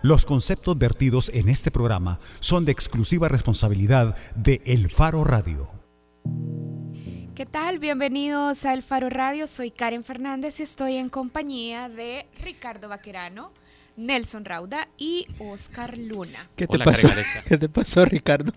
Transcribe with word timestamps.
Los 0.00 0.26
conceptos 0.26 0.78
vertidos 0.78 1.28
en 1.34 1.48
este 1.48 1.72
programa 1.72 2.20
son 2.38 2.64
de 2.64 2.70
exclusiva 2.70 3.26
responsabilidad 3.26 4.16
de 4.36 4.62
El 4.64 4.90
Faro 4.90 5.24
Radio. 5.24 5.68
¿Qué 7.34 7.46
tal? 7.46 7.80
Bienvenidos 7.80 8.64
a 8.64 8.74
El 8.74 8.84
Faro 8.84 9.10
Radio. 9.10 9.48
Soy 9.48 9.72
Karen 9.72 10.04
Fernández 10.04 10.60
y 10.60 10.62
estoy 10.62 10.94
en 10.98 11.08
compañía 11.08 11.88
de 11.88 12.28
Ricardo 12.44 12.88
Vaquerano, 12.88 13.50
Nelson 13.96 14.44
Rauda 14.44 14.86
y 14.98 15.26
Oscar 15.40 15.98
Luna. 15.98 16.48
¿Qué 16.54 16.68
te 16.68 16.76
Hola, 16.76 16.84
pasó? 16.84 17.08
¿Qué 17.48 17.58
te 17.58 17.68
pasó, 17.68 18.04
Ricardo? 18.04 18.52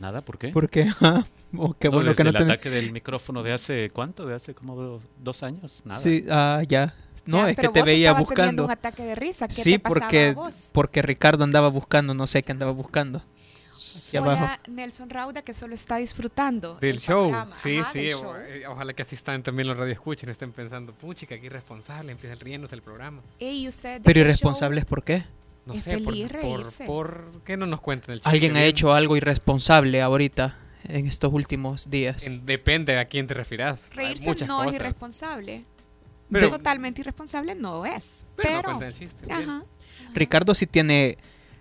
Nada, 0.00 0.22
¿por 0.22 0.38
qué? 0.38 0.48
¿Por 0.48 0.70
qué? 0.70 0.90
Ah, 1.02 1.26
oh, 1.58 1.74
qué 1.74 1.88
No, 1.88 1.96
bueno 1.96 2.08
desde 2.08 2.22
que 2.22 2.24
no 2.24 2.30
el 2.30 2.36
te... 2.36 2.42
ataque 2.44 2.70
del 2.70 2.92
micrófono 2.92 3.42
de 3.42 3.52
hace, 3.52 3.90
¿cuánto? 3.90 4.24
De 4.24 4.34
hace 4.34 4.54
como 4.54 4.74
dos, 4.74 5.06
dos 5.22 5.42
años, 5.42 5.82
nada. 5.84 6.00
Sí, 6.00 6.24
ah, 6.30 6.62
ya. 6.66 6.94
No, 7.26 7.38
Ya, 7.38 7.50
es 7.50 7.56
que 7.56 7.68
te 7.68 7.80
vos 7.80 7.86
veía 7.86 8.12
buscando. 8.12 8.64
un 8.64 8.70
ataque 8.70 9.02
de 9.04 9.14
risa. 9.14 9.48
¿Qué 9.48 9.54
Sí, 9.54 9.72
te 9.72 9.78
porque, 9.80 10.28
a 10.28 10.32
vos? 10.34 10.70
porque 10.72 11.02
Ricardo 11.02 11.44
andaba 11.44 11.68
buscando, 11.68 12.14
no 12.14 12.26
sé 12.26 12.42
qué 12.42 12.52
andaba 12.52 12.72
buscando. 12.72 13.22
Hola, 14.18 14.32
abajo. 14.32 14.62
Nelson 14.68 15.10
Rauda, 15.10 15.42
que 15.42 15.54
solo 15.54 15.74
está 15.74 15.96
disfrutando 15.96 16.76
Del 16.78 16.96
el 16.96 17.00
show, 17.00 17.30
panorama. 17.30 17.54
sí, 17.54 17.78
Ajá, 17.78 17.92
sí. 17.92 17.98
del 18.00 18.10
show. 18.10 18.34
eh, 18.36 18.64
Ojalá 18.68 18.92
que 18.94 19.02
así 19.02 19.14
están 19.14 19.42
también 19.42 19.68
los 19.68 19.76
radioescuchen, 19.76 20.28
estén 20.28 20.52
pensando, 20.52 20.92
puchica, 20.92 21.38
qué 21.38 21.46
irresponsable, 21.46 22.12
empiezan 22.12 22.38
riéndose 22.40 22.74
el 22.74 22.82
programa. 22.82 23.22
Ey, 23.38 23.66
¿usted 23.68 23.94
de 23.94 24.00
Pero 24.04 24.20
irresponsables, 24.20 24.84
¿por 24.84 25.02
qué? 25.04 25.24
No 25.66 25.74
Es 25.74 25.82
sé, 25.82 25.98
por, 25.98 26.12
feliz 26.14 26.28
por, 26.30 26.40
reírse. 26.42 26.84
por- 26.86 27.32
¿qué 27.44 27.56
no 27.56 27.66
nos 27.66 27.80
cuentan 27.80 28.12
el 28.12 28.18
chiste? 28.20 28.30
¿Alguien 28.30 28.56
ha 28.56 28.64
hecho 28.64 28.92
algo 28.94 29.16
irresponsable 29.16 30.00
ahorita, 30.02 30.56
en 30.84 31.06
estos 31.06 31.32
últimos 31.32 31.90
días? 31.90 32.24
En- 32.26 32.44
depende 32.44 32.98
a 32.98 33.04
quién 33.06 33.26
te 33.26 33.34
refieras. 33.34 33.88
show? 33.88 33.96
Reírse 33.96 34.46
no 34.46 34.62
es 34.62 34.66
cosas. 34.66 34.74
irresponsable. 34.74 35.64
Pero- 36.30 36.50
Totalmente 36.50 37.00
irresponsable 37.02 37.54
no 37.54 37.86
es. 37.86 38.26
Pero, 38.36 38.48
no 38.50 38.56
Pero, 38.56 38.62
cuentan 38.70 38.88
el 38.88 38.94
chiste. 38.94 39.26
bien. 39.26 39.38
ajá. 39.50 39.64
Ricardo 40.14 40.54
sí 40.54 40.66
tiene 40.66 41.18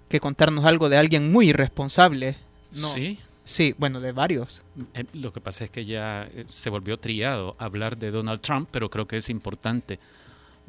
que 0.10 0.20
contarnos 0.20 0.66
algo 0.66 0.90
de 0.90 0.98
alguien 0.98 1.32
muy 1.32 1.50
irresponsable. 1.50 2.36
No. 2.72 2.88
Sí. 2.88 3.20
Sí, 3.44 3.76
bueno, 3.78 4.00
de 4.00 4.12
varios. 4.12 4.64
Eh, 4.96 5.04
Lo 5.14 5.32
que 5.32 5.40
pasa 5.40 5.66
es 5.66 5.70
que 5.70 5.86
ya 5.86 6.28
eh, 6.34 6.46
se 6.50 6.72
volvió 6.72 6.98
triado 6.98 7.56
hablar 7.60 7.96
de 7.98 8.10
Donald 8.10 8.42
Trump, 8.42 8.70
pero 8.72 8.90
creo 8.90 9.06
que 9.08 9.18
es 9.18 9.30
importante. 9.30 10.00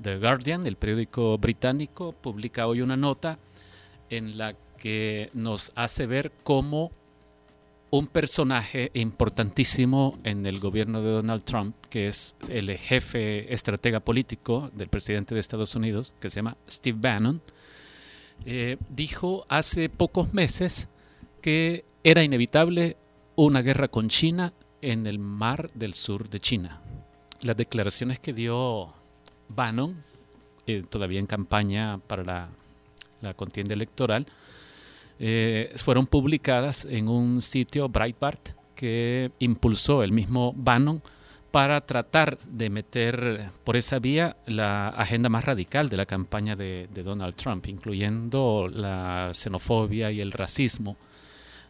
The 0.02 0.18
Guardian, 0.18 0.66
el 0.66 0.76
periódico 0.76 1.38
británico, 1.38 2.12
publica 2.12 2.66
hoy 2.66 2.82
una 2.82 2.96
nota 2.98 3.38
en 4.10 4.36
la 4.36 4.54
que 4.78 5.30
nos 5.32 5.72
hace 5.74 6.04
ver 6.06 6.32
cómo 6.42 6.92
un 7.90 8.08
personaje 8.08 8.90
importantísimo 8.94 10.18
en 10.24 10.44
el 10.46 10.58
gobierno 10.58 11.00
de 11.02 11.10
Donald 11.10 11.44
Trump, 11.44 11.76
que 11.88 12.08
es 12.08 12.34
el 12.48 12.76
jefe 12.76 13.52
estratega 13.52 14.00
político 14.00 14.70
del 14.74 14.88
presidente 14.88 15.34
de 15.34 15.40
Estados 15.40 15.74
Unidos, 15.76 16.14
que 16.20 16.30
se 16.30 16.36
llama 16.36 16.56
Steve 16.68 16.98
Bannon, 17.00 17.40
eh, 18.44 18.76
dijo 18.90 19.46
hace 19.48 19.88
pocos 19.88 20.34
meses 20.34 20.88
que 21.40 21.84
era 22.02 22.22
inevitable 22.22 22.96
una 23.36 23.62
guerra 23.62 23.88
con 23.88 24.08
China 24.08 24.52
en 24.82 25.06
el 25.06 25.18
mar 25.18 25.70
del 25.74 25.94
sur 25.94 26.28
de 26.28 26.40
China. 26.40 26.82
Las 27.40 27.56
declaraciones 27.56 28.18
que 28.18 28.32
dio 28.32 28.92
Bannon, 29.54 30.02
eh, 30.66 30.82
todavía 30.88 31.20
en 31.20 31.26
campaña 31.26 31.98
para 31.98 32.24
la, 32.24 32.48
la 33.20 33.34
contienda 33.34 33.74
electoral, 33.74 34.26
eh, 35.18 35.72
fueron 35.76 36.06
publicadas 36.06 36.84
en 36.84 37.08
un 37.08 37.40
sitio 37.42 37.88
Breitbart 37.88 38.50
que 38.74 39.30
impulsó 39.38 40.02
el 40.02 40.12
mismo 40.12 40.52
Bannon 40.56 41.02
para 41.50 41.80
tratar 41.80 42.38
de 42.40 42.68
meter 42.68 43.50
por 43.64 43.76
esa 43.76 43.98
vía 43.98 44.36
la 44.46 44.88
agenda 44.88 45.30
más 45.30 45.44
radical 45.44 45.88
de 45.88 45.96
la 45.96 46.04
campaña 46.04 46.54
de, 46.54 46.86
Donald 46.92 47.34
Trump, 47.34 47.66
incluyendo 47.68 48.68
la 48.70 49.30
xenofobia 49.32 50.10
y 50.12 50.20
el 50.20 50.32
racismo, 50.32 50.98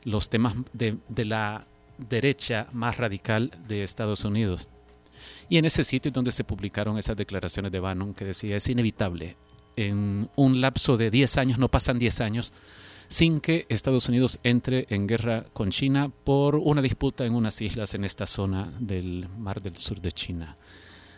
los 0.02 0.28
temas 0.28 0.54
de, 0.72 0.98
de 1.08 1.24
la 1.24 1.66
derecha 1.98 2.66
más 2.72 2.96
radical 2.96 3.52
de 3.68 3.84
Estados 3.84 4.24
Unidos. 4.24 4.68
Y 5.48 5.58
en 5.58 5.64
ese 5.64 5.84
sitio 5.84 6.10
donde 6.10 6.32
se 6.32 6.42
publicaron 6.42 6.98
esas 6.98 7.16
declaraciones 7.16 7.70
de 7.70 7.78
Bannon 7.78 8.12
que 8.12 8.24
decía 8.24 8.56
es 8.56 8.68
inevitable, 8.68 9.36
en 9.76 10.28
un 10.34 10.60
lapso 10.60 10.96
de 10.96 11.10
10 11.10 11.38
años, 11.38 11.58
no 11.58 11.68
pasan 11.68 11.98
10 11.98 12.20
años, 12.22 12.52
sin 13.08 13.40
que 13.40 13.66
Estados 13.68 14.08
Unidos 14.08 14.38
entre 14.42 14.86
en 14.90 15.06
guerra 15.06 15.44
con 15.52 15.70
China 15.70 16.10
por 16.24 16.56
una 16.56 16.82
disputa 16.82 17.24
en 17.24 17.34
unas 17.34 17.60
islas 17.60 17.94
en 17.94 18.04
esta 18.04 18.26
zona 18.26 18.72
del 18.78 19.28
mar 19.38 19.62
del 19.62 19.76
sur 19.76 20.00
de 20.00 20.12
China. 20.12 20.56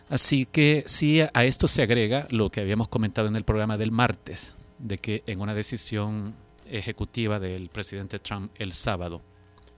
Así 0.09 0.45
que 0.45 0.83
si 0.87 1.21
a 1.21 1.45
esto 1.45 1.67
se 1.67 1.83
agrega 1.83 2.27
lo 2.31 2.49
que 2.49 2.61
habíamos 2.61 2.87
comentado 2.87 3.27
en 3.27 3.35
el 3.35 3.43
programa 3.43 3.77
del 3.77 3.91
martes, 3.91 4.55
de 4.79 4.97
que 4.97 5.23
en 5.27 5.41
una 5.41 5.53
decisión 5.53 6.35
ejecutiva 6.65 7.39
del 7.39 7.69
presidente 7.69 8.19
Trump 8.19 8.51
el 8.57 8.73
sábado 8.73 9.21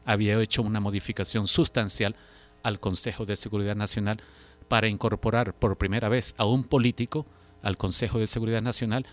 había 0.06 0.42
hecho 0.42 0.62
una 0.62 0.80
modificación 0.80 1.48
sustancial 1.48 2.16
al 2.64 2.80
Consejo 2.80 3.26
de 3.26 3.36
Seguridad 3.36 3.76
Nacional 3.76 4.22
para 4.68 4.88
incorporar 4.88 5.54
por 5.54 5.78
primera 5.78 6.10
vez 6.10 6.34
a 6.38 6.46
un 6.46 6.64
político 6.64 7.26
al 7.62 7.78
Consejo 7.78 8.20
de 8.20 8.28
Seguridad 8.28 8.62
Nacional, 8.62 9.06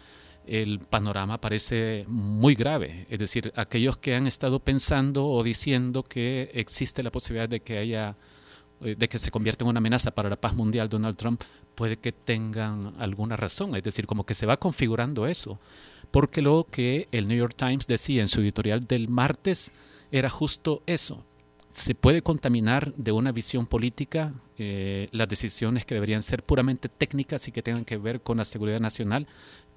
el 0.48 0.78
panorama 0.78 1.41
parece 1.41 2.04
muy 2.09 2.54
grave. 2.54 3.06
Es 3.10 3.19
decir, 3.19 3.53
aquellos 3.56 3.98
que 3.98 4.14
han 4.14 4.26
estado 4.26 4.60
pensando 4.60 5.26
o 5.26 5.42
diciendo 5.42 6.03
que 6.03 6.50
existe 6.54 7.03
la 7.03 7.10
posibilidad 7.10 7.48
de 7.48 7.60
que 7.60 7.78
haya 7.78 8.16
eh, 8.81 8.94
de 8.97 9.08
que 9.08 9.19
se 9.19 9.32
convierta 9.32 9.64
en 9.64 9.70
una 9.70 9.78
amenaza 9.78 10.12
para 10.12 10.31
la 10.31 10.41
paz 10.41 10.54
mundial 10.54 10.88
Donald 10.88 11.16
Trump, 11.16 11.42
puede 11.75 11.97
que 11.97 12.12
tengan 12.12 12.94
alguna 12.98 13.37
razón. 13.37 13.75
Es 13.75 13.82
decir, 13.82 14.06
como 14.06 14.25
que 14.25 14.34
se 14.34 14.47
va 14.47 14.58
configurando 14.58 15.26
eso. 15.26 15.58
Porque 16.10 16.42
lo 16.42 16.64
que 16.70 17.08
el 17.10 17.26
New 17.26 17.37
York 17.37 17.54
Times 17.56 17.87
decía 17.87 18.22
en 18.22 18.28
su 18.28 18.41
editorial 18.41 18.87
del 18.87 19.08
martes 19.08 19.72
era 20.12 20.31
justo 20.31 20.82
eso. 20.87 21.25
Se 21.69 21.94
puede 21.94 22.22
contaminar 22.22 22.94
de 22.94 23.12
una 23.12 23.32
visión 23.32 23.66
política 23.66 24.32
eh, 24.56 25.08
las 25.12 25.28
decisiones 25.28 25.84
que 25.84 25.94
deberían 25.94 26.22
ser 26.22 26.42
puramente 26.42 26.88
técnicas 26.88 27.47
y 27.48 27.53
que 27.53 27.62
tengan 27.62 27.84
que 27.84 27.98
ver 27.98 28.22
con 28.22 28.38
la 28.38 28.44
seguridad 28.44 28.81
nacional, 28.81 29.26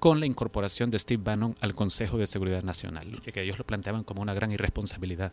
con 0.02 0.18
la 0.18 0.26
incorporación 0.26 0.90
de 0.90 0.98
Steve 0.98 1.22
Bannon 1.24 1.54
al 1.60 1.74
Consejo 1.74 2.18
de 2.18 2.26
Seguridad 2.26 2.64
Nacional, 2.64 3.20
que 3.22 3.40
ellos 3.40 3.56
lo 3.56 3.64
planteaban 3.64 4.02
como 4.02 4.20
una 4.20 4.34
gran 4.34 4.50
irresponsabilidad. 4.50 5.30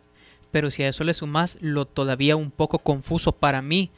Pero 0.51 0.69
si 0.69 0.83
a 0.83 0.89
eso 0.89 1.03
le 1.03 1.15
sumas 1.15 1.57
lo 1.59 1.87
todavía 1.87 2.35
un 2.35 2.51
poco 2.51 2.77
confuso 2.77 3.31
para 3.31 3.63
mí 3.63 3.89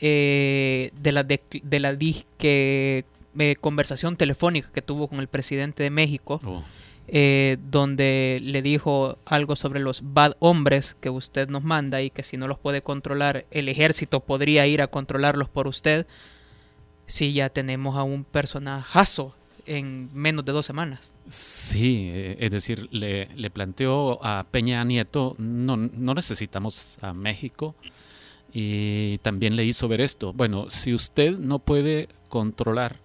eh, 0.00 0.90
de 1.00 1.12
la, 1.12 1.24
de, 1.24 1.40
de 1.62 1.80
la 1.80 1.94
disque 1.94 3.06
eh, 3.38 3.56
conversación 3.58 4.18
telefónica 4.18 4.70
que 4.70 4.82
tuvo 4.82 5.08
con 5.08 5.20
el 5.20 5.28
presidente 5.28 5.82
de 5.82 5.88
México, 5.88 6.42
Oh. 6.44 6.62
eh, 7.06 7.56
donde 7.70 8.38
le 8.42 8.60
dijo 8.60 9.16
algo 9.24 9.56
sobre 9.56 9.80
los 9.80 10.02
bad 10.12 10.34
hombres 10.40 10.94
que 11.00 11.08
usted 11.08 11.48
nos 11.48 11.64
manda 11.64 12.02
y 12.02 12.10
que 12.10 12.22
si 12.22 12.36
no 12.36 12.48
los 12.48 12.58
puede 12.58 12.82
controlar, 12.82 13.46
el 13.50 13.70
ejército 13.70 14.20
podría 14.20 14.66
ir 14.66 14.82
a 14.82 14.88
controlarlos 14.88 15.48
por 15.48 15.68
usted. 15.68 16.06
Sí, 17.06 17.32
ya 17.32 17.48
tenemos 17.48 17.96
a 17.96 18.02
un 18.02 18.24
personajazo 18.24 19.34
en 19.68 20.10
menos 20.14 20.44
de 20.44 20.52
dos 20.52 20.66
semanas. 20.66 21.12
Sí, 21.28 22.08
eh, 22.10 22.36
es 22.40 22.50
decir, 22.50 22.88
le, 22.90 23.50
planteó 23.50 24.24
a 24.24 24.46
Peña 24.50 24.82
Nieto, 24.84 25.36
no, 25.38 25.76
no 25.76 26.14
necesitamos 26.14 26.98
a 27.02 27.12
México, 27.12 27.74
y 28.52 29.18
también 29.18 29.56
le 29.56 29.64
hizo 29.64 29.88
ver 29.88 30.00
esto. 30.00 30.32
Bueno, 30.32 30.70
si 30.70 30.94
usted 30.94 31.36
no 31.38 31.58
puede 31.58 32.08
controlar 32.28 32.96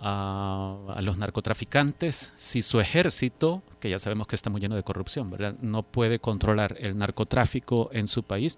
a, 0.00 0.76
a 0.94 1.02
los 1.02 1.18
narcotraficantes, 1.18 2.32
si 2.36 2.62
su 2.62 2.78
ejército, 2.80 3.62
que 3.80 3.90
ya 3.90 3.98
sabemos 3.98 4.28
que 4.28 4.36
está 4.36 4.50
muy 4.50 4.60
lleno 4.60 4.76
de 4.76 4.84
corrupción, 4.84 5.30
¿verdad? 5.30 5.56
no 5.60 5.82
puede 5.82 6.20
controlar 6.20 6.76
el 6.78 6.96
narcotráfico 6.96 7.90
en 7.92 8.06
su 8.06 8.22
país, 8.22 8.56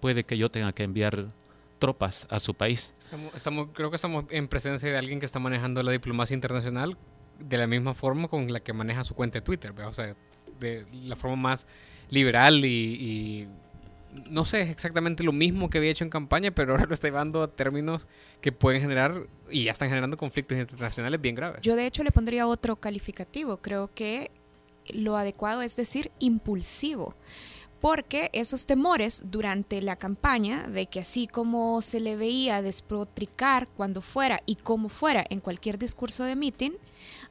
puede 0.00 0.24
que 0.24 0.38
yo 0.38 0.50
tenga 0.50 0.72
que 0.72 0.84
enviar 0.84 1.26
tropas 1.80 2.28
a 2.30 2.38
su 2.38 2.54
país. 2.54 2.94
Estamos, 3.00 3.34
estamos- 3.34 3.68
creo 3.74 3.90
que 3.90 3.96
estamos 3.96 4.26
en 4.30 4.46
presencia 4.46 4.88
de 4.88 4.96
alguien 4.96 5.18
que 5.18 5.26
está 5.26 5.40
manejando 5.40 5.82
la 5.82 5.90
diplomacia 5.90 6.34
internacional 6.34 6.96
de 7.40 7.56
la 7.58 7.66
misma 7.66 7.94
forma 7.94 8.28
con 8.28 8.52
la 8.52 8.60
que 8.60 8.72
maneja 8.72 9.02
su 9.02 9.14
cuenta 9.16 9.38
de 9.40 9.42
Twitter. 9.44 9.72
¿verdad? 9.72 9.90
O 9.90 9.94
sea, 9.94 10.14
de 10.60 10.86
la 10.92 11.16
forma 11.16 11.34
más 11.36 11.66
liberal 12.10 12.64
y, 12.64 12.68
y 12.68 13.48
no 14.28 14.44
sé, 14.44 14.62
es 14.62 14.70
exactamente 14.70 15.22
lo 15.24 15.32
mismo 15.32 15.70
que 15.70 15.78
había 15.78 15.90
hecho 15.90 16.04
en 16.04 16.10
campaña, 16.10 16.50
pero 16.50 16.72
ahora 16.72 16.84
lo 16.86 16.92
está 16.94 17.08
llevando 17.08 17.42
a 17.42 17.48
términos 17.48 18.08
que 18.40 18.52
pueden 18.52 18.80
generar 18.82 19.26
y 19.50 19.64
ya 19.64 19.72
están 19.72 19.88
generando 19.88 20.16
conflictos 20.16 20.58
internacionales 20.58 21.20
bien 21.20 21.34
graves. 21.34 21.60
Yo 21.62 21.76
de 21.76 21.86
hecho 21.86 22.02
le 22.04 22.10
pondría 22.12 22.46
otro 22.46 22.76
calificativo. 22.76 23.56
Creo 23.58 23.90
que 23.94 24.30
lo 24.92 25.16
adecuado 25.16 25.62
es 25.62 25.76
decir 25.76 26.10
impulsivo. 26.18 27.14
Porque 27.80 28.28
esos 28.34 28.66
temores 28.66 29.22
durante 29.24 29.80
la 29.80 29.96
campaña, 29.96 30.68
de 30.68 30.86
que 30.86 31.00
así 31.00 31.26
como 31.26 31.80
se 31.80 31.98
le 31.98 32.14
veía 32.14 32.60
despotricar 32.60 33.68
cuando 33.68 34.02
fuera 34.02 34.42
y 34.44 34.56
como 34.56 34.90
fuera 34.90 35.24
en 35.30 35.40
cualquier 35.40 35.78
discurso 35.78 36.24
de 36.24 36.36
meeting, 36.36 36.72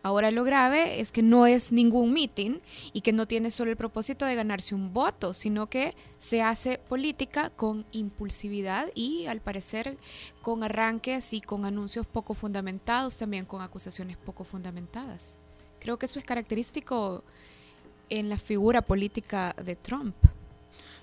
ahora 0.01 0.31
lo 0.31 0.43
grave 0.43 0.99
es 0.99 1.11
que 1.11 1.21
no 1.21 1.45
es 1.45 1.71
ningún 1.71 2.13
meeting 2.13 2.59
y 2.93 3.01
que 3.01 3.13
no 3.13 3.27
tiene 3.27 3.51
solo 3.51 3.69
el 3.69 3.77
propósito 3.77 4.25
de 4.25 4.33
ganarse 4.33 4.73
un 4.73 4.91
voto, 4.91 5.33
sino 5.33 5.67
que 5.67 5.93
se 6.17 6.41
hace 6.41 6.79
política 6.79 7.51
con 7.51 7.85
impulsividad 7.91 8.87
y 8.95 9.27
al 9.27 9.41
parecer 9.41 9.97
con 10.41 10.63
arranques 10.63 11.31
y 11.33 11.41
con 11.41 11.65
anuncios 11.65 12.07
poco 12.07 12.33
fundamentados, 12.33 13.17
también 13.17 13.45
con 13.45 13.61
acusaciones 13.61 14.17
poco 14.17 14.43
fundamentadas. 14.43 15.37
Creo 15.79 15.99
que 15.99 16.07
eso 16.07 16.17
es 16.17 16.25
característico 16.25 17.23
en 18.09 18.29
la 18.29 18.39
figura 18.39 18.81
política 18.81 19.55
de 19.63 19.75
Trump. 19.75 20.15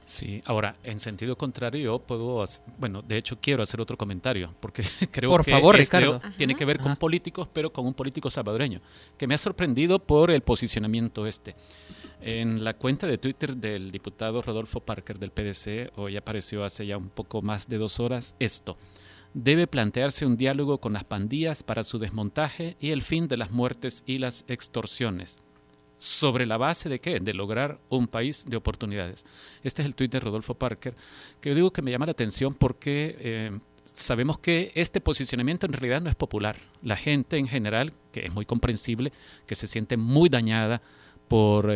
Sí, 0.07 0.41
ahora, 0.45 0.77
en 0.85 1.01
sentido 1.01 1.37
contrario, 1.37 1.83
yo 1.83 1.99
puedo, 1.99 2.45
bueno, 2.79 3.03
de 3.03 3.19
hecho 3.19 3.41
quiero 3.41 3.65
hacer 3.65 3.81
otro 3.81 3.97
comentario, 3.97 4.55
porque 4.61 4.85
creo 5.11 5.29
por 5.29 5.45
que 5.45 5.51
favor, 5.51 5.75
este 5.81 5.99
Ricardo. 5.99 6.23
tiene 6.39 6.55
que 6.55 6.65
ver 6.65 6.79
con 6.79 6.95
políticos, 6.95 7.49
pero 7.53 7.73
con 7.73 7.85
un 7.85 7.93
político 7.93 8.31
salvadoreño, 8.31 8.81
que 9.19 9.27
me 9.27 9.35
ha 9.35 9.39
sorprendido 9.39 9.99
por 9.99 10.31
el 10.31 10.43
posicionamiento 10.43 11.27
este. 11.27 11.57
En 12.21 12.63
la 12.63 12.75
cuenta 12.75 13.09
de 13.09 13.19
Twitter 13.19 13.57
del 13.57 13.91
diputado 13.91 14.43
Rodolfo 14.43 14.79
Parker 14.79 15.19
del 15.19 15.33
PDC, 15.33 15.99
hoy 15.99 16.17
apareció 16.17 16.63
hace 16.63 16.87
ya 16.87 16.97
un 16.97 17.09
poco 17.09 17.43
más 17.43 17.69
de 17.69 17.79
dos 17.79 17.99
horas 17.99 18.37
esto. 18.39 18.79
Debe 19.35 19.67
plantearse 19.67 20.25
un 20.25 20.37
diálogo 20.37 20.79
con 20.79 20.93
las 20.93 21.03
pandillas 21.03 21.65
para 21.65 21.83
su 21.83 21.99
desmontaje 21.99 22.77
y 22.79 22.91
el 22.91 23.03
fin 23.03 23.27
de 23.27 23.39
las 23.39 23.51
muertes 23.51 24.05
y 24.07 24.19
las 24.19 24.45
extorsiones. 24.47 25.43
¿Sobre 25.99 26.45
la 26.45 26.59
base 26.59 26.89
de 26.89 26.99
qué? 26.99 27.21
De 27.21 27.33
lograr 27.33 27.79
un 27.89 28.07
país 28.07 28.45
de 28.47 28.57
oportunidades. 28.57 29.25
Este 29.63 29.83
es 29.83 29.87
el 29.87 29.95
tuit 29.95 30.13
de 30.13 30.21
Rodolfo 30.21 30.55
Parker, 30.55 30.95
que 31.41 31.49
yo 31.51 31.55
digo 31.55 31.73
que 31.73 31.83
me 31.83 31.91
llama 31.91 32.07
la 32.07 32.13
atención 32.13 32.55
porque 32.55 33.17
eh, 33.19 33.59
sabemos 33.85 34.39
que 34.39 34.73
este 34.75 35.01
posicionamiento 35.01 35.67
en 35.67 35.73
realidad 35.73 36.03
no 36.03 36.11
es 36.11 36.15
popular. 36.15 36.59
La 36.83 36.97
gente 36.97 37.39
en 37.39 37.49
general, 37.49 37.93
que 38.13 38.27
es 38.27 38.33
muy 38.33 38.45
comprensible, 38.45 39.13
que 39.47 39.55
se 39.55 39.67
siente 39.67 39.97
muy 39.97 40.29
dañada 40.29 40.83
por, 41.29 41.73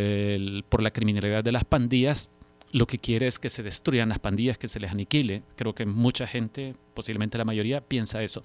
por 0.68 0.82
la 0.82 0.90
criminalidad 0.92 1.42
de 1.42 1.52
las 1.52 1.64
pandillas, 1.64 2.30
lo 2.72 2.86
que 2.86 2.98
quiere 2.98 3.26
es 3.26 3.38
que 3.38 3.48
se 3.48 3.62
destruyan 3.62 4.10
las 4.10 4.20
pandillas, 4.20 4.58
que 4.58 4.68
se 4.68 4.80
les 4.80 4.90
aniquile. 4.90 5.42
Creo 5.56 5.74
que 5.74 5.86
mucha 5.86 6.26
gente, 6.26 6.76
posiblemente 6.94 7.38
la 7.38 7.44
mayoría, 7.44 7.80
piensa 7.80 8.22
eso. 8.22 8.42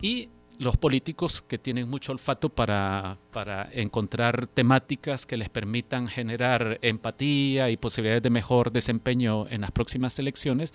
Y 0.00 0.28
los 0.58 0.76
políticos 0.76 1.42
que 1.42 1.58
tienen 1.58 1.88
mucho 1.88 2.12
olfato 2.12 2.48
para, 2.48 3.16
para, 3.32 3.68
encontrar 3.72 4.46
temáticas 4.48 5.24
que 5.24 5.36
les 5.36 5.48
permitan 5.48 6.08
generar 6.08 6.78
empatía 6.82 7.70
y 7.70 7.76
posibilidades 7.76 8.22
de 8.22 8.30
mejor 8.30 8.72
desempeño 8.72 9.46
en 9.48 9.60
las 9.60 9.70
próximas 9.70 10.18
elecciones, 10.18 10.74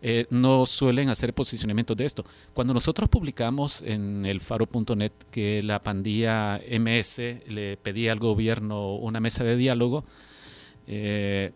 eh, 0.00 0.26
no 0.30 0.64
suelen 0.64 1.08
hacer 1.08 1.34
posicionamientos 1.34 1.96
de 1.96 2.04
esto. 2.04 2.24
Cuando 2.54 2.72
nosotros 2.72 3.08
publicamos 3.08 3.82
en 3.82 4.24
el 4.24 4.40
faro.net 4.40 5.12
que 5.30 5.62
la 5.62 5.80
pandilla 5.80 6.60
MS 6.70 7.18
le 7.48 7.76
pedía 7.76 8.12
al 8.12 8.18
gobierno 8.18 8.94
una 8.94 9.20
mesa 9.20 9.44
de 9.44 9.56
diálogo, 9.56 10.04
eh, 10.86 11.52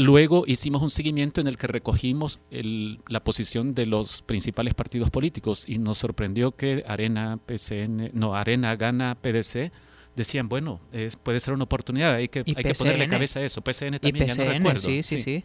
Luego 0.00 0.44
hicimos 0.46 0.80
un 0.80 0.90
seguimiento 0.90 1.40
en 1.40 1.48
el 1.48 1.56
que 1.56 1.66
recogimos 1.66 2.38
el, 2.52 3.00
la 3.08 3.24
posición 3.24 3.74
de 3.74 3.84
los 3.84 4.22
principales 4.22 4.74
partidos 4.74 5.10
políticos 5.10 5.64
y 5.68 5.78
nos 5.78 5.98
sorprendió 5.98 6.52
que 6.52 6.84
Arena, 6.86 7.40
PCN, 7.44 8.12
no, 8.12 8.36
Arena, 8.36 8.76
Gana, 8.76 9.16
PDC 9.20 9.72
decían, 10.14 10.48
bueno, 10.48 10.78
es, 10.92 11.16
puede 11.16 11.40
ser 11.40 11.52
una 11.52 11.64
oportunidad, 11.64 12.14
hay 12.14 12.28
que, 12.28 12.44
hay 12.46 12.62
que 12.62 12.74
ponerle 12.74 13.08
cabeza 13.08 13.40
a 13.40 13.42
eso. 13.42 13.60
PCN 13.60 13.98
también, 13.98 14.28
PCN, 14.28 14.36
ya 14.36 14.44
no 14.44 14.50
recuerdo. 14.52 14.78
Sí, 14.78 15.02
sí, 15.02 15.18
sí, 15.18 15.40
sí. 15.40 15.44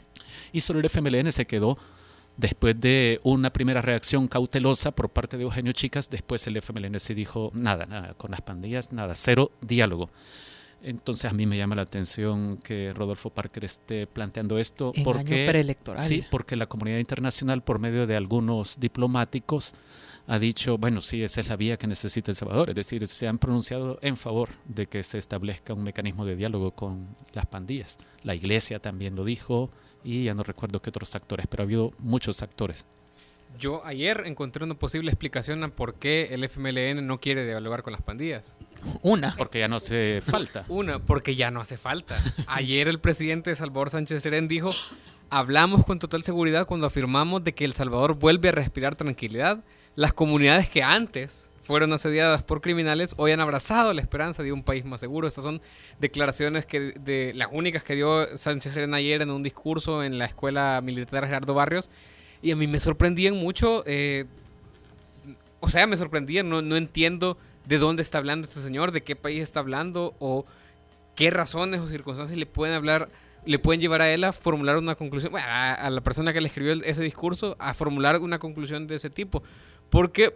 Y 0.51 0.61
solo 0.61 0.79
el 0.79 0.85
FMLN 0.85 1.31
se 1.31 1.47
quedó 1.47 1.79
después 2.37 2.79
de 2.79 3.19
una 3.23 3.51
primera 3.51 3.81
reacción 3.81 4.27
cautelosa 4.27 4.91
por 4.91 5.09
parte 5.09 5.35
de 5.37 5.43
Eugenio 5.43 5.71
Chicas, 5.71 6.11
después 6.11 6.45
el 6.45 6.57
FMLN 6.57 6.99
se 6.99 7.15
dijo, 7.15 7.49
nada, 7.55 7.87
nada, 7.87 8.13
con 8.13 8.29
las 8.29 8.41
pandillas, 8.41 8.93
nada, 8.93 9.15
cero 9.15 9.51
diálogo. 9.61 10.11
Entonces 10.83 11.31
a 11.31 11.33
mí 11.33 11.45
me 11.45 11.57
llama 11.57 11.75
la 11.75 11.83
atención 11.83 12.57
que 12.57 12.91
Rodolfo 12.93 13.29
Parker 13.29 13.63
esté 13.63 14.05
planteando 14.05 14.59
esto 14.59 14.91
en 14.93 15.03
porque 15.05 15.43
año 15.43 15.49
preelectoral. 15.49 16.01
sí, 16.01 16.23
porque 16.29 16.57
la 16.57 16.67
comunidad 16.67 16.97
internacional 16.97 17.63
por 17.63 17.79
medio 17.79 18.05
de 18.05 18.17
algunos 18.17 18.79
diplomáticos 18.79 19.73
ha 20.27 20.39
dicho, 20.39 20.77
bueno, 20.77 21.01
sí, 21.01 21.23
esa 21.23 21.41
es 21.41 21.49
la 21.49 21.55
vía 21.55 21.77
que 21.77 21.87
necesita 21.87 22.31
El 22.31 22.35
Salvador, 22.35 22.69
es 22.69 22.75
decir, 22.75 23.07
se 23.07 23.27
han 23.27 23.37
pronunciado 23.37 23.97
en 24.01 24.17
favor 24.17 24.49
de 24.65 24.87
que 24.87 25.03
se 25.03 25.17
establezca 25.17 25.73
un 25.73 25.83
mecanismo 25.83 26.25
de 26.25 26.35
diálogo 26.35 26.71
con 26.71 27.15
las 27.33 27.45
pandillas. 27.45 27.97
La 28.23 28.35
Iglesia 28.35 28.79
también 28.79 29.15
lo 29.15 29.23
dijo 29.23 29.69
y 30.03 30.25
ya 30.25 30.33
no 30.33 30.43
recuerdo 30.43 30.81
qué 30.81 30.89
otros 30.89 31.15
actores, 31.15 31.47
pero 31.47 31.63
ha 31.63 31.65
habido 31.65 31.91
muchos 31.99 32.41
actores. 32.41 32.85
Yo 33.59 33.85
ayer 33.85 34.23
encontré 34.25 34.63
una 34.63 34.75
posible 34.75 35.11
explicación 35.11 35.63
a 35.63 35.69
por 35.69 35.95
qué 35.95 36.29
el 36.31 36.43
FMLN 36.43 37.05
no 37.05 37.19
quiere 37.19 37.45
dialogar 37.45 37.83
con 37.83 37.93
las 37.93 38.01
pandillas. 38.01 38.55
Una. 39.01 39.35
Porque 39.37 39.59
ya 39.59 39.67
no 39.67 39.77
hace 39.77 40.21
falta. 40.25 40.65
Una, 40.69 40.99
porque 40.99 41.35
ya 41.35 41.51
no 41.51 41.61
hace 41.61 41.77
falta. 41.77 42.17
Ayer 42.47 42.87
el 42.87 42.99
presidente 42.99 43.55
Salvador 43.55 43.89
Sánchez 43.89 44.23
Serén 44.23 44.47
dijo, 44.47 44.71
hablamos 45.29 45.85
con 45.85 45.99
total 45.99 46.23
seguridad 46.23 46.65
cuando 46.67 46.87
afirmamos 46.87 47.43
de 47.43 47.53
que 47.53 47.65
El 47.65 47.73
Salvador 47.73 48.15
vuelve 48.15 48.49
a 48.49 48.53
respirar 48.53 48.95
tranquilidad. 48.95 49.63
Las 49.95 50.13
comunidades 50.13 50.69
que 50.69 50.83
antes 50.83 51.51
fueron 51.63 51.93
asediadas 51.93 52.43
por 52.43 52.61
criminales 52.61 53.13
hoy 53.17 53.31
han 53.31 53.39
abrazado 53.39 53.93
la 53.93 54.01
esperanza 54.01 54.43
de 54.43 54.51
un 54.51 54.63
país 54.63 54.83
más 54.85 54.99
seguro. 54.99 55.27
Estas 55.27 55.45
son 55.45 55.61
declaraciones 55.99 56.65
que 56.65 56.93
de 56.99 57.31
las 57.35 57.47
únicas 57.51 57.83
que 57.83 57.95
dio 57.95 58.35
Sánchez 58.35 58.73
Serén 58.73 58.93
ayer 58.93 59.21
en 59.21 59.31
un 59.31 59.43
discurso 59.43 60.03
en 60.03 60.17
la 60.17 60.25
Escuela 60.25 60.81
Militar 60.83 61.25
Gerardo 61.25 61.53
Barrios. 61.53 61.89
Y 62.43 62.51
a 62.51 62.55
mí 62.55 62.67
me 62.67 62.79
sorprendían 62.79 63.37
mucho, 63.37 63.83
eh, 63.87 64.25
o 65.61 65.69
sea, 65.69 65.87
me 65.87 65.97
sorprendían, 65.97 66.49
no, 66.49 66.61
no 66.61 66.75
entiendo 66.75 67.37
de 67.65 67.77
dónde 67.77 68.03
está 68.03 68.17
hablando 68.17 68.47
este 68.47 68.61
señor, 68.61 68.91
de 68.91 69.01
qué 69.01 69.15
país 69.15 69.41
está 69.41 69.61
hablando 69.61 70.13
o 70.19 70.45
qué 71.15 71.31
razones 71.31 71.79
o 71.79 71.87
circunstancias 71.87 72.37
le 72.37 72.45
pueden 72.45 72.75
hablar, 72.75 73.09
le 73.45 73.59
pueden 73.59 73.81
llevar 73.81 74.01
a 74.01 74.11
él 74.11 74.25
a 74.25 74.33
formular 74.33 74.77
una 74.77 74.95
conclusión, 74.95 75.31
bueno, 75.31 75.47
a, 75.49 75.89
la 75.89 76.01
persona 76.01 76.33
que 76.33 76.41
le 76.41 76.47
escribió 76.47 76.73
ese 76.83 77.01
discurso, 77.01 77.55
a 77.59 77.73
formular 77.73 78.19
una 78.19 78.39
conclusión 78.39 78.87
de 78.87 78.95
ese 78.95 79.09
tipo. 79.09 79.41
Porque 79.89 80.35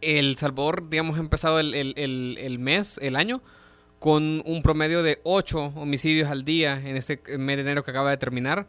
El 0.00 0.36
Salvador, 0.36 0.88
digamos, 0.88 1.18
ha 1.18 1.20
empezado 1.20 1.60
el, 1.60 1.74
el, 1.74 2.38
el 2.38 2.58
mes, 2.58 2.98
el 3.02 3.16
año, 3.16 3.42
con 3.98 4.42
un 4.44 4.62
promedio 4.62 5.02
de 5.02 5.20
8 5.24 5.72
homicidios 5.76 6.30
al 6.30 6.44
día 6.44 6.78
en 6.78 6.96
este 6.96 7.20
mes 7.38 7.56
de 7.56 7.62
enero 7.62 7.82
que 7.82 7.90
acaba 7.90 8.10
de 8.10 8.16
terminar. 8.16 8.66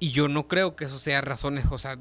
Y 0.00 0.10
yo 0.10 0.28
no 0.28 0.46
creo 0.46 0.76
que 0.76 0.84
eso 0.84 0.98
sea 0.98 1.20
razones, 1.20 1.66
o 1.70 1.78
sea, 1.78 1.98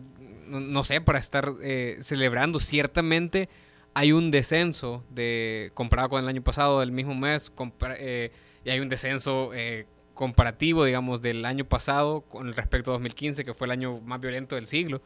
no, 0.48 0.60
no 0.60 0.84
sé, 0.84 1.02
para 1.02 1.20
estar 1.20 1.54
eh, 1.62 1.98
celebrando. 2.02 2.60
Ciertamente 2.60 3.50
hay 3.94 4.12
un 4.12 4.30
descenso 4.30 5.04
de 5.10 5.72
comparado 5.74 6.10
con 6.10 6.22
el 6.22 6.30
año 6.30 6.44
pasado, 6.44 6.80
del 6.82 6.92
mismo 6.92 7.16
mes, 7.16 7.52
eh, 7.98 8.32
y 8.64 8.70
hay 8.70 8.80
un 8.80 8.90
descenso 8.90 9.52
eh, 9.54 9.88
comparativo, 10.14 10.86
digamos, 10.86 11.22
del 11.22 11.44
año 11.46 11.66
pasado 11.66 12.22
con 12.22 12.54
respecto 12.54 12.92
a 12.92 12.94
2015, 12.94 13.44
que 13.44 13.54
fue 13.54 13.66
el 13.66 13.72
año 13.72 14.00
más 14.02 14.20
violento 14.22 14.56
del 14.56 14.68
siglo. 14.68 15.02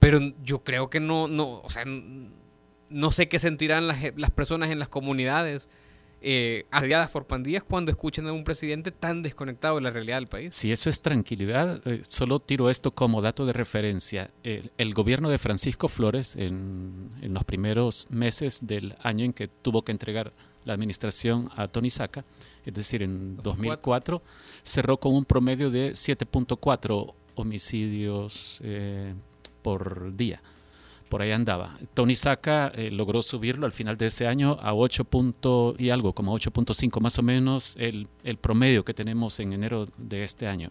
Pero 0.00 0.18
yo 0.42 0.64
creo 0.64 0.90
que 0.90 1.00
no, 1.00 1.28
no, 1.28 1.60
o 1.60 1.68
sea, 1.68 1.84
no 1.86 3.10
sé 3.12 3.28
qué 3.28 3.38
sentirán 3.38 3.86
las, 3.86 3.98
las 4.16 4.30
personas 4.30 4.70
en 4.70 4.78
las 4.78 4.88
comunidades 4.88 5.68
eh, 6.28 6.66
aliadas 6.72 7.08
por 7.10 7.28
pandillas 7.28 7.62
cuando 7.62 7.92
escuchan 7.92 8.26
a 8.26 8.32
un 8.32 8.42
presidente 8.42 8.90
tan 8.90 9.22
desconectado 9.22 9.76
de 9.76 9.82
la 9.82 9.90
realidad 9.90 10.16
del 10.16 10.26
país. 10.26 10.52
Si 10.56 10.72
eso 10.72 10.90
es 10.90 11.00
tranquilidad, 11.00 11.80
eh, 11.86 12.02
solo 12.08 12.40
tiro 12.40 12.68
esto 12.68 12.90
como 12.90 13.22
dato 13.22 13.46
de 13.46 13.52
referencia. 13.52 14.32
El, 14.42 14.72
el 14.76 14.92
gobierno 14.92 15.28
de 15.28 15.38
Francisco 15.38 15.86
Flores, 15.86 16.34
en, 16.34 17.10
en, 17.22 17.32
los 17.32 17.44
primeros 17.44 18.08
meses 18.10 18.66
del 18.66 18.96
año 19.04 19.24
en 19.24 19.32
que 19.32 19.46
tuvo 19.46 19.82
que 19.82 19.92
entregar 19.92 20.32
la 20.64 20.74
administración 20.74 21.48
a 21.54 21.68
Tony 21.68 21.90
Saca, 21.90 22.24
es 22.64 22.74
decir, 22.74 23.04
en 23.04 23.36
2004, 23.36 24.20
cerró 24.64 24.96
con 24.98 25.14
un 25.14 25.24
promedio 25.26 25.70
de 25.70 25.92
7.4 25.92 27.14
homicidios 27.36 28.60
eh, 28.64 29.14
por 29.62 30.16
día 30.16 30.42
por 31.08 31.22
ahí 31.22 31.32
andaba. 31.32 31.78
Tony 31.94 32.14
Saca 32.14 32.72
eh, 32.74 32.90
logró 32.90 33.22
subirlo 33.22 33.66
al 33.66 33.72
final 33.72 33.96
de 33.96 34.06
ese 34.06 34.26
año 34.26 34.58
a 34.60 34.74
8 34.74 35.04
punto 35.04 35.74
y 35.78 35.90
algo, 35.90 36.12
como 36.12 36.36
8.5 36.36 37.00
más 37.00 37.18
o 37.18 37.22
menos 37.22 37.76
el, 37.78 38.08
el, 38.24 38.36
promedio 38.36 38.84
que 38.84 38.94
tenemos 38.94 39.38
en 39.40 39.52
enero 39.52 39.86
de 39.96 40.24
este 40.24 40.46
año. 40.46 40.70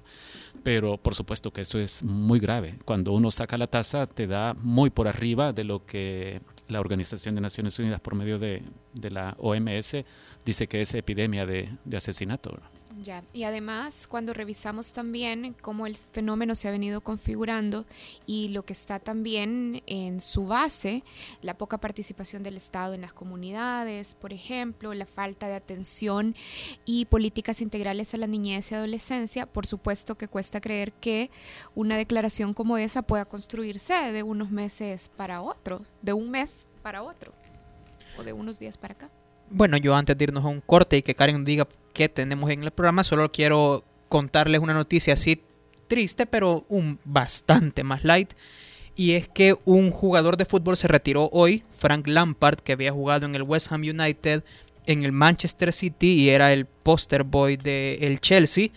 Pero 0.63 0.98
por 0.98 1.15
supuesto 1.15 1.51
que 1.51 1.62
eso 1.62 1.80
es 1.80 2.04
muy 2.04 2.39
grave. 2.39 2.75
Cuando 2.86 3.13
uno 3.13 3.32
saca 3.32 3.58
la 3.58 3.68
tasa 3.68 4.08
te 4.08 4.27
da 4.27 4.54
muy 4.56 4.89
por 4.89 5.08
arriba 5.08 5.54
de 5.54 5.63
lo 5.63 5.86
que 5.86 6.42
la 6.68 6.80
Organización 6.80 7.36
de 7.36 7.42
Naciones 7.42 7.77
Unidas 7.80 8.00
por 8.00 8.15
medio 8.15 8.39
de, 8.39 8.63
de 8.94 9.12
la 9.12 9.36
OMS 9.39 9.98
dice 10.44 10.68
que 10.68 10.82
es 10.82 10.94
epidemia 10.94 11.46
de, 11.46 11.70
de 11.86 11.98
asesinato. 11.98 12.60
Ya. 13.04 13.24
Y 13.34 13.44
además, 13.44 14.08
cuando 14.08 14.34
revisamos 14.34 14.94
también 14.94 15.56
cómo 15.62 15.86
el 15.86 15.96
fenómeno 15.96 16.56
se 16.56 16.68
ha 16.68 16.72
venido 16.72 17.02
configurando 17.02 17.86
y 18.25 18.50
lo 18.50 18.64
que 18.64 18.74
está 18.74 19.00
también 19.00 19.84
en 19.86 20.22
su 20.22 20.48
base, 20.48 21.04
la 21.42 21.58
poca 21.58 21.78
participación 21.78 22.44
del 22.44 22.58
Estado 22.58 22.94
en 22.94 23.02
las 23.02 23.14
comunidades, 23.14 24.16
por 24.16 24.32
ejemplo, 24.32 24.94
la 24.94 25.06
falta 25.06 25.48
de 25.48 25.56
atención 25.56 26.36
y 26.86 27.06
políticas 27.06 27.62
integrales 27.62 28.14
a 28.14 28.18
la 28.18 28.28
niñez 28.28 28.72
y 28.72 28.75
adolescencia, 28.75 29.46
por 29.46 29.66
supuesto 29.66 30.16
que 30.16 30.28
cuesta 30.28 30.62
creer 30.62 30.94
que 30.94 31.32
una 31.74 31.98
declaración 31.98 32.54
como 32.54 32.78
esa 32.78 33.02
pueda 33.02 33.25
construirse 33.25 33.94
de 33.94 34.24
unos 34.24 34.52
meses 34.52 35.10
para 35.18 35.42
otro, 35.42 35.82
de 36.02 36.14
un 36.14 36.32
mes 36.32 36.68
para 36.82 37.04
otro, 37.04 37.34
o 38.18 38.24
de 38.24 38.32
unos 38.32 38.60
días 38.60 38.78
para 38.78 38.94
acá. 38.94 39.10
Bueno, 39.50 39.78
yo 39.78 39.96
antes 39.96 40.18
de 40.18 40.24
irnos 40.24 40.44
a 40.44 40.48
un 40.48 40.62
corte 40.62 40.98
y 40.98 41.02
que 41.02 41.16
Karen 41.16 41.46
diga 41.46 41.68
qué 41.94 42.10
tenemos 42.10 42.50
en 42.50 42.64
el 42.64 42.72
programa, 42.72 43.04
solo 43.04 43.32
quiero 43.32 43.84
contarles 44.10 44.62
una 44.62 44.74
noticia 44.74 45.14
así 45.14 45.42
triste, 45.88 46.25
pero 46.25 46.66
un 46.70 47.00
bastante 47.06 47.84
más 47.84 48.04
light. 48.04 48.34
Y 48.96 49.14
es 49.14 49.28
que 49.28 49.56
un 49.66 49.92
jugador 49.92 50.38
de 50.38 50.46
fútbol 50.46 50.78
se 50.78 50.88
retiró 50.88 51.30
hoy, 51.34 51.64
Frank 51.75 52.08
Lampard, 52.08 52.60
que 52.60 52.74
había 52.74 52.92
jugado 52.92 53.25
en 53.25 53.36
el 53.36 53.44
West 53.44 53.72
Ham 53.72 53.82
United 53.82 54.44
en 54.86 55.04
el 55.04 55.12
Manchester 55.12 55.74
City 55.74 56.14
y 56.14 56.30
era 56.30 56.54
el 56.54 56.66
poster 56.66 57.24
boy 57.24 57.58
del 57.58 58.20
Chelsea, 58.20 58.70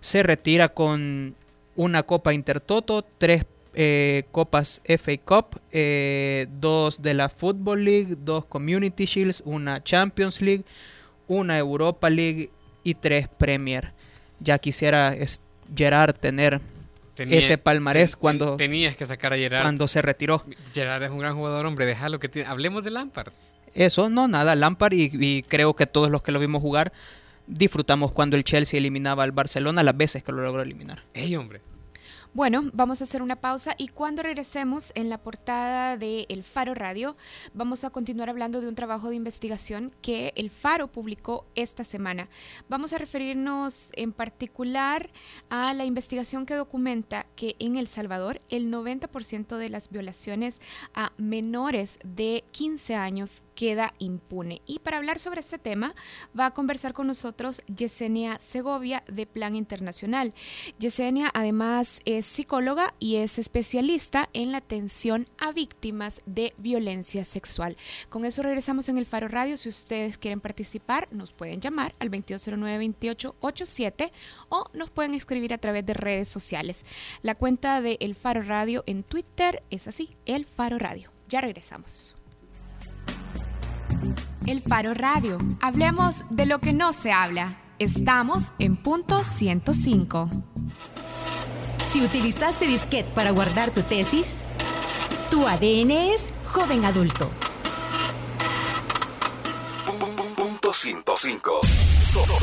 se 0.00 0.22
retira 0.22 0.68
con 0.68 1.34
una 1.74 2.02
Copa 2.02 2.32
Intertoto, 2.32 3.04
tres 3.18 3.44
eh, 3.78 4.24
copas 4.32 4.80
FA 4.84 5.18
Cup, 5.18 5.60
eh, 5.70 6.46
dos 6.50 7.02
de 7.02 7.12
la 7.12 7.28
Football 7.28 7.84
League, 7.84 8.16
dos 8.18 8.46
Community 8.46 9.04
Shields, 9.04 9.42
una 9.44 9.84
Champions 9.84 10.40
League, 10.40 10.64
una 11.28 11.58
Europa 11.58 12.08
League 12.08 12.48
y 12.82 12.94
tres 12.94 13.28
Premier. 13.28 13.92
Ya 14.40 14.58
quisiera 14.58 15.14
Gerard 15.74 16.14
tener 16.14 16.62
ese 17.18 17.58
palmarés 17.58 18.16
cuando 18.16 18.56
tenías 18.56 18.96
que 18.96 19.04
sacar 19.04 19.34
a 19.34 19.36
Gerard 19.36 19.62
cuando 19.62 19.88
se 19.88 20.00
retiró. 20.00 20.42
Gerard 20.72 21.02
es 21.02 21.10
un 21.10 21.18
gran 21.18 21.36
jugador, 21.36 21.66
hombre, 21.66 21.84
déjalo 21.84 22.18
que 22.18 22.30
tiene. 22.30 22.48
Hablemos 22.48 22.82
de 22.82 22.90
Lampard. 22.90 23.32
Eso, 23.74 24.08
no, 24.08 24.26
nada, 24.26 24.56
Lampard 24.56 24.94
y, 24.94 25.42
creo 25.42 25.76
que 25.76 25.84
todos 25.84 26.10
los 26.10 26.22
que 26.22 26.32
lo 26.32 26.40
vimos 26.40 26.62
jugar 26.62 26.94
disfrutamos 27.46 28.10
cuando 28.10 28.36
el 28.36 28.42
Chelsea 28.42 28.78
eliminaba 28.78 29.22
al 29.22 29.32
Barcelona 29.32 29.82
las 29.82 29.96
veces 29.96 30.24
que 30.24 30.32
lo 30.32 30.40
logró 30.40 30.62
eliminar. 30.62 31.02
Ey, 31.12 31.36
hombre. 31.36 31.60
Bueno, 32.36 32.64
vamos 32.74 33.00
a 33.00 33.04
hacer 33.04 33.22
una 33.22 33.36
pausa 33.36 33.74
y 33.78 33.88
cuando 33.88 34.22
regresemos 34.22 34.92
en 34.94 35.08
la 35.08 35.16
portada 35.16 35.96
de 35.96 36.26
El 36.28 36.44
Faro 36.44 36.74
Radio, 36.74 37.16
vamos 37.54 37.82
a 37.82 37.88
continuar 37.88 38.28
hablando 38.28 38.60
de 38.60 38.68
un 38.68 38.74
trabajo 38.74 39.08
de 39.08 39.16
investigación 39.16 39.90
que 40.02 40.34
El 40.36 40.50
Faro 40.50 40.86
publicó 40.88 41.46
esta 41.54 41.82
semana. 41.82 42.28
Vamos 42.68 42.92
a 42.92 42.98
referirnos 42.98 43.88
en 43.94 44.12
particular 44.12 45.08
a 45.48 45.72
la 45.72 45.86
investigación 45.86 46.44
que 46.44 46.56
documenta 46.56 47.24
que 47.36 47.56
en 47.58 47.78
El 47.78 47.86
Salvador 47.86 48.38
el 48.50 48.70
90% 48.70 49.56
de 49.56 49.70
las 49.70 49.88
violaciones 49.88 50.60
a 50.92 51.12
menores 51.16 51.98
de 52.04 52.44
15 52.50 52.96
años 52.96 53.44
queda 53.54 53.94
impune. 53.98 54.60
Y 54.66 54.80
para 54.80 54.98
hablar 54.98 55.20
sobre 55.20 55.40
este 55.40 55.56
tema 55.56 55.94
va 56.38 56.44
a 56.44 56.54
conversar 56.54 56.92
con 56.92 57.06
nosotros 57.06 57.62
Yesenia 57.74 58.38
Segovia 58.38 59.04
de 59.08 59.24
Plan 59.24 59.56
Internacional. 59.56 60.34
Yesenia 60.78 61.30
además 61.32 62.00
es 62.04 62.25
psicóloga 62.26 62.94
y 62.98 63.16
es 63.16 63.38
especialista 63.38 64.28
en 64.32 64.50
la 64.52 64.58
atención 64.58 65.26
a 65.38 65.52
víctimas 65.52 66.22
de 66.26 66.54
violencia 66.58 67.24
sexual. 67.24 67.76
Con 68.08 68.24
eso 68.24 68.42
regresamos 68.42 68.88
en 68.88 68.98
el 68.98 69.06
Faro 69.06 69.28
Radio. 69.28 69.56
Si 69.56 69.68
ustedes 69.68 70.18
quieren 70.18 70.40
participar, 70.40 71.08
nos 71.10 71.32
pueden 71.32 71.60
llamar 71.60 71.94
al 71.98 72.10
2209-2887 72.10 74.10
o 74.48 74.66
nos 74.74 74.90
pueden 74.90 75.14
escribir 75.14 75.54
a 75.54 75.58
través 75.58 75.86
de 75.86 75.94
redes 75.94 76.28
sociales. 76.28 76.84
La 77.22 77.34
cuenta 77.34 77.80
de 77.80 77.96
El 78.00 78.14
Faro 78.14 78.42
Radio 78.42 78.84
en 78.86 79.02
Twitter 79.02 79.62
es 79.70 79.88
así, 79.88 80.16
El 80.26 80.44
Faro 80.44 80.78
Radio. 80.78 81.10
Ya 81.28 81.40
regresamos. 81.40 82.14
El 84.46 84.62
Faro 84.62 84.94
Radio. 84.94 85.38
Hablemos 85.60 86.22
de 86.30 86.46
lo 86.46 86.60
que 86.60 86.72
no 86.72 86.92
se 86.92 87.12
habla. 87.12 87.58
Estamos 87.78 88.52
en 88.58 88.76
punto 88.76 89.24
105. 89.24 90.30
Si 91.96 92.02
utilizaste 92.02 92.66
disquete 92.66 93.08
para 93.14 93.30
guardar 93.30 93.70
tu 93.70 93.80
tesis, 93.80 94.26
tu 95.30 95.46
ADN 95.46 95.92
es 95.92 96.26
joven 96.52 96.84
adulto. 96.84 97.30
Punto 100.36 100.74
105. 100.74 101.60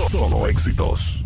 Solo, 0.09 0.47
éxitos. 0.47 1.23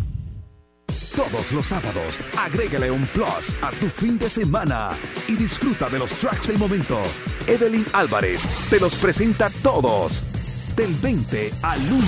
Todos 1.16 1.54
los 1.54 1.68
sábados, 1.68 2.20
agrégale 2.38 2.92
un 2.92 3.08
plus 3.08 3.56
a 3.62 3.72
tu 3.72 3.88
fin 3.88 4.20
de 4.20 4.30
semana 4.30 4.92
y 5.30 5.38
disfruta 5.38 5.88
de 5.88 6.00
los 6.00 6.12
tracks 6.12 6.48
del 6.48 6.58
momento. 6.58 7.02
Evelyn 7.48 7.86
Álvarez 7.94 8.44
te 8.70 8.78
los 8.78 8.94
presenta 8.96 9.50
todos 9.64 10.26
del 10.78 10.94
20 10.94 11.54
al 11.64 11.80
1 11.82 12.06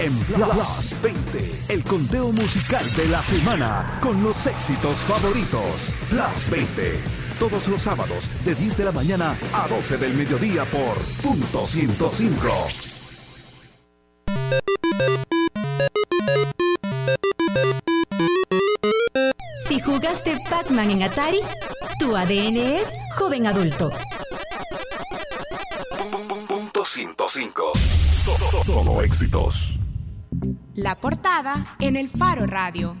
en 0.00 0.16
Plus 0.24 0.94
20, 1.02 1.72
el 1.72 1.82
conteo 1.82 2.30
musical 2.32 2.84
de 2.96 3.08
la 3.08 3.22
semana 3.22 3.98
con 4.02 4.22
los 4.22 4.46
éxitos 4.46 4.98
favoritos. 4.98 5.94
Plus 6.10 6.50
20, 6.50 7.00
todos 7.38 7.66
los 7.68 7.82
sábados 7.82 8.28
de 8.44 8.54
10 8.54 8.76
de 8.76 8.84
la 8.84 8.92
mañana 8.92 9.34
a 9.54 9.66
12 9.68 9.96
del 9.96 10.12
mediodía 10.14 10.66
por 10.66 10.98
punto 11.22 11.66
105. 11.66 12.48
Si 19.66 19.80
jugaste 19.80 20.38
Pac-Man 20.50 20.90
en 20.90 21.02
Atari, 21.04 21.40
tu 21.98 22.14
ADN 22.14 22.58
es 22.58 22.88
joven 23.16 23.46
adulto. 23.46 23.90
105. 26.94 27.72
Solo 28.64 29.02
éxitos. 29.02 29.80
La 30.76 30.94
portada 31.00 31.56
en 31.80 31.96
el 31.96 32.08
Faro 32.08 32.46
Radio. 32.46 32.96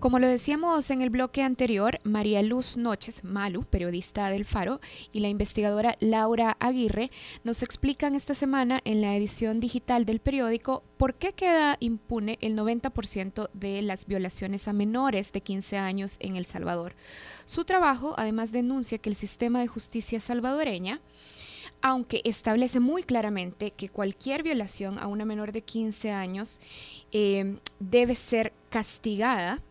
Como 0.00 0.18
lo 0.18 0.26
decíamos 0.26 0.90
en 0.90 1.02
el 1.02 1.10
bloque 1.10 1.44
anterior, 1.44 2.00
María 2.02 2.42
Luz 2.42 2.76
Noches, 2.76 3.22
Malu, 3.22 3.62
periodista 3.62 4.28
del 4.28 4.44
Faro, 4.44 4.80
y 5.12 5.20
la 5.20 5.28
investigadora 5.28 5.96
Laura 6.00 6.56
Aguirre 6.58 7.12
nos 7.44 7.62
explican 7.62 8.16
esta 8.16 8.34
semana 8.34 8.80
en 8.84 9.00
la 9.00 9.14
edición 9.14 9.60
digital 9.60 10.04
del 10.04 10.18
periódico 10.18 10.82
por 10.96 11.14
qué 11.14 11.32
queda 11.32 11.76
impune 11.78 12.38
el 12.40 12.56
90% 12.56 13.50
de 13.52 13.82
las 13.82 14.04
violaciones 14.06 14.66
a 14.66 14.72
menores 14.72 15.30
de 15.30 15.42
15 15.42 15.78
años 15.78 16.16
en 16.18 16.34
El 16.34 16.44
Salvador. 16.44 16.96
Su 17.44 17.64
trabajo 17.64 18.14
además 18.16 18.50
denuncia 18.50 18.98
que 18.98 19.10
el 19.10 19.14
sistema 19.14 19.60
de 19.60 19.68
justicia 19.68 20.18
salvadoreña 20.18 21.00
aunque 21.80 22.20
establece 22.24 22.80
muy 22.80 23.02
claramente 23.02 23.70
que 23.70 23.88
cualquier 23.88 24.42
violación 24.42 24.98
a 24.98 25.06
una 25.06 25.24
menor 25.24 25.52
de 25.52 25.62
15 25.62 26.10
años 26.10 26.60
eh, 27.12 27.58
debe 27.78 28.14
ser 28.14 28.52
castigada, 28.70 29.62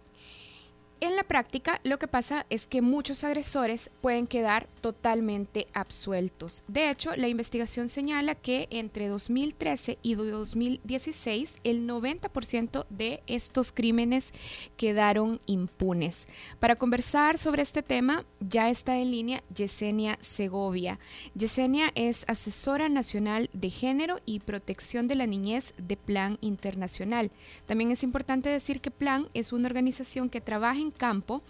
en 1.00 1.16
la 1.16 1.24
práctica, 1.24 1.80
lo 1.84 2.00
que 2.00 2.08
pasa 2.08 2.46
es 2.50 2.68
que 2.68 2.82
muchos 2.82 3.24
agresores 3.24 3.92
pueden 4.02 4.28
quedar 4.28 4.68
totalmente 4.82 5.68
absueltos. 5.74 6.64
De 6.68 6.90
hecho, 6.90 7.16
la 7.16 7.28
investigación 7.28 7.90
señala 7.90 8.36
que 8.36 8.68
entre 8.72 9.08
2013 9.08 9.98
y 10.02 10.16
2016 10.16 11.58
el 11.64 11.88
90% 11.88 12.86
de 12.90 13.22
estos 13.28 13.72
crímenes 13.72 14.34
quedaron 14.76 15.40
impunes. 15.46 16.28
Para 16.60 16.76
conversar 16.76 17.38
sobre 17.38 17.62
este 17.62 17.84
tema, 17.84 18.26
ya 18.40 18.70
está 18.70 18.98
en 18.98 19.12
línea 19.12 19.44
Yesenia 19.54 20.18
Segovia. 20.20 21.00
Yesenia 21.36 21.92
es 21.96 22.24
asesora 22.28 22.90
nacional 22.90 23.50
de 23.54 23.70
género 23.70 24.20
y 24.26 24.40
protección 24.40 25.08
de 25.08 25.16
la 25.16 25.28
niñez 25.28 25.74
de 25.78 25.98
Plan 25.98 26.38
Internacional. 26.42 27.32
También 27.66 27.92
es 27.92 28.04
importante 28.04 28.50
decir 28.50 28.82
que 28.82 28.92
Plan 28.92 29.28
es 29.34 29.54
una 29.54 29.68
organización 29.68 30.30
que 30.30 30.42
trabaja 30.42 30.80
en 30.80 30.87
campo 30.92 31.42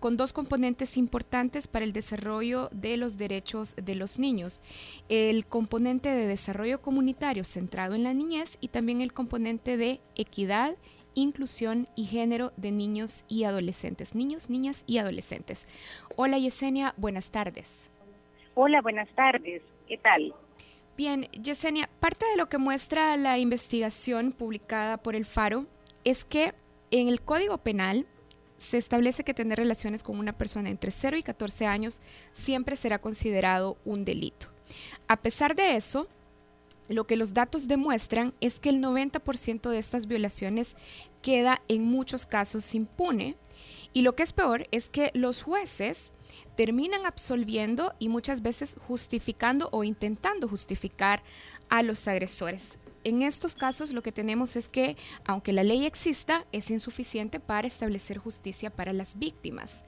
con 0.00 0.16
dos 0.16 0.32
componentes 0.32 0.96
importantes 0.96 1.68
para 1.68 1.84
el 1.84 1.92
desarrollo 1.92 2.68
de 2.72 2.96
los 2.96 3.18
derechos 3.18 3.74
de 3.76 3.94
los 3.94 4.18
niños. 4.18 4.62
El 5.08 5.44
componente 5.46 6.08
de 6.08 6.26
desarrollo 6.26 6.80
comunitario 6.80 7.44
centrado 7.44 7.94
en 7.94 8.04
la 8.04 8.14
niñez 8.14 8.58
y 8.60 8.68
también 8.68 9.00
el 9.00 9.12
componente 9.12 9.76
de 9.76 10.00
equidad 10.14 10.76
inclusión 11.14 11.88
y 11.94 12.04
género 12.04 12.52
de 12.56 12.72
niños 12.72 13.24
y 13.28 13.44
adolescentes, 13.44 14.14
niños, 14.14 14.48
niñas 14.48 14.84
y 14.86 14.98
adolescentes. 14.98 15.66
Hola 16.16 16.38
Yesenia, 16.38 16.94
buenas 16.96 17.30
tardes. 17.30 17.90
Hola, 18.54 18.82
buenas 18.82 19.08
tardes. 19.14 19.62
¿Qué 19.88 19.98
tal? 19.98 20.34
Bien, 20.96 21.22
Yesenia, 21.32 21.88
parte 22.00 22.26
de 22.26 22.36
lo 22.36 22.48
que 22.48 22.58
muestra 22.58 23.16
la 23.16 23.38
investigación 23.38 24.32
publicada 24.32 24.98
por 24.98 25.14
el 25.14 25.24
Faro 25.24 25.66
es 26.04 26.24
que 26.24 26.52
en 26.90 27.08
el 27.08 27.22
Código 27.22 27.58
Penal 27.58 28.06
se 28.62 28.78
establece 28.78 29.24
que 29.24 29.34
tener 29.34 29.58
relaciones 29.58 30.02
con 30.02 30.18
una 30.18 30.38
persona 30.38 30.70
entre 30.70 30.92
0 30.92 31.16
y 31.16 31.22
14 31.22 31.66
años 31.66 32.00
siempre 32.32 32.76
será 32.76 33.00
considerado 33.00 33.76
un 33.84 34.04
delito. 34.04 34.46
A 35.08 35.16
pesar 35.20 35.56
de 35.56 35.76
eso, 35.76 36.08
lo 36.88 37.04
que 37.04 37.16
los 37.16 37.34
datos 37.34 37.66
demuestran 37.66 38.34
es 38.40 38.60
que 38.60 38.68
el 38.68 38.80
90% 38.80 39.68
de 39.68 39.78
estas 39.78 40.06
violaciones 40.06 40.76
queda 41.22 41.60
en 41.68 41.84
muchos 41.84 42.24
casos 42.24 42.74
impune 42.74 43.36
y 43.92 44.02
lo 44.02 44.14
que 44.14 44.22
es 44.22 44.32
peor 44.32 44.68
es 44.70 44.88
que 44.88 45.10
los 45.12 45.42
jueces 45.42 46.12
terminan 46.56 47.04
absolviendo 47.04 47.94
y 47.98 48.08
muchas 48.08 48.42
veces 48.42 48.76
justificando 48.86 49.68
o 49.72 49.84
intentando 49.84 50.48
justificar 50.48 51.22
a 51.68 51.82
los 51.82 52.06
agresores 52.06 52.78
en 53.04 53.22
estos 53.22 53.54
casos 53.54 53.92
lo 53.92 54.02
que 54.02 54.12
tenemos 54.12 54.56
es 54.56 54.68
que, 54.68 54.96
aunque 55.24 55.52
la 55.52 55.64
ley 55.64 55.86
exista, 55.86 56.44
es 56.52 56.70
insuficiente 56.70 57.40
para 57.40 57.66
establecer 57.66 58.18
justicia 58.18 58.70
para 58.70 58.92
las 58.92 59.18
víctimas. 59.18 59.84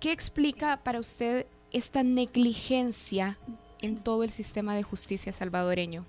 ¿Qué 0.00 0.12
explica 0.12 0.80
para 0.82 1.00
usted 1.00 1.46
esta 1.70 2.02
negligencia 2.02 3.38
en 3.80 4.02
todo 4.02 4.24
el 4.24 4.30
sistema 4.30 4.74
de 4.74 4.82
justicia 4.82 5.32
salvadoreño? 5.32 6.04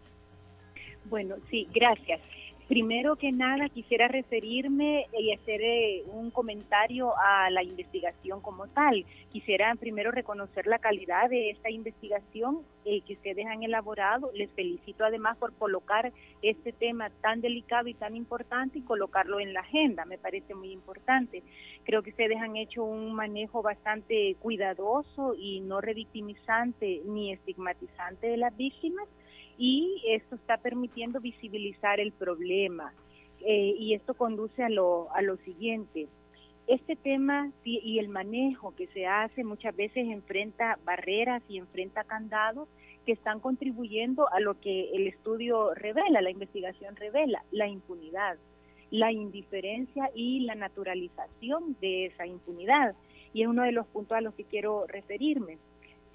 Bueno, 1.05 1.35
sí, 1.50 1.67
gracias. 1.73 2.21
Primero 2.67 3.17
que 3.17 3.32
nada, 3.34 3.67
quisiera 3.67 4.08
referirme 4.08 5.05
y 5.20 5.34
hacer 5.34 5.62
eh, 5.62 6.03
un 6.13 6.32
comentario 6.32 7.13
a 7.17 7.50
la 7.50 7.62
investigación 7.62 8.39
como 8.39 8.67
tal. 8.67 9.05
Quisiera 9.34 9.75
primero 9.75 10.12
reconocer 10.12 10.65
la 10.65 10.79
calidad 10.79 11.29
de 11.29 11.50
esta 11.50 11.70
investigación 11.70 12.62
eh, 12.86 13.01
que 13.01 13.13
ustedes 13.13 13.46
han 13.48 13.63
elaborado. 13.63 14.32
Les 14.34 14.50
felicito 14.51 15.03
además 15.03 15.38
por 15.38 15.53
colocar 15.55 16.13
este 16.41 16.72
tema 16.72 17.10
tan 17.22 17.41
delicado 17.41 17.89
y 17.89 17.96
tan 17.96 18.15
importante 18.15 18.79
y 18.79 18.84
colocarlo 18.84 19.41
en 19.41 19.53
la 19.53 19.60
agenda. 19.60 20.05
Me 20.05 20.17
parece 20.17 20.55
muy 20.55 20.72
importante. 20.72 21.43
Creo 21.84 22.01
que 22.01 22.12
ustedes 22.12 22.38
han 22.38 22.55
hecho 22.55 22.86
un 22.86 23.13
manejo 23.13 23.62
bastante 23.62 24.36
cuidadoso 24.39 25.36
y 25.38 25.60
no 25.60 25.82
revictimizante 25.82 27.01
ni 27.05 27.34
estigmatizante 27.34 28.27
de 28.27 28.38
las 28.38 28.55
víctimas 28.55 29.08
y 29.57 30.01
esto 30.07 30.36
está 30.36 30.57
permitiendo 30.57 31.19
visibilizar 31.19 32.00
el 32.00 32.12
problema. 32.12 32.93
Eh, 33.45 33.75
y 33.77 33.93
esto 33.93 34.13
conduce 34.13 34.63
a 34.63 34.69
lo, 34.69 35.12
a 35.13 35.22
lo 35.22 35.38
siguiente. 35.38 36.07
Este 36.65 36.95
tema 36.95 37.51
y 37.65 38.00
el 38.00 38.07
manejo 38.07 38.74
que 38.74 38.88
se 38.88 39.05
hace 39.05 39.43
muchas 39.43 39.75
veces 39.75 40.07
enfrenta 40.07 40.79
barreras 40.86 41.43
y 41.50 41.57
enfrenta 41.57 42.05
candados 42.05 42.69
que 43.05 43.12
están 43.12 43.41
contribuyendo 43.41 44.31
a 44.31 44.39
lo 44.39 44.57
que 44.62 44.91
el 44.93 45.07
estudio 45.07 45.74
revela, 45.74 46.22
la 46.22 46.31
investigación 46.31 46.95
revela, 46.95 47.43
la 47.51 47.67
impunidad, 47.67 48.38
la 48.91 49.12
indiferencia 49.12 50.10
y 50.15 50.41
la 50.41 50.55
naturalización 50.55 51.75
de 51.81 52.05
esa 52.05 52.25
impunidad. 52.25 52.95
Y 53.33 53.41
es 53.41 53.48
uno 53.48 53.63
de 53.63 53.74
los 53.74 53.86
puntos 53.88 54.17
a 54.17 54.22
los 54.22 54.33
que 54.36 54.45
quiero 54.45 54.86
referirme. 54.88 55.57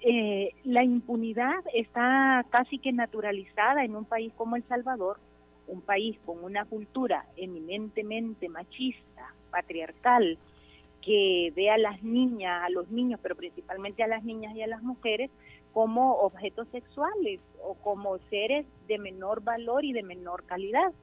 Eh, 0.01 0.53
la 0.63 0.83
impunidad 0.83 1.63
está 1.73 2.45
casi 2.49 2.79
que 2.79 2.93
naturalizada 2.93 3.83
en 3.83 3.95
un 3.95 4.05
país 4.05 4.31
como 4.35 4.55
El 4.55 4.63
Salvador, 4.63 5.19
un 5.67 5.81
país 5.81 6.17
con 6.25 6.43
una 6.43 6.65
cultura 6.65 7.25
eminentemente 7.35 8.47
machista, 8.47 9.33
patriarcal, 9.51 10.37
que 11.01 11.51
ve 11.55 11.69
a 11.69 11.77
las 11.77 12.01
niñas, 12.01 12.63
a 12.63 12.69
los 12.69 12.89
niños, 12.89 13.19
pero 13.21 13.35
principalmente 13.35 14.03
a 14.03 14.07
las 14.07 14.23
niñas 14.23 14.55
y 14.55 14.61
a 14.61 14.67
las 14.67 14.83
mujeres, 14.83 15.31
como 15.73 16.13
objetos 16.13 16.67
sexuales 16.69 17.39
o 17.63 17.75
como 17.75 18.17
seres 18.29 18.65
de 18.87 18.97
menor 18.97 19.43
valor 19.43 19.85
y 19.85 19.93
de 19.93 20.03
menor 20.03 20.43
calidad. 20.45 20.93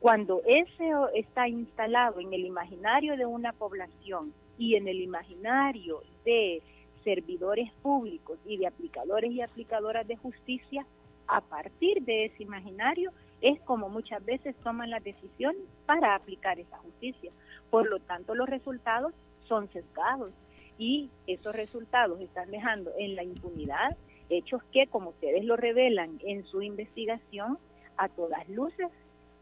Cuando 0.00 0.42
eso 0.46 1.10
está 1.14 1.48
instalado 1.48 2.20
en 2.20 2.32
el 2.32 2.44
imaginario 2.44 3.16
de 3.16 3.26
una 3.26 3.52
población 3.52 4.32
y 4.58 4.76
en 4.76 4.88
el 4.88 5.00
imaginario 5.00 6.02
de 6.24 6.62
servidores 7.04 7.70
públicos 7.82 8.38
y 8.44 8.56
de 8.56 8.66
aplicadores 8.66 9.32
y 9.32 9.40
aplicadoras 9.40 10.06
de 10.06 10.16
justicia, 10.16 10.86
a 11.26 11.40
partir 11.40 12.02
de 12.02 12.26
ese 12.26 12.42
imaginario 12.42 13.12
es 13.40 13.60
como 13.62 13.88
muchas 13.88 14.24
veces 14.24 14.54
toman 14.62 14.90
la 14.90 15.00
decisión 15.00 15.54
para 15.86 16.14
aplicar 16.14 16.58
esa 16.58 16.76
justicia. 16.78 17.30
Por 17.70 17.88
lo 17.88 18.00
tanto, 18.00 18.34
los 18.34 18.48
resultados 18.48 19.14
son 19.48 19.70
sesgados 19.72 20.32
y 20.78 21.10
esos 21.26 21.54
resultados 21.54 22.20
están 22.20 22.50
dejando 22.50 22.90
en 22.98 23.14
la 23.14 23.22
impunidad 23.22 23.96
hechos 24.28 24.62
que, 24.72 24.86
como 24.86 25.10
ustedes 25.10 25.44
lo 25.44 25.56
revelan 25.56 26.18
en 26.24 26.44
su 26.44 26.62
investigación, 26.62 27.58
a 27.96 28.08
todas 28.08 28.48
luces 28.48 28.88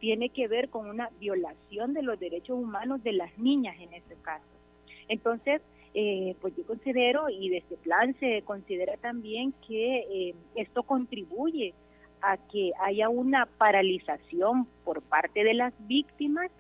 tiene 0.01 0.31
que 0.31 0.49
ver 0.49 0.69
con 0.69 0.89
una 0.89 1.11
violación 1.21 1.93
de 1.93 2.03
los 2.03 2.19
derechos 2.19 2.59
humanos 2.59 3.03
de 3.03 3.13
las 3.13 3.37
niñas 3.39 3.77
en 3.81 3.93
este 3.93 4.15
caso. 4.23 4.47
Entonces, 5.09 5.61
eh, 5.95 6.37
pues 6.41 6.55
yo 6.57 6.65
considero 6.67 7.29
y 7.29 7.49
de 7.49 7.59
este 7.59 7.77
plan 7.77 8.15
se 8.21 8.43
considera 8.43 8.97
también 8.99 9.53
que 9.67 9.99
eh, 9.99 10.35
esto 10.55 10.83
contribuye 10.83 11.75
a 12.21 12.37
que 12.37 12.73
haya 12.81 13.09
una 13.09 13.47
paralización 13.47 14.67
por 14.85 15.03
parte 15.03 15.45
de 15.45 15.55
las 15.55 15.73
víctimas 15.87 16.51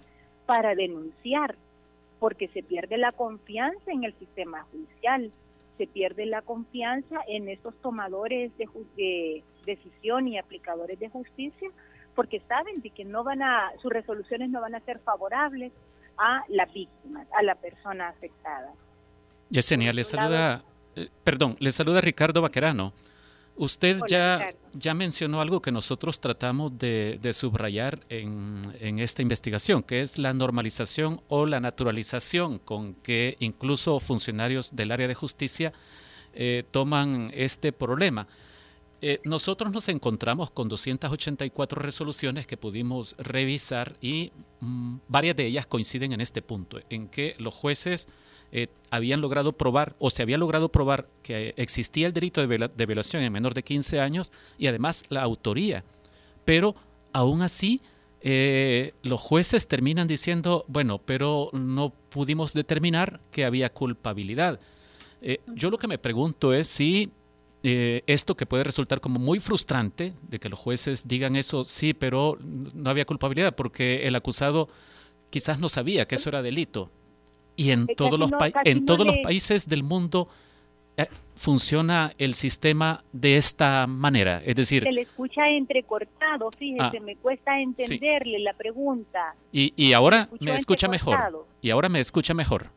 para 0.46 0.74
denunciar, 0.74 1.56
porque 2.18 2.48
se 2.48 2.62
pierde 2.62 2.96
la 2.96 3.12
confianza 3.12 3.92
en 3.92 4.04
el 4.04 4.14
sistema 4.14 4.64
judicial, 4.72 5.30
se 5.76 5.86
pierde 5.86 6.26
la 6.26 6.42
confianza 6.42 7.20
en 7.28 7.48
estos 7.48 7.74
tomadores 7.82 8.56
de, 8.56 8.66
de 8.96 9.44
decisión 9.66 10.26
y 10.26 10.38
aplicadores 10.38 10.98
de 10.98 11.08
justicia, 11.08 11.70
porque 12.14 12.40
saben 12.40 12.80
de 12.80 12.90
que 12.90 13.04
no 13.04 13.22
van 13.22 13.42
a, 13.42 13.70
sus 13.80 13.92
resoluciones 13.92 14.50
no 14.50 14.60
van 14.60 14.74
a 14.74 14.80
ser 14.80 14.98
favorables 15.00 15.72
a 16.16 16.44
las 16.48 16.72
víctimas, 16.72 17.28
a 17.32 17.42
la 17.42 17.54
persona 17.54 18.08
afectada. 18.08 18.72
Yesenia, 19.50 19.92
le 19.92 20.04
saluda, 20.04 20.64
eh, 20.96 21.08
perdón, 21.24 21.56
le 21.60 21.72
saluda 21.72 22.00
Ricardo 22.00 22.42
Vaquerano. 22.42 22.92
Usted 23.56 23.98
ya, 24.08 24.50
ya 24.72 24.94
mencionó 24.94 25.40
algo 25.40 25.60
que 25.60 25.72
nosotros 25.72 26.20
tratamos 26.20 26.78
de, 26.78 27.18
subrayar 27.32 27.98
en, 28.08 28.62
esta 29.00 29.20
investigación, 29.20 29.82
que 29.82 30.00
es 30.00 30.16
la 30.16 30.32
normalización 30.32 31.20
o 31.26 31.44
la 31.44 31.58
naturalización 31.58 32.60
con 32.60 32.94
que 32.94 33.36
incluso 33.40 33.98
funcionarios 33.98 34.76
del 34.76 34.92
área 34.92 35.08
de 35.08 35.14
justicia 35.14 35.72
eh, 36.34 36.62
toman 36.70 37.32
este 37.34 37.72
problema. 37.72 38.28
Eh, 39.00 39.20
nosotros 39.24 39.72
nos 39.72 39.88
encontramos 39.88 40.50
con 40.50 40.68
284 40.68 41.82
resoluciones 41.82 42.46
que 42.46 42.56
pudimos 42.56 43.16
revisar 43.18 43.96
y 44.00 44.30
mm, 44.60 44.98
varias 45.08 45.34
de 45.34 45.46
ellas 45.46 45.66
coinciden 45.66 46.12
en 46.12 46.20
este 46.20 46.42
punto, 46.42 46.80
en 46.90 47.08
que 47.08 47.34
los 47.38 47.54
jueces 47.54 48.08
eh, 48.50 48.68
habían 48.90 49.20
logrado 49.20 49.52
probar 49.52 49.94
o 49.98 50.08
se 50.08 50.22
había 50.22 50.38
logrado 50.38 50.70
probar 50.70 51.06
que 51.22 51.52
existía 51.56 52.06
el 52.06 52.14
delito 52.14 52.46
de, 52.46 52.86
violación 52.86 53.22
en 53.22 53.32
menor 53.32 53.52
de 53.52 53.62
15 53.62 54.00
años 54.00 54.32
y 54.56 54.66
además 54.66 55.04
la 55.10 55.22
autoría. 55.22 55.84
Pero 56.46 56.74
aún 57.12 57.42
así, 57.42 57.82
eh, 58.22 58.94
los 59.02 59.20
jueces 59.20 59.68
terminan 59.68 60.08
diciendo, 60.08 60.64
bueno, 60.68 60.98
pero 60.98 61.50
no 61.52 61.92
pudimos 62.08 62.54
determinar 62.54 63.20
que 63.30 63.44
había 63.44 63.70
culpabilidad. 63.70 64.58
Eh, 65.20 65.40
yo 65.54 65.68
lo 65.68 65.78
que 65.78 65.88
me 65.88 65.98
pregunto 65.98 66.54
es 66.54 66.68
si 66.68 67.12
esto 67.60 68.36
que 68.36 68.46
puede 68.46 68.62
resultar 68.62 69.00
como 69.00 69.18
muy 69.18 69.40
frustrante, 69.40 70.14
de 70.28 70.38
que 70.38 70.48
los 70.48 70.60
jueces 70.60 71.08
digan 71.08 71.34
eso, 71.34 71.64
sí, 71.64 71.92
pero 71.92 72.38
no 72.40 72.88
había 72.88 73.04
culpabilidad, 73.04 73.56
porque 73.56 74.06
el 74.06 74.14
acusado 74.14 74.68
quizás 75.28 75.58
no 75.58 75.68
sabía 75.68 76.06
que 76.06 76.14
eso 76.14 76.30
era 76.30 76.40
delito. 76.40 76.88
Y 77.58 77.72
en, 77.72 77.88
todos, 77.88 78.18
los, 78.18 78.30
en 78.64 78.86
todos 78.86 79.04
los 79.04 79.18
países 79.18 79.68
del 79.68 79.82
mundo 79.82 80.28
eh, 80.96 81.06
funciona 81.34 82.12
el 82.18 82.34
sistema 82.34 83.02
de 83.12 83.36
esta 83.36 83.86
manera. 83.88 84.40
Es 84.44 84.54
decir... 84.54 84.84
Se 84.84 84.92
le 84.92 85.02
escucha 85.02 85.48
entrecortado, 85.48 86.50
fíjese, 86.56 86.98
ah, 86.98 87.00
me 87.02 87.16
cuesta 87.16 87.60
entenderle 87.60 88.38
la 88.38 88.52
pregunta. 88.52 89.34
Y, 89.50 89.74
y 89.76 89.92
ahora 89.92 90.28
me 90.38 90.54
escucha 90.54 90.86
mejor. 90.86 91.18
Y 91.60 91.70
ahora 91.70 91.88
me 91.88 91.98
escucha 91.98 92.32
mejor. 92.32 92.70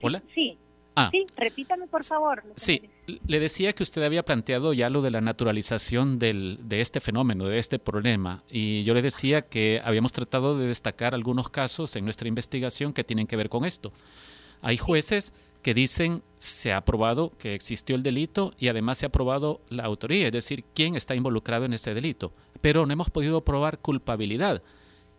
¿Hola? 0.00 0.22
Sí. 0.34 0.56
Ah. 1.00 1.08
Sí, 1.10 1.24
repítame 1.36 1.86
por 1.86 2.04
favor. 2.04 2.42
Sí, 2.56 2.90
le 3.26 3.40
decía 3.40 3.72
que 3.72 3.82
usted 3.82 4.02
había 4.02 4.24
planteado 4.24 4.72
ya 4.72 4.90
lo 4.90 5.02
de 5.02 5.10
la 5.10 5.20
naturalización 5.20 6.18
del, 6.18 6.58
de 6.62 6.80
este 6.80 7.00
fenómeno, 7.00 7.46
de 7.46 7.58
este 7.58 7.78
problema, 7.78 8.42
y 8.50 8.82
yo 8.82 8.94
le 8.94 9.02
decía 9.02 9.42
que 9.42 9.80
habíamos 9.84 10.12
tratado 10.12 10.58
de 10.58 10.66
destacar 10.66 11.14
algunos 11.14 11.48
casos 11.48 11.96
en 11.96 12.04
nuestra 12.04 12.28
investigación 12.28 12.92
que 12.92 13.04
tienen 13.04 13.26
que 13.26 13.36
ver 13.36 13.48
con 13.48 13.64
esto. 13.64 13.92
Hay 14.62 14.76
jueces 14.76 15.32
que 15.62 15.74
dicen 15.74 16.22
se 16.38 16.72
ha 16.72 16.84
probado 16.84 17.30
que 17.38 17.54
existió 17.54 17.96
el 17.96 18.02
delito 18.02 18.52
y 18.58 18.68
además 18.68 18.98
se 18.98 19.06
ha 19.06 19.10
probado 19.10 19.60
la 19.68 19.84
autoría, 19.84 20.26
es 20.26 20.32
decir, 20.32 20.64
quién 20.74 20.96
está 20.96 21.14
involucrado 21.14 21.64
en 21.64 21.72
ese 21.72 21.94
delito, 21.94 22.32
pero 22.60 22.86
no 22.86 22.92
hemos 22.92 23.10
podido 23.10 23.42
probar 23.42 23.78
culpabilidad. 23.78 24.62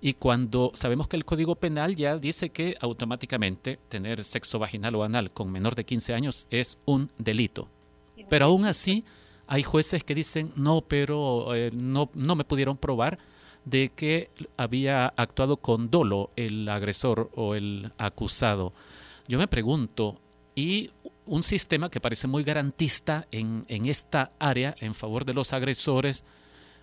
Y 0.04 0.14
cuando 0.14 0.72
sabemos 0.74 1.08
que 1.08 1.16
el 1.16 1.26
Código 1.26 1.56
Penal 1.56 1.96
ya 1.96 2.18
dice 2.18 2.50
que 2.50 2.76
automáticamente 2.82 3.78
tener 3.88 4.24
sexo 4.24 4.58
vaginal 4.58 4.96
o 4.96 5.04
anal 5.04 5.32
con 5.32 5.52
menor 5.52 5.76
de 5.76 5.86
15 5.86 6.16
años 6.16 6.48
es 6.50 6.80
un 6.86 7.12
delito. 7.20 7.70
Pero 8.28 8.46
aún 8.46 8.66
así 8.66 9.06
hay 9.46 9.62
jueces 9.62 10.04
que 10.04 10.16
dicen, 10.16 10.54
no, 10.56 10.82
pero 10.82 11.54
eh, 11.54 11.70
no, 11.72 12.10
no 12.16 12.36
me 12.36 12.46
pudieron 12.46 12.78
probar 12.78 13.20
de 13.64 13.90
que 13.90 14.32
había 14.58 15.08
actuado 15.08 15.58
con 15.58 15.92
dolo 15.92 16.32
el 16.36 16.68
agresor 16.68 17.30
o 17.36 17.54
el 17.54 17.92
acusado. 18.00 18.74
Yo 19.28 19.38
me 19.38 19.48
pregunto, 19.48 20.20
¿y 20.56 20.90
un 21.28 21.44
sistema 21.44 21.92
que 21.92 22.02
parece 22.02 22.28
muy 22.28 22.44
garantista 22.44 23.28
en, 23.32 23.66
en 23.68 23.86
esta 23.86 24.32
área 24.40 24.76
en 24.80 24.96
favor 24.96 25.26
de 25.26 25.36
los 25.36 25.54
agresores? 25.54 26.24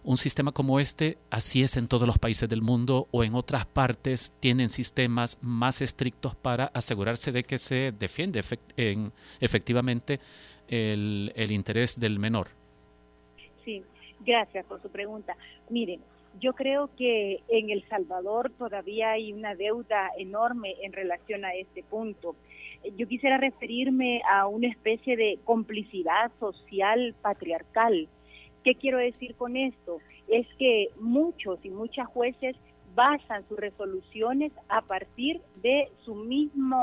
Un 0.09 0.17
sistema 0.17 0.53
como 0.53 0.81
este, 0.81 1.19
así 1.31 1.63
es 1.63 1.77
en 1.77 1.87
todos 1.87 2.07
los 2.07 2.19
países 2.19 2.49
del 2.49 2.63
mundo 2.63 3.09
o 3.11 3.25
en 3.25 3.35
otras 3.35 3.67
partes, 3.67 4.33
tienen 4.41 4.71
sistemas 4.71 5.39
más 5.43 5.83
estrictos 5.83 6.35
para 6.35 6.71
asegurarse 6.73 7.31
de 7.31 7.45
que 7.45 7.59
se 7.59 7.91
defiende 7.91 8.41
efectivamente 9.39 10.19
el, 10.67 11.51
interés 11.51 12.01
del 12.01 12.19
menor. 12.19 12.47
Sí, 13.67 13.85
gracias 14.25 14.65
por 14.65 14.81
su 14.81 14.89
pregunta. 14.89 15.37
Miren, 15.69 16.01
yo 16.41 16.55
creo 16.55 16.89
que 16.97 17.43
en 17.49 17.69
El 17.69 17.87
Salvador 17.91 18.51
todavía 18.57 19.11
hay 19.11 19.35
una 19.35 19.55
deuda 19.55 20.09
enorme 20.17 20.77
en 20.85 20.95
relación 20.95 21.45
a 21.45 21.53
este 21.53 21.83
punto. 21.83 22.35
Yo 22.97 23.07
quisiera 23.09 23.37
referirme 23.37 24.23
a 24.33 24.47
una 24.47 24.69
especie 24.69 25.19
de 25.19 25.39
complicidad 25.45 26.33
social 26.41 27.15
patriarcal 27.21 28.09
¿Qué 28.69 28.75
quiero 28.75 28.99
decir 28.99 29.35
con 29.35 29.57
esto? 29.57 29.97
Es 30.29 30.47
que 30.59 30.89
muchos 31.01 31.59
y 31.65 31.71
muchas 31.71 32.07
jueces 32.09 32.55
basan 32.95 33.49
sus 33.49 33.59
resoluciones 33.59 34.53
a 34.69 34.83
partir 34.83 35.41
de 35.63 35.91
su 36.05 36.15
misma 36.15 36.77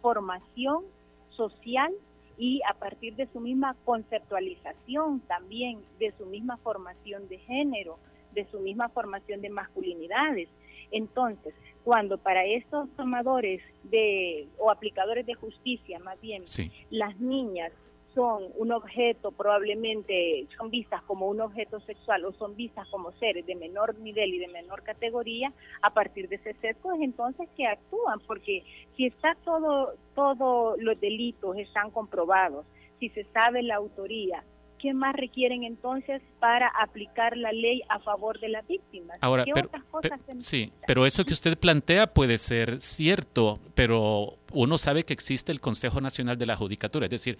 formación 0.00 0.84
social 1.28 1.92
y 2.38 2.62
a 2.66 2.72
partir 2.72 3.16
de 3.16 3.26
su 3.34 3.40
misma 3.40 3.76
conceptualización 3.84 5.20
también, 5.28 5.80
de 5.98 6.14
su 6.16 6.24
misma 6.24 6.56
formación 6.56 7.28
de 7.28 7.36
género, 7.40 7.98
de 8.32 8.46
su 8.46 8.60
misma 8.60 8.88
formación 8.88 9.42
de 9.42 9.50
masculinidades. 9.50 10.48
Entonces, 10.90 11.52
cuando 11.84 12.16
para 12.16 12.46
estos 12.46 12.88
tomadores 12.96 13.60
de 13.82 14.48
o 14.56 14.70
aplicadores 14.70 15.26
de 15.26 15.34
justicia, 15.34 15.98
más 15.98 16.18
bien, 16.22 16.44
las 16.88 17.20
niñas 17.20 17.72
son 18.16 18.44
un 18.56 18.72
objeto, 18.72 19.30
probablemente 19.30 20.48
son 20.56 20.70
vistas 20.70 21.02
como 21.02 21.28
un 21.28 21.42
objeto 21.42 21.80
sexual 21.80 22.24
o 22.24 22.32
son 22.32 22.56
vistas 22.56 22.88
como 22.88 23.12
seres 23.12 23.44
de 23.44 23.54
menor 23.54 23.94
nivel 23.98 24.32
y 24.32 24.38
de 24.38 24.48
menor 24.48 24.82
categoría, 24.82 25.52
a 25.82 25.90
partir 25.90 26.26
de 26.30 26.36
ese 26.36 26.54
sesgo 26.54 26.94
es 26.94 27.02
entonces 27.02 27.46
que 27.54 27.66
actúan, 27.66 28.18
porque 28.26 28.64
si 28.96 29.04
está 29.04 29.36
todo, 29.44 29.92
todos 30.14 30.80
los 30.80 30.98
delitos 30.98 31.58
están 31.58 31.90
comprobados, 31.90 32.64
si 32.98 33.10
se 33.10 33.24
sabe 33.24 33.62
la 33.62 33.76
autoría, 33.76 34.42
¿qué 34.86 34.94
más 34.94 35.16
requieren 35.16 35.64
entonces 35.64 36.22
para 36.38 36.68
aplicar 36.68 37.36
la 37.36 37.50
ley 37.50 37.82
a 37.88 37.98
favor 37.98 38.38
de 38.38 38.48
la 38.48 38.62
víctima? 38.62 39.14
Ahora, 39.20 39.44
pero, 39.52 39.68
sí, 40.38 40.70
pero 40.86 41.06
eso 41.06 41.24
que 41.24 41.32
usted 41.32 41.58
plantea 41.58 42.06
puede 42.06 42.38
ser 42.38 42.80
cierto, 42.80 43.58
pero 43.74 44.34
uno 44.52 44.78
sabe 44.78 45.02
que 45.02 45.12
existe 45.12 45.50
el 45.50 45.60
Consejo 45.60 46.00
Nacional 46.00 46.38
de 46.38 46.46
la 46.46 46.54
Judicatura, 46.54 47.06
es 47.06 47.10
decir, 47.10 47.36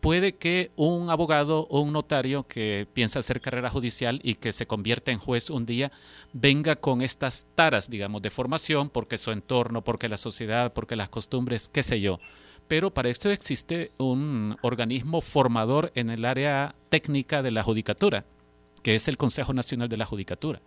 puede 0.00 0.34
que 0.34 0.72
un 0.74 1.08
abogado 1.08 1.68
o 1.70 1.82
un 1.82 1.92
notario 1.92 2.48
que 2.48 2.88
piensa 2.94 3.20
hacer 3.20 3.40
carrera 3.40 3.70
judicial 3.70 4.18
y 4.24 4.34
que 4.34 4.50
se 4.50 4.66
convierte 4.66 5.12
en 5.12 5.20
juez 5.20 5.50
un 5.50 5.66
día 5.66 5.92
venga 6.32 6.74
con 6.74 7.00
estas 7.00 7.46
taras, 7.54 7.88
digamos, 7.88 8.22
de 8.22 8.30
formación, 8.30 8.90
porque 8.90 9.18
su 9.18 9.30
entorno, 9.30 9.84
porque 9.84 10.08
la 10.08 10.16
sociedad, 10.16 10.72
porque 10.72 10.96
las 10.96 11.10
costumbres, 11.10 11.68
qué 11.68 11.84
sé 11.84 12.00
yo 12.00 12.18
pero 12.68 12.90
para 12.90 13.08
esto 13.08 13.30
existe 13.30 13.90
un 13.98 14.56
organismo 14.62 15.20
formador 15.22 15.90
en 15.94 16.10
el 16.10 16.24
área 16.24 16.74
técnica 16.90 17.42
de 17.42 17.50
la 17.50 17.62
judicatura, 17.62 18.24
que 18.82 18.94
es 18.94 19.08
el 19.08 19.16
Consejo 19.16 19.54
Nacional 19.54 19.88
de 19.88 19.96
la 19.96 20.04
Judicatura. 20.04 20.60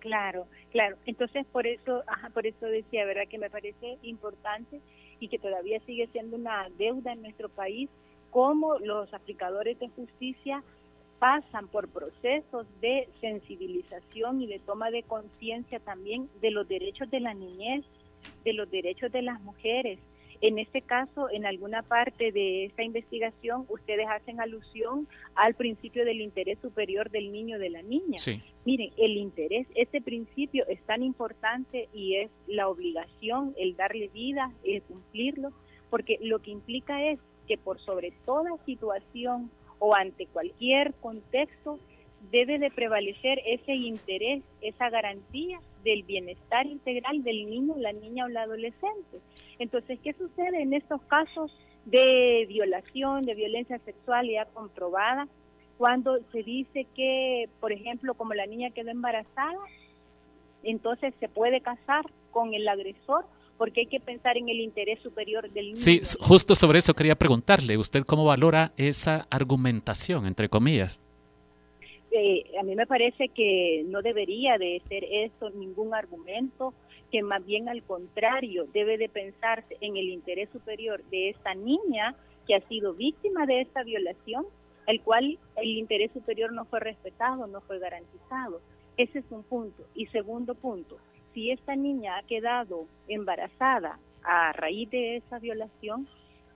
Claro, 0.00 0.46
claro. 0.72 0.96
Entonces, 1.06 1.46
por 1.52 1.66
eso, 1.66 2.02
por 2.34 2.46
eso 2.46 2.66
decía, 2.66 3.04
¿verdad? 3.04 3.28
Que 3.28 3.38
me 3.38 3.50
parece 3.50 3.98
importante 4.02 4.80
y 5.20 5.28
que 5.28 5.38
todavía 5.38 5.78
sigue 5.86 6.08
siendo 6.08 6.36
una 6.36 6.66
deuda 6.78 7.12
en 7.12 7.22
nuestro 7.22 7.48
país, 7.48 7.88
cómo 8.30 8.78
los 8.78 9.12
aplicadores 9.14 9.78
de 9.78 9.88
justicia 9.90 10.64
pasan 11.20 11.68
por 11.68 11.88
procesos 11.88 12.66
de 12.80 13.08
sensibilización 13.20 14.42
y 14.42 14.46
de 14.48 14.58
toma 14.58 14.90
de 14.90 15.04
conciencia 15.04 15.78
también 15.78 16.28
de 16.40 16.50
los 16.50 16.66
derechos 16.66 17.08
de 17.10 17.20
la 17.20 17.34
niñez, 17.34 17.84
de 18.44 18.54
los 18.54 18.68
derechos 18.70 19.12
de 19.12 19.22
las 19.22 19.40
mujeres, 19.42 20.00
en 20.42 20.58
este 20.58 20.82
caso, 20.82 21.30
en 21.30 21.46
alguna 21.46 21.82
parte 21.82 22.32
de 22.32 22.64
esta 22.64 22.82
investigación, 22.82 23.64
ustedes 23.68 24.06
hacen 24.10 24.40
alusión 24.40 25.06
al 25.36 25.54
principio 25.54 26.04
del 26.04 26.20
interés 26.20 26.58
superior 26.60 27.10
del 27.10 27.30
niño 27.30 27.56
o 27.56 27.60
de 27.60 27.70
la 27.70 27.82
niña. 27.82 28.18
Miren, 28.64 28.90
el 28.98 29.16
interés, 29.16 29.68
este 29.76 30.00
principio 30.00 30.66
es 30.66 30.82
tan 30.82 31.04
importante 31.04 31.88
y 31.94 32.16
es 32.16 32.30
la 32.48 32.68
obligación, 32.68 33.54
el 33.56 33.76
darle 33.76 34.08
vida, 34.08 34.52
el 34.64 34.82
cumplirlo, 34.82 35.52
porque 35.90 36.18
lo 36.20 36.40
que 36.40 36.50
implica 36.50 37.04
es 37.04 37.20
que 37.46 37.56
por 37.56 37.78
sobre 37.80 38.12
toda 38.24 38.50
situación 38.66 39.48
o 39.78 39.94
ante 39.94 40.26
cualquier 40.26 40.92
contexto 40.94 41.78
debe 42.30 42.58
de 42.58 42.70
prevalecer 42.70 43.40
ese 43.46 43.74
interés, 43.74 44.42
esa 44.60 44.90
garantía 44.90 45.60
del 45.84 46.02
bienestar 46.04 46.66
integral 46.66 47.22
del 47.24 47.50
niño, 47.50 47.74
la 47.76 47.92
niña 47.92 48.26
o 48.26 48.28
la 48.28 48.42
adolescente. 48.42 49.20
Entonces, 49.58 49.98
¿qué 50.02 50.12
sucede 50.12 50.62
en 50.62 50.74
estos 50.74 51.02
casos 51.02 51.52
de 51.84 52.46
violación, 52.48 53.22
de 53.22 53.34
violencia 53.34 53.78
sexual 53.80 54.28
ya 54.30 54.44
comprobada? 54.46 55.26
Cuando 55.78 56.18
se 56.30 56.42
dice 56.42 56.86
que, 56.94 57.48
por 57.60 57.72
ejemplo, 57.72 58.14
como 58.14 58.34
la 58.34 58.46
niña 58.46 58.70
quedó 58.70 58.90
embarazada, 58.90 59.58
entonces 60.62 61.12
se 61.18 61.28
puede 61.28 61.60
casar 61.60 62.04
con 62.30 62.54
el 62.54 62.68
agresor 62.68 63.24
porque 63.58 63.80
hay 63.80 63.86
que 63.86 64.00
pensar 64.00 64.36
en 64.36 64.48
el 64.48 64.60
interés 64.60 65.00
superior 65.02 65.50
del 65.50 65.66
niño. 65.66 65.76
Sí, 65.76 66.00
justo 66.20 66.54
sobre 66.54 66.78
eso 66.78 66.94
quería 66.94 67.16
preguntarle, 67.16 67.78
¿usted 67.78 68.04
cómo 68.04 68.24
valora 68.24 68.72
esa 68.76 69.26
argumentación, 69.30 70.26
entre 70.26 70.48
comillas? 70.48 71.00
Eh, 72.14 72.44
a 72.60 72.62
mí 72.62 72.76
me 72.76 72.86
parece 72.86 73.28
que 73.30 73.84
no 73.86 74.02
debería 74.02 74.58
de 74.58 74.82
ser 74.88 75.02
eso 75.04 75.48
ningún 75.50 75.94
argumento, 75.94 76.74
que 77.10 77.22
más 77.22 77.44
bien 77.44 77.70
al 77.70 77.82
contrario 77.82 78.66
debe 78.72 78.98
de 78.98 79.08
pensarse 79.08 79.78
en 79.80 79.96
el 79.96 80.10
interés 80.10 80.50
superior 80.50 81.02
de 81.04 81.30
esta 81.30 81.54
niña 81.54 82.14
que 82.46 82.54
ha 82.54 82.68
sido 82.68 82.92
víctima 82.92 83.46
de 83.46 83.62
esta 83.62 83.82
violación, 83.82 84.46
el 84.86 85.00
cual 85.00 85.38
el 85.56 85.68
interés 85.68 86.12
superior 86.12 86.52
no 86.52 86.66
fue 86.66 86.80
respetado, 86.80 87.46
no 87.46 87.62
fue 87.62 87.78
garantizado. 87.78 88.60
Ese 88.98 89.20
es 89.20 89.24
un 89.30 89.42
punto. 89.42 89.84
Y 89.94 90.06
segundo 90.06 90.54
punto, 90.54 90.98
si 91.32 91.50
esta 91.50 91.76
niña 91.76 92.18
ha 92.18 92.22
quedado 92.24 92.86
embarazada 93.08 93.98
a 94.22 94.52
raíz 94.52 94.90
de 94.90 95.16
esa 95.16 95.38
violación, 95.38 96.06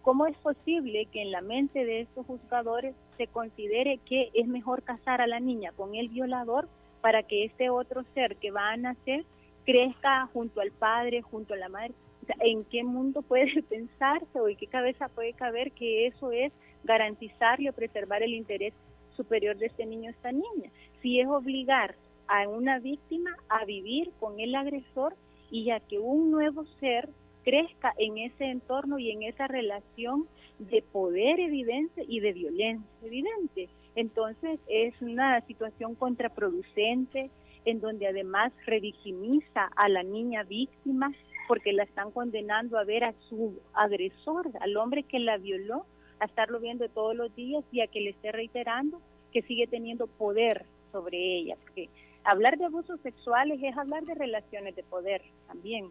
¿cómo 0.07 0.29
es 0.29 0.37
posible 0.37 1.07
que 1.07 1.21
en 1.21 1.33
la 1.33 1.41
mente 1.41 1.85
de 1.85 2.03
estos 2.03 2.25
juzgadores 2.27 2.95
se 3.17 3.27
considere 3.27 3.99
que 4.07 4.31
es 4.35 4.47
mejor 4.47 4.85
casar 4.85 5.21
a 5.21 5.27
la 5.27 5.41
niña 5.41 5.73
con 5.73 5.97
el 5.97 6.09
violador 6.11 6.69
para 7.01 7.25
que 7.25 7.45
este 7.45 7.71
otro 7.71 8.05
ser 8.15 8.37
que 8.37 8.53
va 8.53 8.71
a 8.71 8.77
nacer 8.77 9.25
crezca 9.65 10.29
junto 10.33 10.61
al 10.61 10.71
padre, 10.71 11.23
junto 11.23 11.55
a 11.55 11.57
la 11.57 11.69
madre? 11.69 11.93
¿En 12.39 12.63
qué 12.67 12.85
mundo 12.85 13.23
puede 13.23 13.61
pensarse 13.69 14.39
o 14.39 14.47
en 14.47 14.57
qué 14.57 14.69
cabeza 14.69 15.09
puede 15.09 15.33
caber 15.33 15.73
que 15.73 16.07
eso 16.07 16.31
es 16.31 16.53
garantizarle 16.85 17.71
o 17.71 17.73
preservar 17.73 18.23
el 18.23 18.35
interés 18.35 18.75
superior 19.17 19.57
de 19.57 19.67
este 19.67 19.87
niño 19.87 20.11
o 20.11 20.15
esta 20.15 20.31
niña? 20.31 20.71
Si 21.03 21.19
es 21.19 21.27
obligar 21.27 21.97
a 22.29 22.47
una 22.47 22.79
víctima 22.79 23.37
a 23.49 23.65
vivir 23.65 24.13
con 24.21 24.39
el 24.39 24.55
agresor 24.55 25.17
y 25.51 25.71
a 25.71 25.81
que 25.81 25.99
un 25.99 26.31
nuevo 26.31 26.65
ser 26.79 27.09
crezca 27.47 27.95
en 27.97 28.19
ese 28.19 28.47
entorno 28.47 28.99
y 28.99 29.13
en 29.13 29.23
esa 29.23 29.47
relación 29.47 30.27
de 30.59 30.83
poder 30.83 31.39
evidente 31.39 32.05
y 32.09 32.19
de 32.19 32.33
violencia 32.33 32.91
evidente. 33.05 33.69
Entonces 33.95 34.59
es 34.67 35.01
una 35.01 35.41
situación 35.43 35.95
contraproducente 35.95 37.31
en 37.65 37.81
donde 37.81 38.09
además 38.09 38.53
revictimiza 38.67 39.71
a 39.77 39.89
la 39.89 40.03
niña 40.03 40.43
víctima 40.43 41.13
porque 41.47 41.73
la 41.73 41.85
están 41.85 42.11
condenando 42.11 42.79
a 42.79 42.85
ver 42.85 43.05
a 43.05 43.15
su 43.29 43.61
agresor, 43.75 44.51
al 44.61 44.77
hombre 44.77 45.05
que 45.05 45.21
la 45.21 45.37
violó, 45.37 45.87
a 46.19 46.25
estarlo 46.25 46.59
viendo 46.59 46.89
todos 46.89 47.15
los 47.15 47.33
días 47.37 47.65
y 47.71 47.81
a 47.81 47.87
que 47.87 48.01
le 48.01 48.11
esté 48.11 48.33
reiterando 48.33 49.01
que 49.33 49.43
sigue 49.43 49.69
teniendo 49.69 50.09
poder 50.09 50.67
sobre 50.91 51.17
ella. 51.39 51.55
Porque 51.63 51.91
hablar 52.25 52.59
de 52.59 52.65
abusos 52.65 53.01
sexuales 53.03 53.61
es 53.63 53.77
hablar 53.77 54.03
de 54.05 54.15
relaciones 54.15 54.75
de 54.75 54.83
poder 54.83 55.23
también. 55.47 55.91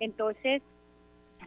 Entonces, 0.00 0.62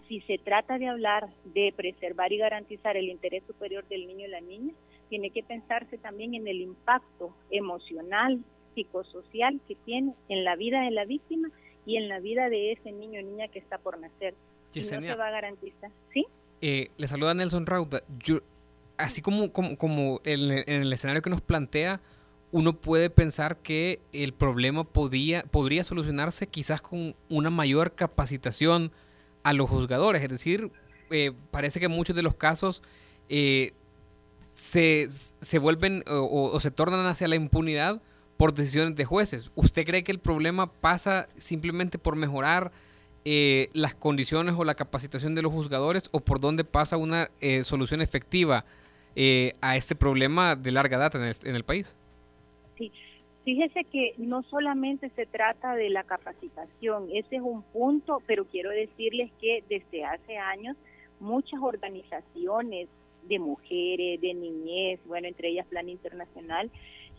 si 0.07 0.21
se 0.21 0.37
trata 0.37 0.77
de 0.77 0.87
hablar 0.87 1.29
de 1.45 1.73
preservar 1.75 2.31
y 2.31 2.37
garantizar 2.37 2.97
el 2.97 3.09
interés 3.09 3.43
superior 3.47 3.87
del 3.87 4.07
niño 4.07 4.27
y 4.27 4.29
la 4.29 4.41
niña, 4.41 4.73
tiene 5.09 5.29
que 5.31 5.43
pensarse 5.43 5.97
también 5.97 6.33
en 6.35 6.47
el 6.47 6.61
impacto 6.61 7.35
emocional, 7.49 8.39
psicosocial 8.75 9.59
que 9.67 9.75
tiene 9.75 10.13
en 10.29 10.43
la 10.43 10.55
vida 10.55 10.81
de 10.81 10.91
la 10.91 11.05
víctima 11.05 11.49
y 11.85 11.97
en 11.97 12.07
la 12.07 12.19
vida 12.19 12.49
de 12.49 12.71
ese 12.71 12.91
niño 12.91 13.19
o 13.19 13.23
niña 13.23 13.47
que 13.49 13.59
está 13.59 13.77
por 13.77 13.99
nacer. 13.99 14.33
no 14.75 14.81
se 14.83 15.15
va 15.15 15.27
a 15.27 15.31
garantizar. 15.31 15.91
¿Sí? 16.13 16.25
Eh, 16.61 16.89
le 16.97 17.07
saluda 17.07 17.33
Nelson 17.33 17.65
Rauda. 17.65 18.01
así 18.97 19.21
como, 19.21 19.51
como, 19.51 19.77
como 19.77 20.21
en, 20.23 20.51
en 20.51 20.81
el 20.81 20.93
escenario 20.93 21.21
que 21.21 21.29
nos 21.29 21.41
plantea, 21.41 22.01
uno 22.51 22.79
puede 22.79 23.09
pensar 23.09 23.57
que 23.57 24.01
el 24.11 24.33
problema 24.33 24.83
podía, 24.83 25.43
podría 25.43 25.83
solucionarse 25.83 26.47
quizás 26.47 26.81
con 26.81 27.15
una 27.29 27.49
mayor 27.49 27.95
capacitación 27.95 28.91
a 29.43 29.53
los 29.53 29.69
juzgadores. 29.69 30.21
Es 30.21 30.29
decir, 30.29 30.71
eh, 31.09 31.31
parece 31.51 31.79
que 31.79 31.87
muchos 31.87 32.15
de 32.15 32.23
los 32.23 32.35
casos 32.35 32.83
eh, 33.29 33.73
se, 34.51 35.09
se, 35.41 35.59
vuelven 35.59 36.03
o, 36.07 36.59
se 36.59 36.71
tornan 36.71 37.05
hacia 37.05 37.27
la 37.27 37.35
impunidad 37.35 38.01
por 38.37 38.53
decisiones 38.53 38.95
de 38.95 39.05
jueces. 39.05 39.51
¿Usted 39.55 39.85
cree 39.85 40.03
que 40.03 40.11
el 40.11 40.19
problema 40.19 40.71
pasa 40.71 41.27
simplemente 41.37 41.99
por 41.99 42.15
mejorar 42.15 42.71
eh, 43.23 43.69
las 43.73 43.93
condiciones 43.93 44.55
o 44.57 44.63
la 44.63 44.75
capacitación 44.75 45.35
de 45.35 45.43
los 45.43 45.53
juzgadores 45.53 46.03
o 46.11 46.21
por 46.21 46.39
dónde 46.39 46.63
pasa 46.63 46.97
una 46.97 47.29
solución 47.63 48.01
efectiva 48.01 48.65
a 49.61 49.75
este 49.75 49.95
problema 49.95 50.55
de 50.55 50.71
larga 50.71 50.97
data 50.97 51.17
en 51.17 51.25
el, 51.25 51.35
en 51.43 51.55
el 51.55 51.63
país? 51.63 51.95
Fíjese 53.43 53.85
que 53.85 54.13
no 54.17 54.43
solamente 54.43 55.09
se 55.15 55.25
trata 55.25 55.75
de 55.75 55.89
la 55.89 56.03
capacitación, 56.03 57.09
ese 57.11 57.37
es 57.37 57.41
un 57.41 57.63
punto, 57.63 58.21
pero 58.27 58.45
quiero 58.45 58.69
decirles 58.69 59.31
que 59.41 59.63
desde 59.67 60.05
hace 60.05 60.37
años 60.37 60.77
muchas 61.19 61.59
organizaciones 61.59 62.87
de 63.23 63.39
mujeres, 63.39 64.21
de 64.21 64.33
niñez, 64.33 64.99
bueno, 65.05 65.27
entre 65.27 65.49
ellas 65.49 65.65
Plan 65.67 65.89
Internacional, 65.89 66.69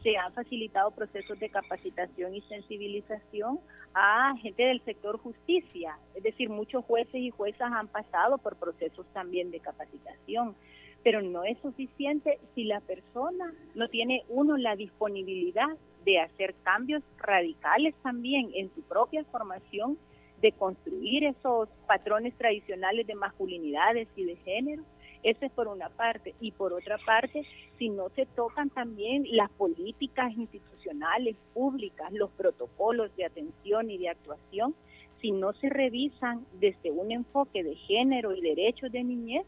se 0.02 0.16
han 0.16 0.32
facilitado 0.32 0.90
procesos 0.92 1.38
de 1.38 1.48
capacitación 1.48 2.34
y 2.34 2.40
sensibilización 2.42 3.60
a 3.94 4.34
gente 4.40 4.64
del 4.64 4.82
sector 4.84 5.18
justicia. 5.18 5.98
Es 6.14 6.22
decir, 6.22 6.50
muchos 6.50 6.84
jueces 6.84 7.16
y 7.16 7.30
juezas 7.30 7.72
han 7.72 7.88
pasado 7.88 8.38
por 8.38 8.56
procesos 8.56 9.06
también 9.12 9.50
de 9.50 9.60
capacitación, 9.60 10.54
pero 11.02 11.20
no 11.20 11.44
es 11.44 11.58
suficiente 11.58 12.38
si 12.54 12.64
la 12.64 12.80
persona 12.80 13.52
no 13.74 13.88
tiene, 13.88 14.22
uno, 14.28 14.56
la 14.56 14.76
disponibilidad 14.76 15.68
de 16.04 16.20
hacer 16.20 16.54
cambios 16.62 17.02
radicales 17.18 17.94
también 18.02 18.50
en 18.54 18.72
su 18.74 18.82
propia 18.82 19.24
formación, 19.24 19.98
de 20.40 20.52
construir 20.52 21.24
esos 21.24 21.68
patrones 21.86 22.34
tradicionales 22.36 23.06
de 23.06 23.14
masculinidades 23.14 24.08
y 24.16 24.24
de 24.24 24.36
género, 24.36 24.82
eso 25.22 25.46
es 25.46 25.52
por 25.52 25.68
una 25.68 25.88
parte. 25.88 26.34
Y 26.40 26.50
por 26.50 26.72
otra 26.72 26.98
parte, 26.98 27.44
si 27.78 27.88
no 27.88 28.08
se 28.10 28.26
tocan 28.26 28.70
también 28.70 29.24
las 29.30 29.50
políticas 29.50 30.32
institucionales, 30.36 31.36
públicas, 31.54 32.12
los 32.12 32.30
protocolos 32.32 33.14
de 33.16 33.24
atención 33.24 33.90
y 33.90 33.98
de 33.98 34.08
actuación, 34.08 34.74
si 35.20 35.30
no 35.30 35.52
se 35.52 35.68
revisan 35.68 36.44
desde 36.58 36.90
un 36.90 37.12
enfoque 37.12 37.62
de 37.62 37.76
género 37.76 38.34
y 38.34 38.40
derechos 38.40 38.90
de 38.90 39.04
niñez 39.04 39.46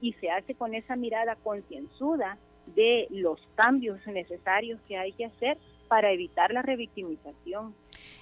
y 0.00 0.12
se 0.14 0.30
hace 0.30 0.54
con 0.56 0.74
esa 0.74 0.96
mirada 0.96 1.36
concienzuda 1.36 2.36
de 2.74 3.06
los 3.10 3.40
cambios 3.54 4.04
necesarios 4.06 4.80
que 4.88 4.96
hay 4.96 5.12
que 5.12 5.26
hacer 5.26 5.56
para 5.94 6.10
evitar 6.10 6.52
la 6.52 6.60
revictimización. 6.60 7.72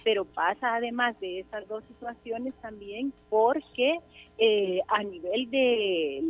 Pero 0.04 0.26
pasa 0.26 0.74
además 0.74 1.18
de 1.20 1.40
esas 1.40 1.66
dos 1.68 1.82
situaciones 1.84 2.52
también 2.60 3.14
porque 3.30 3.98
eh, 4.36 4.80
a 4.88 5.02
nivel 5.02 5.50
de 5.50 6.22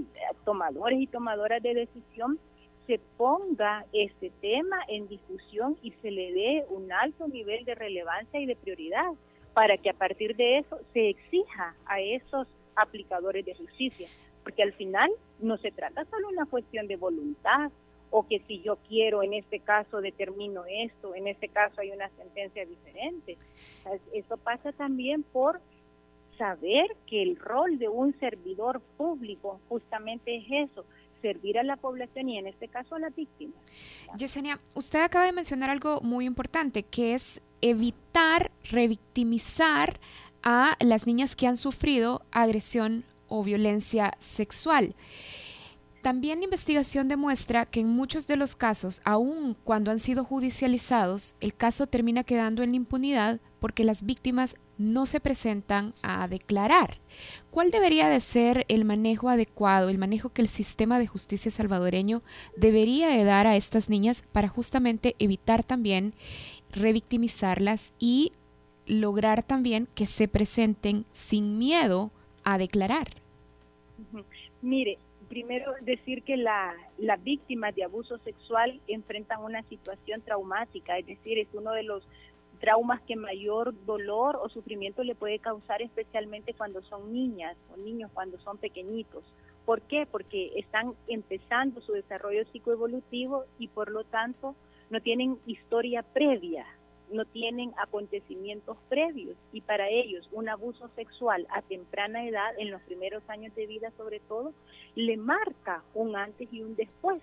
tomadores 0.44 1.00
y 1.00 1.09
tomadoras 1.09 1.61
de 1.61 1.74
decisión 1.74 2.38
se 2.87 3.00
ponga 3.16 3.85
este 3.92 4.31
tema 4.40 4.76
en 4.87 5.09
discusión 5.09 5.76
y 5.83 5.90
se 6.00 6.12
le 6.12 6.33
dé 6.33 6.64
un 6.68 6.92
alto 6.92 7.26
nivel 7.26 7.64
de 7.64 7.74
relevancia 7.74 8.38
y 8.38 8.46
de 8.46 8.55
prioridad 8.55 9.11
para 9.52 9.76
que 9.78 9.90
a 9.90 9.94
partir 9.94 10.37
de 10.37 10.59
eso 10.59 10.78
se 10.92 11.09
exija 11.09 11.74
a 11.87 12.00
esos 12.00 12.46
aplicadores 12.76 13.44
de 13.44 13.57
justicia, 13.57 14.07
porque 14.44 14.62
al 14.62 14.74
final 14.74 15.11
no 15.40 15.57
se 15.57 15.72
trata 15.72 16.05
solo 16.05 16.28
de 16.28 16.35
una 16.35 16.46
cuestión 16.46 16.87
de 16.87 16.94
voluntad 16.94 17.72
o 18.12 18.27
que 18.29 18.40
si 18.46 18.61
yo 18.61 18.77
quiero 18.88 19.22
en 19.22 19.33
este 19.33 19.59
caso 19.59 20.01
determino 20.01 20.64
esto, 20.68 21.14
en 21.14 21.27
este 21.27 21.48
caso 21.48 21.81
hay 21.81 21.90
una 21.90 22.09
sentencia 22.11 22.64
diferente. 22.64 23.38
Eso 24.12 24.37
pasa 24.37 24.70
también 24.72 25.22
por 25.22 25.61
saber 26.37 26.94
que 27.07 27.22
el 27.22 27.37
rol 27.37 27.79
de 27.79 27.88
un 27.88 28.18
servidor 28.20 28.83
público 28.98 29.61
justamente 29.68 30.37
es 30.37 30.70
eso, 30.70 30.85
servir 31.22 31.59
a 31.59 31.62
la 31.62 31.77
población 31.77 32.29
y 32.29 32.38
en 32.38 32.48
este 32.48 32.68
caso 32.68 32.96
a 32.96 32.98
las 32.98 33.16
víctimas. 33.16 33.57
Yesenia, 34.18 34.61
usted 34.75 35.01
acaba 35.01 35.25
de 35.25 35.33
mencionar 35.33 35.70
algo 35.70 36.01
muy 36.03 36.27
importante, 36.27 36.83
que 36.83 37.14
es 37.14 37.40
evitar 37.62 38.51
revictimizar 38.70 39.98
a 40.42 40.77
las 40.81 41.07
niñas 41.07 41.35
que 41.35 41.46
han 41.46 41.57
sufrido 41.57 42.22
agresión 42.31 43.05
o 43.29 43.42
violencia 43.42 44.12
sexual. 44.18 44.94
También 46.02 46.40
la 46.40 46.44
investigación 46.46 47.06
demuestra 47.06 47.64
que 47.64 47.78
en 47.78 47.88
muchos 47.88 48.26
de 48.26 48.36
los 48.36 48.56
casos, 48.56 49.00
aun 49.04 49.56
cuando 49.62 49.92
han 49.92 50.00
sido 50.00 50.24
judicializados, 50.24 51.36
el 51.40 51.54
caso 51.54 51.86
termina 51.86 52.24
quedando 52.24 52.64
en 52.64 52.74
impunidad 52.74 53.40
porque 53.60 53.84
las 53.84 54.04
víctimas 54.04 54.56
no 54.78 55.06
se 55.06 55.20
presentan 55.20 55.94
a 56.02 56.26
declarar. 56.26 56.98
¿Cuál 57.52 57.70
debería 57.70 58.08
de 58.08 58.18
ser 58.18 58.64
el 58.66 58.84
manejo 58.84 59.28
adecuado, 59.28 59.88
el 59.90 59.98
manejo 59.98 60.30
que 60.30 60.42
el 60.42 60.48
sistema 60.48 60.98
de 60.98 61.06
justicia 61.06 61.52
salvadoreño 61.52 62.22
debería 62.56 63.08
de 63.08 63.22
dar 63.22 63.46
a 63.46 63.54
estas 63.54 63.88
niñas 63.88 64.24
para 64.32 64.48
justamente 64.48 65.14
evitar 65.20 65.62
también 65.62 66.14
revictimizarlas 66.72 67.94
y 68.00 68.32
lograr 68.86 69.44
también 69.44 69.86
que 69.94 70.06
se 70.06 70.26
presenten 70.26 71.04
sin 71.12 71.58
miedo 71.58 72.10
a 72.42 72.58
declarar? 72.58 73.08
Mire, 74.62 74.98
primero 75.33 75.73
decir 75.81 76.21
que 76.21 76.37
las 76.37 77.25
víctimas 77.25 77.75
de 77.75 77.85
abuso 77.85 78.18
sexual 78.18 78.83
enfrentan 78.87 79.42
una 79.42 79.62
situación 79.62 80.21
traumática, 80.21 80.99
es 80.99 81.07
decir, 81.07 81.38
es 81.38 81.49
uno 81.55 81.73
de 81.73 81.85
los 81.85 82.07
traumas 82.61 83.01
que 83.01 83.16
mayor 83.16 83.73
dolor 83.87 84.38
o 84.42 84.51
sufrimiento 84.51 85.03
le 85.03 85.14
puede 85.14 85.38
causar, 85.38 85.81
especialmente 85.81 86.53
cuando 86.53 86.83
son 86.83 87.14
niñas 87.14 87.57
o 87.73 87.79
niños, 87.79 88.11
cuando 88.12 88.38
son 88.40 88.59
pequeñitos. 88.59 89.25
¿Por 89.64 89.81
qué? 89.81 90.05
Porque 90.05 90.51
están 90.57 90.92
empezando 91.09 91.81
su 91.81 91.92
desarrollo 91.92 92.45
psicoevolutivo 92.53 93.47
y 93.59 93.68
por 93.68 93.90
lo 93.90 94.05
tanto 94.05 94.55
no 94.90 95.01
tienen 95.01 95.38
historia 95.47 96.03
previa 96.03 96.66
no 97.12 97.25
tienen 97.25 97.72
acontecimientos 97.77 98.77
previos 98.88 99.37
y 99.53 99.61
para 99.61 99.88
ellos 99.88 100.29
un 100.33 100.48
abuso 100.48 100.88
sexual 100.96 101.46
a 101.51 101.62
temprana 101.62 102.27
edad, 102.27 102.59
en 102.59 102.70
los 102.70 102.81
primeros 102.83 103.22
años 103.29 103.55
de 103.55 103.66
vida 103.66 103.90
sobre 103.96 104.20
todo, 104.20 104.53
le 104.94 105.16
marca 105.16 105.83
un 105.94 106.16
antes 106.16 106.53
y 106.53 106.62
un 106.62 106.75
después. 106.75 107.20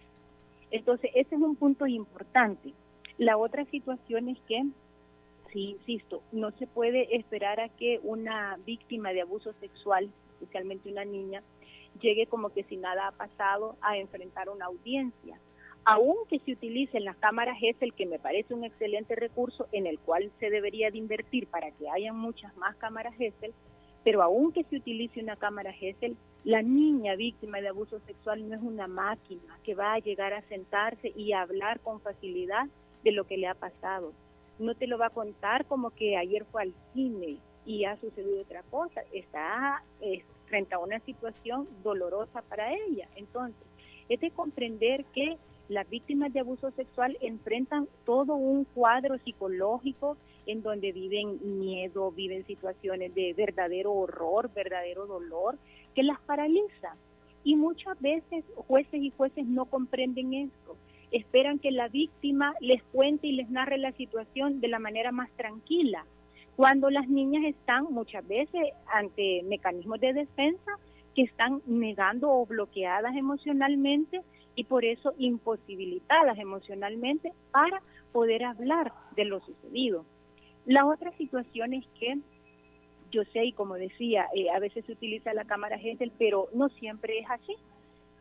Entonces, 0.71 1.11
ese 1.15 1.35
es 1.35 1.41
un 1.41 1.55
punto 1.55 1.87
importante. 1.87 2.73
La 3.17 3.37
otra 3.37 3.65
situación 3.65 4.29
es 4.29 4.39
que, 4.47 4.63
sí, 5.51 5.71
insisto, 5.71 6.21
no 6.31 6.51
se 6.51 6.67
puede 6.67 7.15
esperar 7.15 7.59
a 7.59 7.69
que 7.69 7.99
una 8.03 8.57
víctima 8.65 9.11
de 9.11 9.21
abuso 9.21 9.53
sexual, 9.59 10.09
especialmente 10.33 10.91
una 10.91 11.05
niña, 11.05 11.43
llegue 12.01 12.27
como 12.27 12.49
que 12.49 12.63
si 12.63 12.77
nada 12.77 13.07
ha 13.07 13.11
pasado 13.11 13.75
a 13.81 13.97
enfrentar 13.97 14.49
una 14.49 14.65
audiencia 14.65 15.39
aunque 15.85 16.39
se 16.39 16.53
utilicen 16.53 17.05
las 17.05 17.17
cámaras 17.17 17.57
el 17.61 17.93
que 17.93 18.05
me 18.05 18.19
parece 18.19 18.53
un 18.53 18.63
excelente 18.63 19.15
recurso 19.15 19.67
en 19.71 19.87
el 19.87 19.99
cual 19.99 20.31
se 20.39 20.49
debería 20.49 20.91
de 20.91 20.97
invertir 20.97 21.47
para 21.47 21.71
que 21.71 21.89
haya 21.89 22.13
muchas 22.13 22.55
más 22.57 22.75
cámaras 22.77 23.15
GESEL, 23.15 23.53
pero 24.03 24.21
aunque 24.21 24.63
se 24.65 24.77
utilice 24.77 25.21
una 25.21 25.35
cámara 25.35 25.73
GESEL, 25.73 26.15
la 26.43 26.61
niña 26.61 27.15
víctima 27.15 27.59
de 27.59 27.69
abuso 27.69 27.99
sexual 28.05 28.47
no 28.47 28.55
es 28.55 28.61
una 28.61 28.87
máquina 28.87 29.59
que 29.63 29.75
va 29.75 29.93
a 29.93 29.99
llegar 29.99 30.33
a 30.33 30.41
sentarse 30.43 31.11
y 31.15 31.33
a 31.33 31.41
hablar 31.41 31.79
con 31.81 31.99
facilidad 32.01 32.67
de 33.03 33.11
lo 33.11 33.25
que 33.25 33.37
le 33.37 33.47
ha 33.47 33.55
pasado. 33.55 34.13
No 34.57 34.75
te 34.75 34.87
lo 34.87 34.97
va 34.97 35.07
a 35.07 35.11
contar 35.11 35.65
como 35.65 35.91
que 35.91 36.17
ayer 36.17 36.45
fue 36.45 36.63
al 36.63 36.73
cine 36.93 37.37
y 37.65 37.85
ha 37.85 37.97
sucedido 37.97 38.41
otra 38.41 38.63
cosa. 38.63 39.01
Está 39.13 39.83
eh, 40.01 40.23
frente 40.47 40.75
a 40.75 40.79
una 40.79 40.99
situación 41.01 41.67
dolorosa 41.83 42.41
para 42.43 42.73
ella. 42.73 43.07
Entonces, 43.15 43.65
es 44.09 44.19
de 44.19 44.31
comprender 44.31 45.05
que 45.13 45.37
las 45.69 45.87
víctimas 45.87 46.33
de 46.33 46.39
abuso 46.39 46.71
sexual 46.71 47.15
enfrentan 47.21 47.87
todo 48.03 48.33
un 48.33 48.65
cuadro 48.65 49.19
psicológico 49.19 50.17
en 50.47 50.63
donde 50.63 50.91
viven 50.91 51.59
miedo, 51.59 52.11
viven 52.11 52.45
situaciones 52.47 53.13
de 53.13 53.33
verdadero 53.33 53.93
horror, 53.93 54.51
verdadero 54.53 55.05
dolor, 55.05 55.57
que 55.93 56.01
las 56.01 56.19
paraliza. 56.21 56.95
Y 57.43 57.55
muchas 57.55 57.99
veces 58.01 58.43
jueces 58.55 59.01
y 59.01 59.11
jueces 59.15 59.45
no 59.45 59.65
comprenden 59.65 60.33
esto. 60.33 60.75
Esperan 61.11 61.59
que 61.59 61.71
la 61.71 61.87
víctima 61.87 62.55
les 62.61 62.83
cuente 62.83 63.27
y 63.27 63.33
les 63.33 63.49
narre 63.49 63.77
la 63.77 63.91
situación 63.91 64.61
de 64.61 64.67
la 64.67 64.79
manera 64.79 65.11
más 65.11 65.29
tranquila, 65.31 66.03
cuando 66.55 66.89
las 66.89 67.07
niñas 67.07 67.45
están 67.45 67.85
muchas 67.85 68.27
veces 68.27 68.61
ante 68.91 69.43
mecanismos 69.43 69.99
de 70.01 70.13
defensa 70.13 70.71
que 71.15 71.21
están 71.21 71.61
negando 71.67 72.31
o 72.31 72.45
bloqueadas 72.45 73.15
emocionalmente 73.15 74.21
y 74.59 74.65
por 74.65 74.83
eso 74.83 75.13
imposibilitadas 75.17 76.37
emocionalmente 76.37 77.31
para 77.51 77.81
poder 78.11 78.43
hablar 78.43 78.91
de 79.15 79.23
lo 79.23 79.39
sucedido. 79.39 80.03
La 80.65 80.85
otra 80.85 81.13
situación 81.13 81.73
es 81.73 81.87
que 81.97 82.17
yo 83.09 83.23
sé, 83.31 83.45
y 83.45 83.53
como 83.53 83.75
decía, 83.75 84.27
eh, 84.35 84.49
a 84.49 84.59
veces 84.59 84.83
se 84.83 84.91
utiliza 84.91 85.33
la 85.33 85.45
cámara 85.45 85.79
Gesell, 85.79 86.11
pero 86.19 86.49
no 86.53 86.67
siempre 86.67 87.19
es 87.19 87.29
así. 87.29 87.55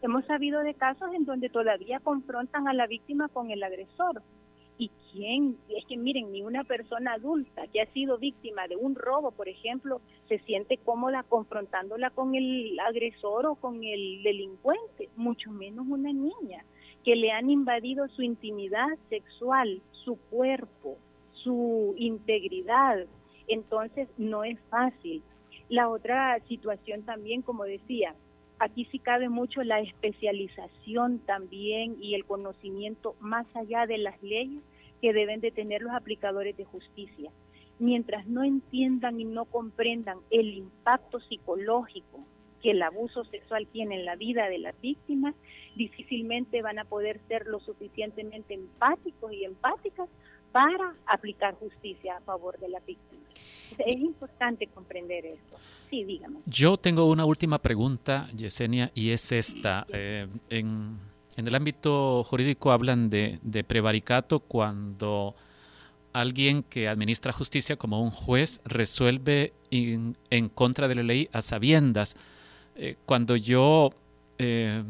Hemos 0.00 0.26
sabido 0.26 0.60
de 0.60 0.74
casos 0.74 1.12
en 1.12 1.24
donde 1.24 1.48
todavía 1.48 1.98
confrontan 1.98 2.68
a 2.68 2.72
la 2.72 2.86
víctima 2.86 3.28
con 3.28 3.50
el 3.50 3.64
agresor 3.64 4.22
¿Y 4.78 4.90
quién? 5.10 5.58
Es 5.68 5.84
que 5.86 5.96
miren, 5.96 6.30
ni 6.30 6.42
una 6.42 6.62
persona 6.62 7.14
adulta 7.14 7.66
que 7.66 7.80
ha 7.80 7.92
sido 7.92 8.16
víctima 8.16 8.68
de 8.68 8.76
un 8.76 8.94
robo, 8.94 9.32
por 9.32 9.48
ejemplo, 9.48 10.00
se 10.28 10.38
siente 10.40 10.76
cómoda 10.76 11.24
confrontándola 11.24 12.10
con 12.10 12.36
el 12.36 12.78
agresor 12.78 13.46
o 13.46 13.56
con 13.56 13.82
el 13.82 14.22
delincuente, 14.22 15.08
mucho 15.16 15.50
menos 15.50 15.84
una 15.88 16.12
niña, 16.12 16.64
que 17.04 17.16
le 17.16 17.32
han 17.32 17.50
invadido 17.50 18.06
su 18.08 18.22
intimidad 18.22 18.88
sexual, 19.08 19.82
su 20.04 20.16
cuerpo, 20.30 20.96
su 21.32 21.94
integridad. 21.96 23.04
Entonces, 23.48 24.08
no 24.16 24.44
es 24.44 24.60
fácil. 24.70 25.22
La 25.68 25.88
otra 25.88 26.38
situación 26.46 27.02
también, 27.02 27.42
como 27.42 27.64
decía, 27.64 28.14
aquí 28.58 28.86
sí 28.90 28.98
cabe 28.98 29.28
mucho 29.28 29.62
la 29.62 29.80
especialización 29.80 31.20
también 31.20 31.96
y 32.00 32.14
el 32.14 32.24
conocimiento 32.24 33.14
más 33.20 33.46
allá 33.54 33.86
de 33.86 33.98
las 33.98 34.20
leyes 34.22 34.62
que 35.00 35.12
deben 35.12 35.40
de 35.40 35.50
tener 35.50 35.82
los 35.82 35.94
aplicadores 35.94 36.56
de 36.56 36.64
justicia. 36.64 37.30
Mientras 37.78 38.26
no 38.26 38.42
entiendan 38.42 39.20
y 39.20 39.24
no 39.24 39.44
comprendan 39.44 40.18
el 40.30 40.54
impacto 40.54 41.20
psicológico 41.20 42.24
que 42.60 42.72
el 42.72 42.82
abuso 42.82 43.24
sexual 43.24 43.68
tiene 43.68 43.94
en 43.94 44.04
la 44.04 44.16
vida 44.16 44.48
de 44.48 44.58
las 44.58 44.80
víctimas, 44.80 45.36
difícilmente 45.76 46.60
van 46.60 46.80
a 46.80 46.84
poder 46.84 47.20
ser 47.28 47.46
lo 47.46 47.60
suficientemente 47.60 48.54
empáticos 48.54 49.32
y 49.32 49.44
empáticas 49.44 50.08
para 50.52 50.94
aplicar 51.06 51.54
justicia 51.54 52.16
a 52.16 52.20
favor 52.20 52.58
de 52.58 52.68
la 52.68 52.80
víctima. 52.80 53.22
Es 53.78 54.00
importante 54.00 54.66
comprender 54.68 55.26
esto. 55.26 55.58
Sí, 55.90 56.04
dígame. 56.04 56.40
Yo 56.46 56.76
tengo 56.76 57.08
una 57.08 57.24
última 57.24 57.58
pregunta, 57.58 58.28
Yesenia, 58.34 58.90
y 58.94 59.10
es 59.10 59.30
esta. 59.32 59.86
Eh, 59.92 60.26
en, 60.50 60.98
el 61.36 61.54
ámbito 61.54 62.24
jurídico 62.24 62.72
hablan 62.72 63.10
de, 63.10 63.64
prevaricato 63.66 64.40
cuando 64.40 65.36
alguien 66.12 66.62
que 66.64 66.88
administra 66.88 67.32
justicia 67.32 67.76
como 67.76 68.02
un 68.02 68.10
juez 68.10 68.60
resuelve 68.64 69.52
en 69.70 70.48
contra 70.48 70.88
de 70.88 70.94
la 70.96 71.02
ley 71.02 71.28
a 71.32 71.42
sabiendas. 71.42 72.16
Eh, 72.74 72.96
cuando 73.06 73.34
yo 73.34 73.90
eh, 74.38 74.84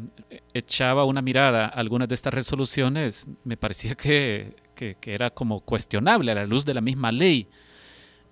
echaba 0.53 1.05
una 1.05 1.23
mirada 1.23 1.65
a 1.65 1.69
algunas 1.69 2.07
de 2.07 2.13
estas 2.13 2.31
resoluciones, 2.31 3.25
me 3.43 3.57
parecía 3.57 3.95
que, 3.95 4.55
era 5.05 5.29
como 5.29 5.61
cuestionable 5.61 6.31
a 6.31 6.35
la 6.35 6.45
luz 6.45 6.65
de 6.65 6.73
la 6.73 6.81
misma 6.81 7.11
ley. 7.11 7.47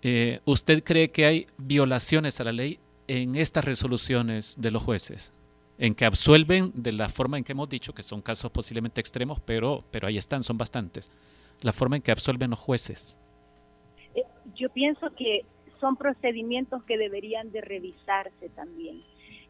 Eh, 0.02 0.40
¿Usted 0.46 0.84
cree 0.84 1.12
que 1.12 1.26
hay 1.26 1.48
violaciones 1.58 2.40
a 2.40 2.44
la 2.44 2.52
ley 2.52 2.80
en 3.08 3.36
estas 3.36 3.66
resoluciones 3.66 4.60
de 4.60 4.72
los 4.72 4.84
jueces? 4.84 5.34
En 5.78 5.94
que 5.94 6.06
absuelven 6.06 6.72
de 6.74 6.92
la 6.92 7.10
forma 7.10 7.38
en 7.38 7.44
que 7.44 7.52
hemos 7.52 7.70
dicho, 7.70 7.94
que 7.94 8.02
son 8.02 8.22
casos 8.22 8.52
posiblemente 8.52 9.02
extremos, 9.02 9.40
pero, 9.40 9.84
pero 9.92 10.08
ahí 10.08 10.18
están, 10.18 10.44
son 10.44 10.58
bastantes. 10.58 11.12
La 11.62 11.74
forma 11.74 11.96
en 11.98 12.02
que 12.02 12.12
absuelven 12.12 12.50
los 12.50 12.60
jueces. 12.60 13.18
Yo 14.56 14.70
pienso 14.70 15.14
que 15.16 15.46
son 15.80 15.98
procedimientos 15.98 16.84
que 16.84 16.98
deberían 16.98 17.52
de 17.52 17.62
revisarse 17.62 18.50
también 18.56 19.04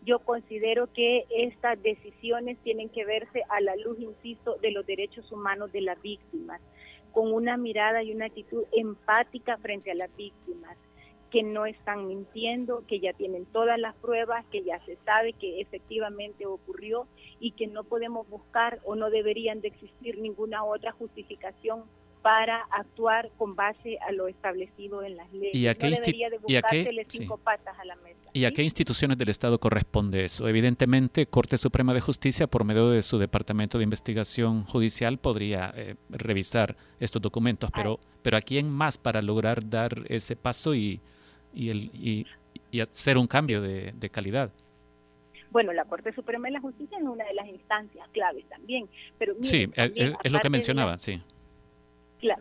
yo 0.07 0.19
considero 0.19 0.87
que 0.93 1.25
estas 1.29 1.83
decisiones 1.83 2.57
tienen 2.63 2.87
que 2.87 3.03
verse 3.03 3.43
a 3.49 3.59
la 3.59 3.75
luz, 3.75 3.99
insisto, 3.99 4.55
de 4.61 4.71
los 4.71 4.85
derechos 4.85 5.29
humanos 5.33 5.73
de 5.73 5.81
las 5.81 6.01
víctimas, 6.01 6.61
con 7.11 7.33
una 7.33 7.57
mirada 7.57 8.03
y 8.03 8.13
una 8.13 8.25
actitud 8.25 8.63
empática 8.71 9.57
frente 9.57 9.91
a 9.91 9.95
las 9.95 10.15
víctimas, 10.15 10.77
que 11.31 11.43
no 11.43 11.65
están 11.65 12.07
mintiendo, 12.07 12.83
que 12.87 12.99
ya 12.99 13.13
tienen 13.13 13.45
todas 13.45 13.77
las 13.79 13.95
pruebas, 13.95 14.45
que 14.47 14.63
ya 14.63 14.79
se 14.85 14.95
sabe 15.05 15.33
que 15.33 15.59
efectivamente 15.59 16.45
ocurrió 16.45 17.07
y 17.39 17.51
que 17.51 17.67
no 17.67 17.83
podemos 17.83 18.29
buscar 18.29 18.79
o 18.85 18.95
no 18.95 19.09
deberían 19.09 19.61
de 19.61 19.67
existir 19.67 20.19
ninguna 20.19 20.63
otra 20.63 20.93
justificación 20.93 21.83
para 22.21 22.61
actuar 22.71 23.29
con 23.37 23.55
base 23.55 23.97
a 24.07 24.11
lo 24.11 24.27
establecido 24.27 25.03
en 25.03 25.17
las 25.17 25.31
leyes. 25.31 25.55
¿Y 25.55 25.67
a 25.67 25.75
qué, 25.75 25.93
¿Y 28.33 28.45
a 28.45 28.51
qué 28.51 28.63
instituciones 28.63 29.17
del 29.17 29.29
Estado 29.29 29.59
corresponde 29.59 30.25
eso? 30.25 30.47
Evidentemente, 30.47 31.27
Corte 31.27 31.57
Suprema 31.57 31.93
de 31.93 32.01
Justicia, 32.01 32.47
por 32.47 32.63
medio 32.63 32.89
de 32.89 33.01
su 33.01 33.17
Departamento 33.17 33.77
de 33.77 33.83
Investigación 33.83 34.63
Judicial, 34.63 35.17
podría 35.17 35.71
eh, 35.75 35.95
revisar 36.09 36.75
estos 36.99 37.21
documentos, 37.21 37.69
pero, 37.73 37.99
pero 38.21 38.37
¿a 38.37 38.41
quién 38.41 38.69
más 38.69 38.97
para 38.97 39.21
lograr 39.21 39.67
dar 39.67 39.93
ese 40.07 40.35
paso 40.35 40.75
y, 40.75 40.99
y, 41.53 41.69
el, 41.69 41.91
y, 41.93 42.25
hacer 42.81 43.17
un 43.17 43.27
cambio 43.27 43.61
de, 43.61 44.09
calidad? 44.11 44.51
Bueno, 45.49 45.71
la 45.73 45.85
Corte 45.85 46.13
Suprema 46.13 46.47
de 46.49 46.53
la 46.53 46.61
Justicia 46.61 46.97
es 46.97 47.03
una 47.03 47.23
de 47.23 47.33
las 47.33 47.47
instancias 47.47 48.07
claves 48.09 48.45
también. 48.49 48.87
Pero 49.17 49.35
sí, 49.41 49.69
es, 49.73 50.31
lo 50.31 50.39
que 50.39 50.49
mencionaba, 50.49 50.97
sí 50.97 51.21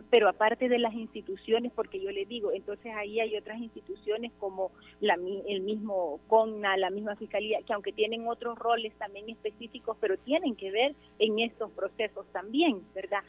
pero 0.09 0.27
aparte 0.27 0.69
de 0.69 0.79
las 0.79 0.93
instituciones, 0.93 1.71
porque 1.73 1.99
yo 1.99 2.11
le 2.11 2.25
digo, 2.25 2.51
entonces 2.51 2.93
ahí 2.95 3.19
hay 3.19 3.35
otras 3.37 3.59
instituciones 3.59 4.31
como 4.39 4.71
la, 4.99 5.15
el 5.47 5.61
mismo 5.61 6.19
CONNA, 6.27 6.77
la 6.77 6.89
misma 6.89 7.15
Fiscalía, 7.15 7.59
que 7.65 7.73
aunque 7.73 7.91
tienen 7.91 8.27
otros 8.27 8.57
roles 8.57 8.93
también 8.95 9.29
específicos, 9.29 9.97
pero 9.99 10.17
tienen 10.17 10.55
que 10.55 10.71
ver 10.71 10.95
en 11.19 11.39
estos 11.39 11.71
procesos 11.71 12.25
también, 12.31 12.81
¿verdad? 12.95 13.21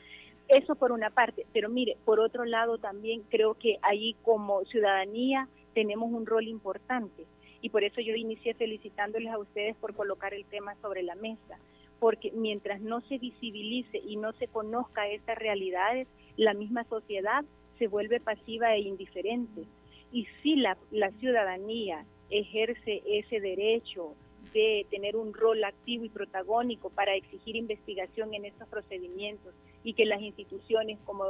Eso 0.48 0.76
por 0.76 0.92
una 0.92 1.10
parte, 1.10 1.44
pero 1.52 1.68
mire, 1.68 1.98
por 2.06 2.20
otro 2.20 2.46
lado 2.46 2.78
también 2.78 3.22
creo 3.28 3.54
que 3.54 3.78
ahí 3.82 4.16
como 4.22 4.64
ciudadanía 4.64 5.46
tenemos 5.74 6.10
un 6.10 6.24
rol 6.24 6.48
importante 6.48 7.26
y 7.60 7.68
por 7.68 7.84
eso 7.84 8.00
yo 8.00 8.14
inicié 8.14 8.54
felicitándoles 8.54 9.30
a 9.30 9.38
ustedes 9.38 9.76
por 9.76 9.94
colocar 9.94 10.32
el 10.32 10.46
tema 10.46 10.74
sobre 10.80 11.02
la 11.02 11.16
mesa, 11.16 11.58
porque 11.98 12.30
mientras 12.32 12.80
no 12.80 13.00
se 13.02 13.18
visibilice 13.18 13.98
y 13.98 14.16
no 14.16 14.32
se 14.34 14.46
conozca 14.46 15.08
estas 15.08 15.36
realidades, 15.36 16.08
la 16.38 16.54
misma 16.54 16.84
sociedad 16.84 17.44
se 17.78 17.88
vuelve 17.88 18.20
pasiva 18.20 18.74
e 18.74 18.80
indiferente. 18.80 19.64
Y 20.10 20.26
si 20.42 20.56
la, 20.56 20.78
la 20.90 21.10
ciudadanía 21.12 22.06
ejerce 22.30 23.02
ese 23.06 23.40
derecho 23.40 24.14
de 24.54 24.86
tener 24.90 25.16
un 25.16 25.34
rol 25.34 25.62
activo 25.64 26.04
y 26.04 26.08
protagónico 26.08 26.90
para 26.90 27.14
exigir 27.14 27.56
investigación 27.56 28.32
en 28.32 28.46
estos 28.46 28.68
procedimientos 28.68 29.52
y 29.82 29.92
que 29.92 30.06
las 30.06 30.22
instituciones 30.22 30.98
como 31.04 31.24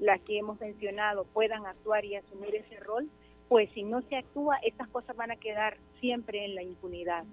las 0.00 0.20
que 0.22 0.38
hemos 0.38 0.58
mencionado 0.58 1.24
puedan 1.32 1.66
actuar 1.66 2.04
y 2.04 2.16
asumir 2.16 2.54
ese 2.56 2.80
rol, 2.80 3.08
pues 3.48 3.70
si 3.74 3.82
no 3.82 4.02
se 4.02 4.16
actúa, 4.16 4.56
estas 4.62 4.88
cosas 4.88 5.14
van 5.14 5.30
a 5.30 5.36
quedar 5.36 5.76
siempre 6.00 6.44
en 6.44 6.54
la 6.54 6.62
impunidad. 6.62 7.24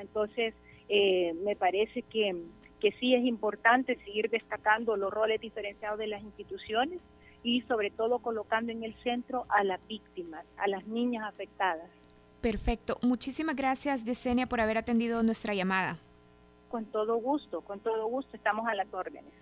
Entonces, 0.00 0.54
eh, 0.88 1.34
me 1.44 1.56
parece 1.56 2.02
que 2.02 2.34
que 2.80 2.92
sí 2.92 3.14
es 3.14 3.24
importante 3.24 3.96
seguir 4.04 4.30
destacando 4.30 4.96
los 4.96 5.12
roles 5.12 5.40
diferenciados 5.40 5.98
de 5.98 6.06
las 6.06 6.22
instituciones 6.22 7.00
y 7.42 7.62
sobre 7.62 7.90
todo 7.90 8.18
colocando 8.18 8.72
en 8.72 8.82
el 8.82 8.94
centro 9.02 9.46
a 9.48 9.64
las 9.64 9.86
víctimas, 9.86 10.44
a 10.56 10.68
las 10.68 10.86
niñas 10.86 11.24
afectadas. 11.26 11.88
Perfecto. 12.40 12.98
Muchísimas 13.02 13.54
gracias, 13.54 14.04
Yesenia, 14.04 14.46
por 14.46 14.60
haber 14.60 14.78
atendido 14.78 15.22
nuestra 15.22 15.54
llamada. 15.54 15.98
Con 16.68 16.86
todo 16.86 17.16
gusto, 17.16 17.60
con 17.62 17.80
todo 17.80 18.06
gusto, 18.06 18.36
estamos 18.36 18.66
a 18.68 18.74
las 18.74 18.92
órdenes. 18.92 19.32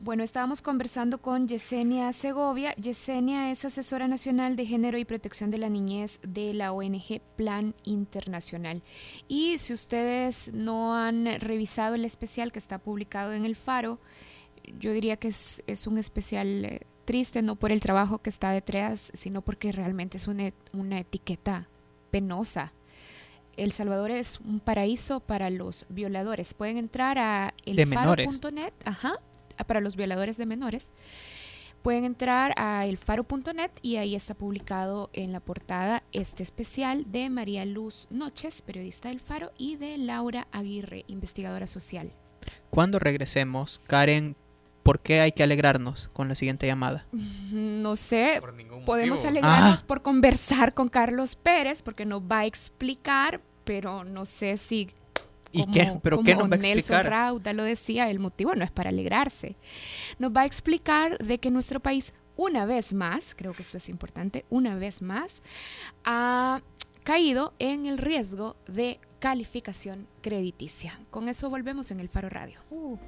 Bueno, 0.00 0.24
estábamos 0.24 0.60
conversando 0.60 1.18
con 1.18 1.46
Yesenia 1.46 2.12
Segovia. 2.12 2.74
Yesenia 2.74 3.52
es 3.52 3.64
asesora 3.64 4.08
nacional 4.08 4.56
de 4.56 4.66
género 4.66 4.98
y 4.98 5.04
protección 5.04 5.50
de 5.50 5.58
la 5.58 5.68
niñez 5.68 6.18
de 6.26 6.52
la 6.52 6.72
ONG 6.72 7.20
Plan 7.36 7.74
Internacional. 7.84 8.82
Y 9.28 9.56
si 9.58 9.72
ustedes 9.72 10.52
no 10.52 10.96
han 10.96 11.26
revisado 11.40 11.94
el 11.94 12.04
especial 12.04 12.50
que 12.50 12.58
está 12.58 12.78
publicado 12.78 13.34
en 13.34 13.44
el 13.44 13.54
Faro, 13.54 14.00
yo 14.80 14.92
diría 14.92 15.16
que 15.16 15.28
es, 15.28 15.86
un 15.86 15.96
especial 15.98 16.64
eh, 16.64 16.80
triste, 17.04 17.40
no 17.42 17.54
por 17.54 17.70
el 17.70 17.80
trabajo 17.80 18.18
que 18.18 18.30
está 18.30 18.50
detrás, 18.50 19.12
sino 19.14 19.42
porque 19.42 19.70
realmente 19.70 20.16
es 20.16 20.26
una, 20.26 20.52
una 20.72 20.98
etiqueta 20.98 21.68
penosa. 22.10 22.72
El 23.56 23.70
Salvador 23.70 24.10
es 24.10 24.40
un 24.40 24.58
paraíso 24.58 25.20
para 25.20 25.50
los 25.50 25.86
violadores. 25.88 26.52
Pueden 26.52 26.78
entrar 26.78 27.18
a 27.18 27.54
elfaro.net, 27.64 28.72
ajá, 28.84 29.20
para 29.62 29.80
los 29.80 29.94
violadores 29.94 30.36
de 30.36 30.46
menores, 30.46 30.90
pueden 31.84 32.04
entrar 32.04 32.54
a 32.56 32.86
elfaro.net 32.86 33.70
y 33.82 33.96
ahí 33.96 34.14
está 34.14 34.34
publicado 34.34 35.10
en 35.12 35.32
la 35.32 35.40
portada 35.40 36.02
este 36.12 36.42
especial 36.42 37.04
de 37.12 37.28
María 37.28 37.66
Luz 37.66 38.06
Noches, 38.10 38.62
periodista 38.62 39.10
del 39.10 39.20
Faro, 39.20 39.52
y 39.58 39.76
de 39.76 39.98
Laura 39.98 40.48
Aguirre, 40.50 41.04
investigadora 41.08 41.66
social. 41.66 42.10
Cuando 42.70 42.98
regresemos, 42.98 43.82
Karen, 43.86 44.34
¿por 44.82 45.00
qué 45.00 45.20
hay 45.20 45.32
que 45.32 45.42
alegrarnos 45.42 46.08
con 46.14 46.26
la 46.28 46.34
siguiente 46.34 46.66
llamada? 46.66 47.06
No 47.52 47.96
sé, 47.96 48.40
podemos 48.86 49.24
alegrarnos 49.26 49.82
ah. 49.82 49.86
por 49.86 50.00
conversar 50.00 50.72
con 50.72 50.88
Carlos 50.88 51.36
Pérez, 51.36 51.82
porque 51.82 52.06
nos 52.06 52.22
va 52.22 52.40
a 52.40 52.46
explicar, 52.46 53.42
pero 53.64 54.04
no 54.04 54.24
sé 54.24 54.56
si 54.56 54.88
¿Y 55.54 55.66
qué? 55.66 55.98
¿Pero 56.02 56.22
qué 56.22 56.34
nos 56.34 56.50
va 56.50 56.54
a 56.54 56.56
explicar? 56.56 56.74
Nelson 56.74 57.04
Rauda 57.04 57.52
lo 57.52 57.62
decía, 57.62 58.10
el 58.10 58.18
motivo 58.18 58.54
no 58.54 58.64
es 58.64 58.70
para 58.70 58.90
alegrarse. 58.90 59.56
Nos 60.18 60.32
va 60.32 60.42
a 60.42 60.46
explicar 60.46 61.16
de 61.18 61.38
que 61.38 61.50
nuestro 61.50 61.80
país, 61.80 62.12
una 62.36 62.66
vez 62.66 62.92
más, 62.92 63.34
creo 63.34 63.52
que 63.52 63.62
esto 63.62 63.76
es 63.76 63.88
importante, 63.88 64.44
una 64.50 64.74
vez 64.76 65.00
más, 65.00 65.42
ha 66.04 66.60
caído 67.04 67.54
en 67.58 67.86
el 67.86 67.98
riesgo 67.98 68.56
de 68.66 68.98
calificación 69.20 70.08
crediticia. 70.22 70.98
Con 71.10 71.28
eso 71.28 71.48
volvemos 71.50 71.90
en 71.90 72.00
el 72.00 72.08
Faro 72.08 72.28
Radio. 72.28 72.58
Uh. 72.70 72.98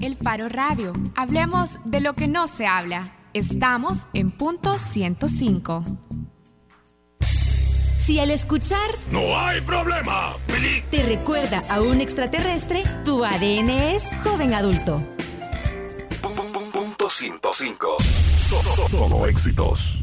El 0.00 0.16
Faro 0.16 0.48
Radio. 0.48 0.92
Hablemos 1.16 1.78
de 1.84 2.00
lo 2.00 2.14
que 2.14 2.26
no 2.26 2.46
se 2.46 2.66
habla. 2.66 3.12
Estamos 3.32 4.08
en 4.12 4.30
punto 4.30 4.78
105. 4.78 6.09
Si 8.10 8.18
al 8.18 8.32
escuchar 8.32 8.90
No 9.12 9.38
hay 9.38 9.60
problema, 9.60 10.36
te 10.90 11.00
recuerda 11.04 11.62
a 11.68 11.80
un 11.80 12.00
extraterrestre, 12.00 12.82
tu 13.04 13.24
ADN 13.24 13.70
es 13.70 14.02
joven 14.24 14.52
adulto. 14.52 15.00
Punto 16.72 17.08
105. 17.08 17.96
Solo 18.88 19.26
éxitos. 19.28 20.02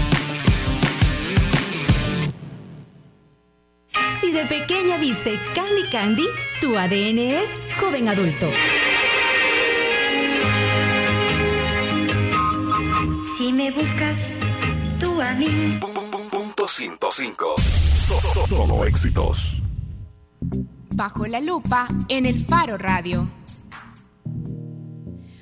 Si 4.21 4.31
de 4.31 4.45
pequeña 4.45 4.97
viste 4.97 5.39
Candy 5.55 5.83
Candy, 5.91 6.25
tu 6.61 6.77
ADN 6.77 7.19
es 7.19 7.49
joven 7.79 8.07
adulto. 8.07 8.49
Si 13.37 13.51
me 13.53 13.71
buscas, 13.71 14.15
tú 14.99 15.21
a 15.21 15.33
mí. 15.33 15.79
Punto 16.31 16.67
105. 16.67 17.55
So- 17.95 18.47
Solo 18.47 18.85
éxitos. 18.85 19.61
Bajo 20.93 21.25
la 21.25 21.39
lupa 21.39 21.87
en 22.09 22.25
el 22.25 22.45
Faro 22.45 22.77
Radio. 22.77 23.27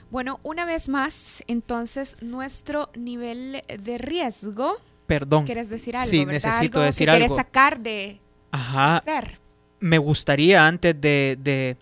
Bueno, 0.10 0.40
una 0.44 0.66
vez 0.66 0.90
más, 0.90 1.44
entonces, 1.48 2.18
nuestro 2.22 2.90
nivel 2.96 3.62
de 3.68 3.98
riesgo. 3.98 4.74
Perdón. 5.06 5.46
¿Quieres 5.46 5.70
decir 5.70 5.96
algo? 5.98 6.10
Sí, 6.10 6.20
verdad? 6.26 6.34
necesito 6.34 6.80
Algo 6.80 6.86
decir 6.86 7.06
que 7.08 7.12
algo. 7.12 7.26
quieres 7.28 7.38
sacar 7.38 7.80
de 7.80 8.20
Ajá. 8.52 9.02
ser. 9.04 9.38
me 9.80 9.98
gustaría 9.98 10.68
antes 10.68 11.00
de, 11.00 11.38
de- 11.42 11.78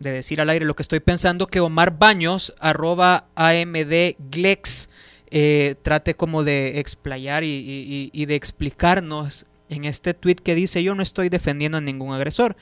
de 0.00 0.10
decir 0.10 0.40
al 0.40 0.50
aire 0.50 0.64
lo 0.66 0.74
que 0.76 0.82
estoy 0.82 1.00
pensando 1.00 1.46
que 1.46 1.60
Omar 1.60 1.98
Baños, 1.98 2.54
arroba 2.60 3.26
AMDGlex, 3.36 4.88
eh, 5.30 5.74
trate 5.82 6.14
como 6.14 6.44
de 6.44 6.78
explayar 6.78 7.42
y, 7.44 7.48
y- 7.48 8.10
y 8.12 8.26
de 8.26 8.34
explicarnos 8.34 9.46
en 9.68 9.84
este 9.84 10.14
tweet 10.14 10.36
que 10.36 10.54
dice 10.54 10.82
yo 10.82 10.94
no 10.94 11.02
estoy 11.02 11.28
defendiendo 11.28 11.78
a 11.78 11.80
ningún 11.80 12.12
agresor, 12.14 12.56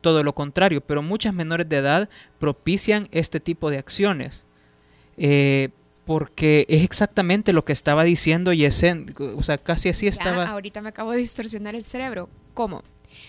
todo 0.00 0.22
lo 0.22 0.34
contrario, 0.34 0.80
pero 0.80 1.02
muchas 1.02 1.34
menores 1.34 1.68
de 1.68 1.76
edad 1.78 2.08
propician 2.38 3.08
este 3.12 3.40
tipo 3.40 3.70
de 3.70 3.78
acciones. 3.78 4.44
Eh, 5.16 5.70
porque 6.04 6.64
es 6.68 6.82
exactamente 6.84 7.52
lo 7.52 7.64
que 7.64 7.72
estaba 7.74 8.02
diciendo 8.02 8.52
Yesen, 8.52 9.14
o 9.36 9.42
sea, 9.42 9.58
casi 9.58 9.88
así 9.90 10.06
Ya, 10.06 10.10
estaba. 10.10 10.46
ahorita 10.48 10.80
me 10.80 10.88
acabo 10.88 11.10
de 11.12 11.18
distorsionar 11.18 11.74
el 11.74 11.82
cerebro. 11.82 12.30
¿Cómo? 12.58 12.82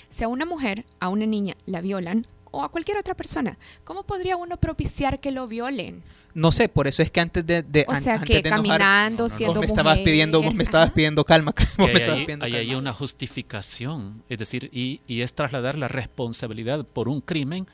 Si 0.09 0.23
a 0.23 0.27
una 0.27 0.45
mujer, 0.47 0.86
a 0.99 1.09
una 1.09 1.27
niña 1.27 1.53
la 1.67 1.82
violan 1.82 2.25
o 2.49 2.63
a 2.63 2.69
cualquier 2.69 2.97
otra 2.97 3.13
persona, 3.13 3.59
¿cómo 3.84 4.01
podría 4.01 4.36
uno 4.38 4.57
propiciar 4.57 5.19
que 5.19 5.30
lo 5.30 5.47
violen? 5.47 6.01
No 6.34 6.51
sé, 6.51 6.67
por 6.67 6.88
eso 6.88 7.03
es 7.03 7.11
que 7.11 7.19
antes 7.19 7.45
de, 7.45 7.61
de- 7.61 7.86
O 7.88 7.91
an- 7.91 8.01
sea, 8.01 8.15
antes 8.15 8.27
que 8.27 8.41
de 8.41 8.49
enojar- 8.49 8.55
caminando, 8.80 9.23
vos 9.25 9.32
siendo 9.34 9.59
me 9.59 9.67
estabas 9.67 9.99
pidiendo, 9.99 10.41
vos 10.41 10.55
me 10.55 10.63
estabas 10.63 10.91
pidiendo 10.93 11.23
calma, 11.25 11.53
Es 11.57 11.77
vos 11.77 11.86
que 11.88 11.93
me 11.93 11.97
hay, 11.97 11.97
estabas 11.97 12.19
ahí- 12.21 12.25
pidiendo 12.25 12.45
hay 12.45 12.55
ahí 12.55 12.65
calma. 12.69 12.80
una 12.80 12.93
justificación, 12.93 14.23
es 14.30 14.38
decir, 14.39 14.69
y, 14.73 15.01
y 15.05 15.21
es 15.21 15.34
trasladar 15.36 15.77
la 15.77 15.88
responsabilidad 15.88 16.86
por 16.86 17.07
un 17.07 17.21
crimen 17.21 17.67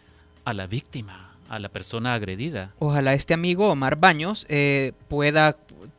a 0.44 0.54
la 0.54 0.68
víctima, 0.68 1.36
a 1.48 1.60
la 1.60 1.70
persona 1.70 2.14
agredida. 2.14 2.74
Ojalá 2.80 3.14
este 3.14 3.34
amigo 3.34 3.70
Omar 3.70 3.96
Baños 3.98 4.46
eh, 4.50 4.92
pueda 5.08 5.56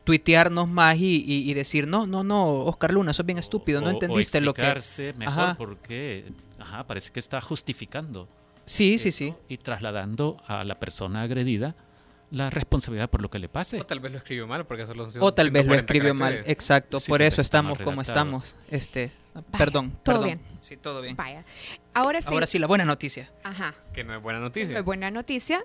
tuitearnos 0.07 0.67
más 0.69 0.95
y, 0.97 1.23
y- 1.27 1.51
y 1.51 1.53
decir, 1.53 1.85
no, 1.85 2.07
no, 2.07 2.23
no, 2.23 2.45
Oscar 2.63 2.93
Luna, 2.93 3.11
eso 3.11 3.21
es 3.21 3.25
bien 3.25 3.37
estúpido, 3.37 3.81
no 3.81 3.87
o 3.87 3.89
entendiste 3.91 4.39
lo 4.41 4.53
que... 4.53 4.61
explicarse 4.61 5.13
mejor 5.17 5.43
Ajá. 5.43 5.55
porque 5.57 6.31
ajá, 6.57 6.87
parece 6.87 7.11
que 7.11 7.19
está 7.19 7.41
justificando 7.41 8.29
Sí, 8.65 8.97
sí, 8.99 9.11
sí. 9.11 9.33
y 9.49 9.57
trasladando 9.57 10.37
a 10.47 10.63
la 10.63 10.79
persona 10.79 11.21
agredida 11.23 11.75
la 12.31 12.49
responsabilidad 12.49 13.09
por 13.09 13.21
lo 13.21 13.29
que 13.29 13.39
le 13.39 13.47
pase. 13.47 13.79
O 13.79 13.85
tal 13.85 13.99
vez 14.01 14.11
lo 14.11 14.17
escribió 14.17 14.47
mal 14.47 14.65
porque 14.65 14.85
solo 14.85 15.09
son 15.09 15.21
O 15.23 15.33
tal 15.33 15.49
vez 15.51 15.65
lo 15.65 15.73
140 15.73 15.79
escribió 15.93 16.13
mal, 16.13 16.43
exacto, 16.45 16.99
Sí, 16.99 17.09
por 17.09 17.21
eso 17.21 17.39
estamos 17.41 17.79
como 17.79 18.01
estamos. 18.01 18.55
Este, 18.69 19.11
Vaya, 19.33 19.47
perdón, 19.57 19.91
todo 20.03 20.21
perdón. 20.21 20.25
bien. 20.25 20.41
Sí, 20.59 20.75
todo 20.77 21.01
bien. 21.01 21.15
Vaya. 21.15 21.45
Ahora 21.93 22.21
sí. 22.21 22.27
Ahora 22.31 22.45
sí, 22.47 22.59
la 22.59 22.67
buena 22.67 22.83
noticia. 22.83 23.31
Ajá. 23.43 23.73
Que 23.93 24.03
no 24.03 24.13
es 24.15 24.21
buena 24.21 24.39
noticia. 24.39 24.81
buena 24.81 25.09
noticia. 25.11 25.63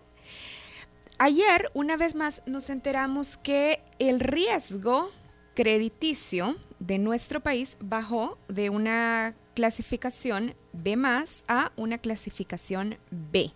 Ayer, 1.24 1.70
una 1.72 1.96
vez 1.96 2.16
más, 2.16 2.42
nos 2.46 2.68
enteramos 2.68 3.36
que 3.36 3.80
el 4.00 4.18
riesgo 4.18 5.08
crediticio 5.54 6.56
de 6.80 6.98
nuestro 6.98 7.38
país 7.38 7.76
bajó 7.78 8.38
de 8.48 8.70
una 8.70 9.36
clasificación 9.54 10.56
B 10.72 10.98
a 11.46 11.70
una 11.76 11.98
clasificación 11.98 12.98
B. 13.12 13.52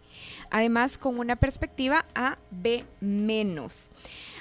Además, 0.48 0.96
con 0.96 1.18
una 1.18 1.34
perspectiva 1.34 2.04
a 2.14 2.38
B 2.52 2.84
menos. 3.00 3.90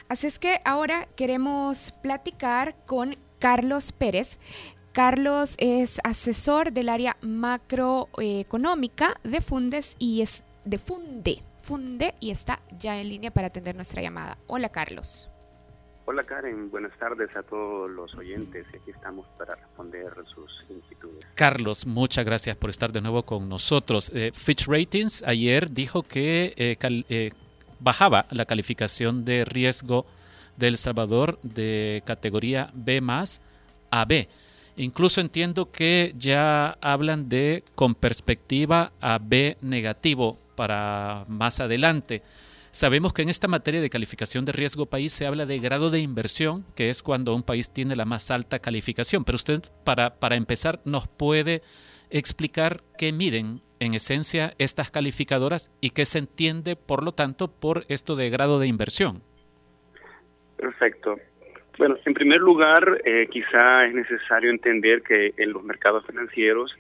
Así 0.07 0.27
es 0.27 0.37
que 0.37 0.59
ahora 0.63 1.07
queremos 1.15 1.93
platicar 2.03 2.75
con 2.85 3.17
Carlos 3.39 3.91
Pérez. 3.91 4.37
Carlos 4.91 5.55
es 5.57 5.99
asesor 6.03 6.73
del 6.73 6.89
área 6.89 7.17
macroeconómica 7.21 9.19
de 9.23 9.41
Fundes 9.41 9.95
y 9.97 10.21
es 10.21 10.43
de 10.63 10.77
Funde, 10.77 11.41
Funde 11.65 12.13
y 12.19 12.29
está 12.29 12.61
ya 12.77 13.01
en 13.01 13.09
línea 13.09 13.31
para 13.31 13.47
atender 13.47 13.73
nuestra 13.75 13.99
llamada. 13.99 14.37
Hola 14.45 14.69
Carlos. 14.69 15.27
Hola 16.05 16.23
Karen, 16.23 16.69
buenas 16.69 16.95
tardes 16.99 17.35
a 17.35 17.41
todos 17.41 17.89
los 17.89 18.13
oyentes. 18.13 18.67
Aquí 18.69 18.91
estamos 18.91 19.25
para 19.39 19.55
responder 19.55 20.13
sus 20.35 20.51
inquietudes. 20.69 21.25
Carlos, 21.33 21.87
muchas 21.87 22.23
gracias 22.23 22.55
por 22.55 22.69
estar 22.69 22.91
de 22.91 23.01
nuevo 23.01 23.23
con 23.23 23.49
nosotros. 23.49 24.11
Eh, 24.13 24.31
Fitch 24.35 24.67
Ratings 24.67 25.23
ayer 25.23 25.71
dijo 25.71 26.03
que 26.03 26.53
eh, 26.55 26.75
cal- 26.77 27.07
eh, 27.09 27.31
bajaba 27.79 28.27
la 28.29 28.45
calificación 28.45 29.25
de 29.25 29.43
riesgo 29.45 30.05
de 30.57 30.67
El 30.67 30.77
Salvador 30.77 31.39
de 31.41 32.03
categoría 32.05 32.69
B 32.75 33.01
más 33.01 33.41
a 33.89 34.05
B. 34.05 34.29
Incluso 34.77 35.19
entiendo 35.19 35.71
que 35.71 36.13
ya 36.15 36.77
hablan 36.79 37.27
de 37.27 37.63
con 37.73 37.95
perspectiva 37.95 38.91
a 39.01 39.17
B 39.19 39.57
negativo 39.61 40.37
para 40.55 41.25
más 41.27 41.59
adelante. 41.59 42.21
Sabemos 42.71 43.13
que 43.13 43.21
en 43.21 43.29
esta 43.29 43.47
materia 43.47 43.79
de 43.79 43.89
calificación 43.89 44.43
de 44.43 44.51
riesgo 44.51 44.85
país 44.85 45.13
se 45.13 45.25
habla 45.25 45.45
de 45.45 45.59
grado 45.59 45.89
de 45.89 45.99
inversión, 45.99 46.65
que 46.75 46.89
es 46.89 47.03
cuando 47.03 47.33
un 47.33 47.43
país 47.43 47.71
tiene 47.71 47.95
la 47.95 48.03
más 48.03 48.31
alta 48.31 48.59
calificación. 48.59 49.23
Pero 49.23 49.37
usted, 49.37 49.61
para, 49.85 50.15
para 50.19 50.35
empezar, 50.35 50.79
nos 50.83 51.07
puede 51.07 51.61
explicar 52.09 52.81
qué 52.97 53.13
miden 53.13 53.61
en 53.79 53.93
esencia 53.93 54.53
estas 54.57 54.91
calificadoras 54.91 55.71
y 55.79 55.91
qué 55.91 56.05
se 56.05 56.19
entiende, 56.19 56.75
por 56.75 57.03
lo 57.03 57.13
tanto, 57.13 57.49
por 57.49 57.83
esto 57.87 58.15
de 58.15 58.29
grado 58.29 58.59
de 58.59 58.67
inversión. 58.67 59.21
Perfecto. 60.57 61.15
Bueno, 61.77 61.97
en 62.05 62.13
primer 62.13 62.39
lugar, 62.39 63.01
eh, 63.03 63.27
quizá 63.29 63.85
es 63.85 63.93
necesario 63.93 64.49
entender 64.49 65.01
que 65.01 65.33
en 65.37 65.51
los 65.51 65.63
mercados 65.63 66.05
financieros 66.05 66.73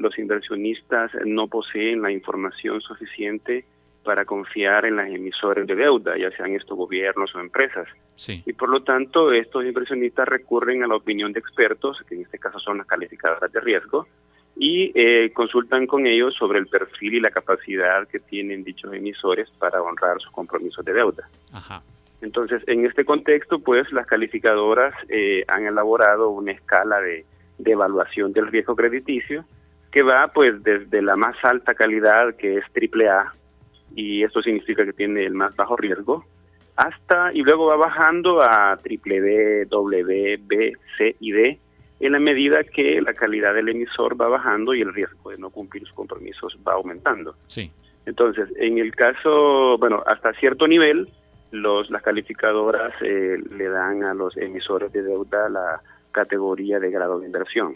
los 0.00 0.18
inversionistas 0.18 1.12
no 1.24 1.46
poseen 1.46 2.02
la 2.02 2.10
información 2.10 2.80
suficiente 2.80 3.64
para 4.04 4.24
confiar 4.24 4.86
en 4.86 4.96
las 4.96 5.08
emisoras 5.08 5.66
de 5.66 5.74
deuda, 5.74 6.16
ya 6.16 6.30
sean 6.30 6.54
estos 6.54 6.76
gobiernos 6.76 7.34
o 7.34 7.40
empresas. 7.40 7.86
Sí. 8.16 8.42
Y 8.46 8.52
por 8.54 8.70
lo 8.70 8.82
tanto, 8.82 9.32
estos 9.32 9.64
inversionistas 9.64 10.26
recurren 10.26 10.82
a 10.82 10.86
la 10.86 10.96
opinión 10.96 11.32
de 11.32 11.40
expertos, 11.40 11.98
que 12.08 12.14
en 12.14 12.22
este 12.22 12.38
caso 12.38 12.58
son 12.58 12.78
las 12.78 12.86
calificadoras 12.86 13.52
de 13.52 13.60
riesgo, 13.60 14.06
y 14.56 14.90
eh, 14.94 15.32
consultan 15.32 15.86
con 15.86 16.06
ellos 16.06 16.34
sobre 16.34 16.58
el 16.58 16.66
perfil 16.66 17.14
y 17.14 17.20
la 17.20 17.30
capacidad 17.30 18.06
que 18.08 18.20
tienen 18.20 18.64
dichos 18.64 18.92
emisores 18.92 19.48
para 19.58 19.82
honrar 19.82 20.20
sus 20.20 20.32
compromisos 20.32 20.84
de 20.84 20.92
deuda. 20.92 21.28
Ajá. 21.52 21.82
Entonces, 22.20 22.62
en 22.66 22.84
este 22.84 23.04
contexto, 23.04 23.60
pues 23.60 23.90
las 23.92 24.06
calificadoras 24.06 24.94
eh, 25.08 25.44
han 25.48 25.66
elaborado 25.66 26.30
una 26.30 26.52
escala 26.52 27.00
de, 27.00 27.24
de 27.58 27.72
evaluación 27.72 28.32
del 28.32 28.48
riesgo 28.48 28.76
crediticio 28.76 29.44
que 29.90 30.02
va 30.02 30.28
pues 30.28 30.62
desde 30.62 31.02
la 31.02 31.16
más 31.16 31.36
alta 31.42 31.74
calidad, 31.74 32.36
que 32.36 32.58
es 32.58 32.64
AAA, 32.74 33.34
y 33.94 34.22
esto 34.22 34.40
significa 34.42 34.84
que 34.84 34.92
tiene 34.92 35.24
el 35.24 35.34
más 35.34 35.54
bajo 35.56 35.76
riesgo, 35.76 36.24
hasta 36.76 37.32
y 37.32 37.42
luego 37.42 37.66
va 37.66 37.76
bajando 37.76 38.40
a 38.42 38.76
triple 38.82 39.20
B, 39.20 39.66
W, 39.66 40.40
B, 40.42 40.72
C 40.96 41.16
y 41.18 41.32
D, 41.32 41.58
en 41.98 42.12
la 42.12 42.18
medida 42.18 42.64
que 42.64 43.00
la 43.02 43.12
calidad 43.12 43.52
del 43.52 43.68
emisor 43.68 44.18
va 44.18 44.28
bajando 44.28 44.74
y 44.74 44.80
el 44.80 44.94
riesgo 44.94 45.30
de 45.30 45.38
no 45.38 45.50
cumplir 45.50 45.84
sus 45.86 45.94
compromisos 45.94 46.56
va 46.66 46.74
aumentando. 46.74 47.34
Sí. 47.46 47.70
Entonces, 48.06 48.48
en 48.56 48.78
el 48.78 48.94
caso, 48.94 49.76
bueno, 49.78 50.02
hasta 50.06 50.32
cierto 50.34 50.66
nivel, 50.66 51.08
los, 51.50 51.90
las 51.90 52.02
calificadoras 52.02 52.94
eh, 53.02 53.36
le 53.50 53.68
dan 53.68 54.04
a 54.04 54.14
los 54.14 54.36
emisores 54.36 54.92
de 54.92 55.02
deuda 55.02 55.48
la 55.50 55.82
categoría 56.12 56.80
de 56.80 56.90
grado 56.90 57.20
de 57.20 57.26
inversión, 57.26 57.74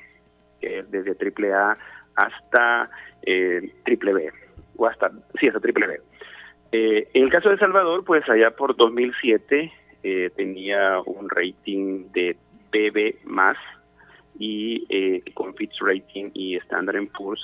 que 0.61 0.79
es 0.79 0.91
desde 0.91 1.11
AAA 1.12 1.77
hasta 2.17 2.91
eh, 3.23 3.73
triple 3.85 4.12
B, 4.12 4.31
o 4.77 4.87
hasta, 4.87 5.11
sí, 5.41 5.49
hasta 5.49 5.61
triple 5.61 5.87
B. 5.87 6.01
Eh, 6.73 7.09
en 7.15 7.25
el 7.25 7.31
caso 7.31 7.51
de 7.51 7.59
Salvador, 7.59 8.05
pues 8.05 8.29
allá 8.29 8.51
por 8.51 8.77
2007 8.77 9.73
eh, 10.03 10.31
tenía 10.37 11.01
un 11.07 11.31
rating 11.31 12.07
de 12.12 12.37
BB 12.73 13.25
más 13.25 13.57
y 14.39 14.85
eh, 14.89 15.23
con 15.35 15.55
Fitch 15.55 15.81
Rating 15.81 16.31
y 16.35 16.57
Standard 16.57 17.07
Poor's 17.17 17.41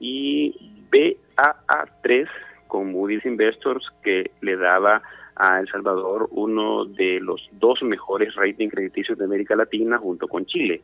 y 0.00 0.52
BAA3 0.90 2.28
con 2.66 2.90
Moody's 2.90 3.24
Investors 3.24 3.86
que 4.02 4.32
le 4.40 4.56
daba 4.56 5.00
a 5.36 5.60
El 5.60 5.68
Salvador 5.68 6.28
uno 6.32 6.84
de 6.84 7.20
los 7.20 7.48
dos 7.52 7.82
mejores 7.82 8.34
ratings 8.34 8.74
crediticios 8.74 9.16
de 9.16 9.24
América 9.24 9.54
Latina 9.54 9.96
junto 9.98 10.26
con 10.26 10.44
Chile. 10.46 10.82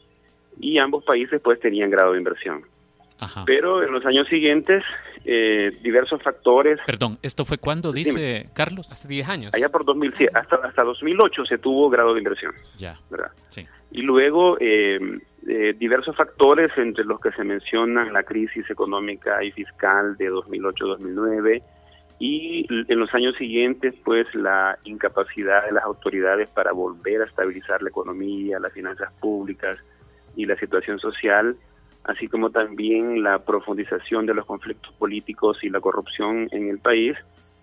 y 0.60 0.78
ambos 0.78 1.04
países 1.04 1.40
pues 1.42 1.60
tenían 1.60 1.90
grado 1.90 2.12
de 2.12 2.18
inversión. 2.18 2.62
Pero 3.46 3.82
en 3.82 3.92
los 3.92 4.04
años 4.06 4.28
siguientes, 4.28 4.82
eh, 5.24 5.76
diversos 5.82 6.22
factores... 6.22 6.78
Perdón, 6.86 7.18
¿esto 7.22 7.44
fue 7.44 7.58
cuándo, 7.58 7.92
dice 7.92 8.48
Carlos? 8.54 8.90
Hace 8.92 9.08
10 9.08 9.28
años. 9.28 9.54
Allá 9.54 9.68
por 9.68 9.84
2007, 9.84 10.32
hasta, 10.34 10.56
hasta 10.56 10.84
2008 10.84 11.46
se 11.46 11.58
tuvo 11.58 11.90
grado 11.90 12.14
de 12.14 12.20
inversión. 12.20 12.52
Ya. 12.76 12.98
¿verdad? 13.10 13.30
Sí. 13.48 13.66
Y 13.90 14.02
luego 14.02 14.56
eh, 14.60 14.98
eh, 15.46 15.74
diversos 15.78 16.14
factores, 16.14 16.70
entre 16.76 17.04
los 17.04 17.20
que 17.20 17.32
se 17.32 17.44
mencionan 17.44 18.12
la 18.12 18.22
crisis 18.22 18.68
económica 18.70 19.42
y 19.42 19.50
fiscal 19.52 20.16
de 20.16 20.30
2008-2009 20.30 21.62
y 22.18 22.66
en 22.70 22.98
los 22.98 23.14
años 23.14 23.36
siguientes, 23.36 23.94
pues 24.04 24.26
la 24.34 24.78
incapacidad 24.84 25.64
de 25.66 25.72
las 25.72 25.84
autoridades 25.84 26.48
para 26.48 26.72
volver 26.72 27.22
a 27.22 27.26
estabilizar 27.26 27.80
la 27.80 27.90
economía, 27.90 28.58
las 28.58 28.72
finanzas 28.72 29.12
públicas 29.20 29.78
y 30.34 30.44
la 30.44 30.56
situación 30.56 30.98
social, 30.98 31.56
así 32.04 32.28
como 32.28 32.50
también 32.50 33.22
la 33.22 33.38
profundización 33.40 34.26
de 34.26 34.34
los 34.34 34.46
conflictos 34.46 34.92
políticos 34.94 35.58
y 35.62 35.68
la 35.68 35.80
corrupción 35.80 36.48
en 36.52 36.68
el 36.68 36.78
país, 36.78 37.16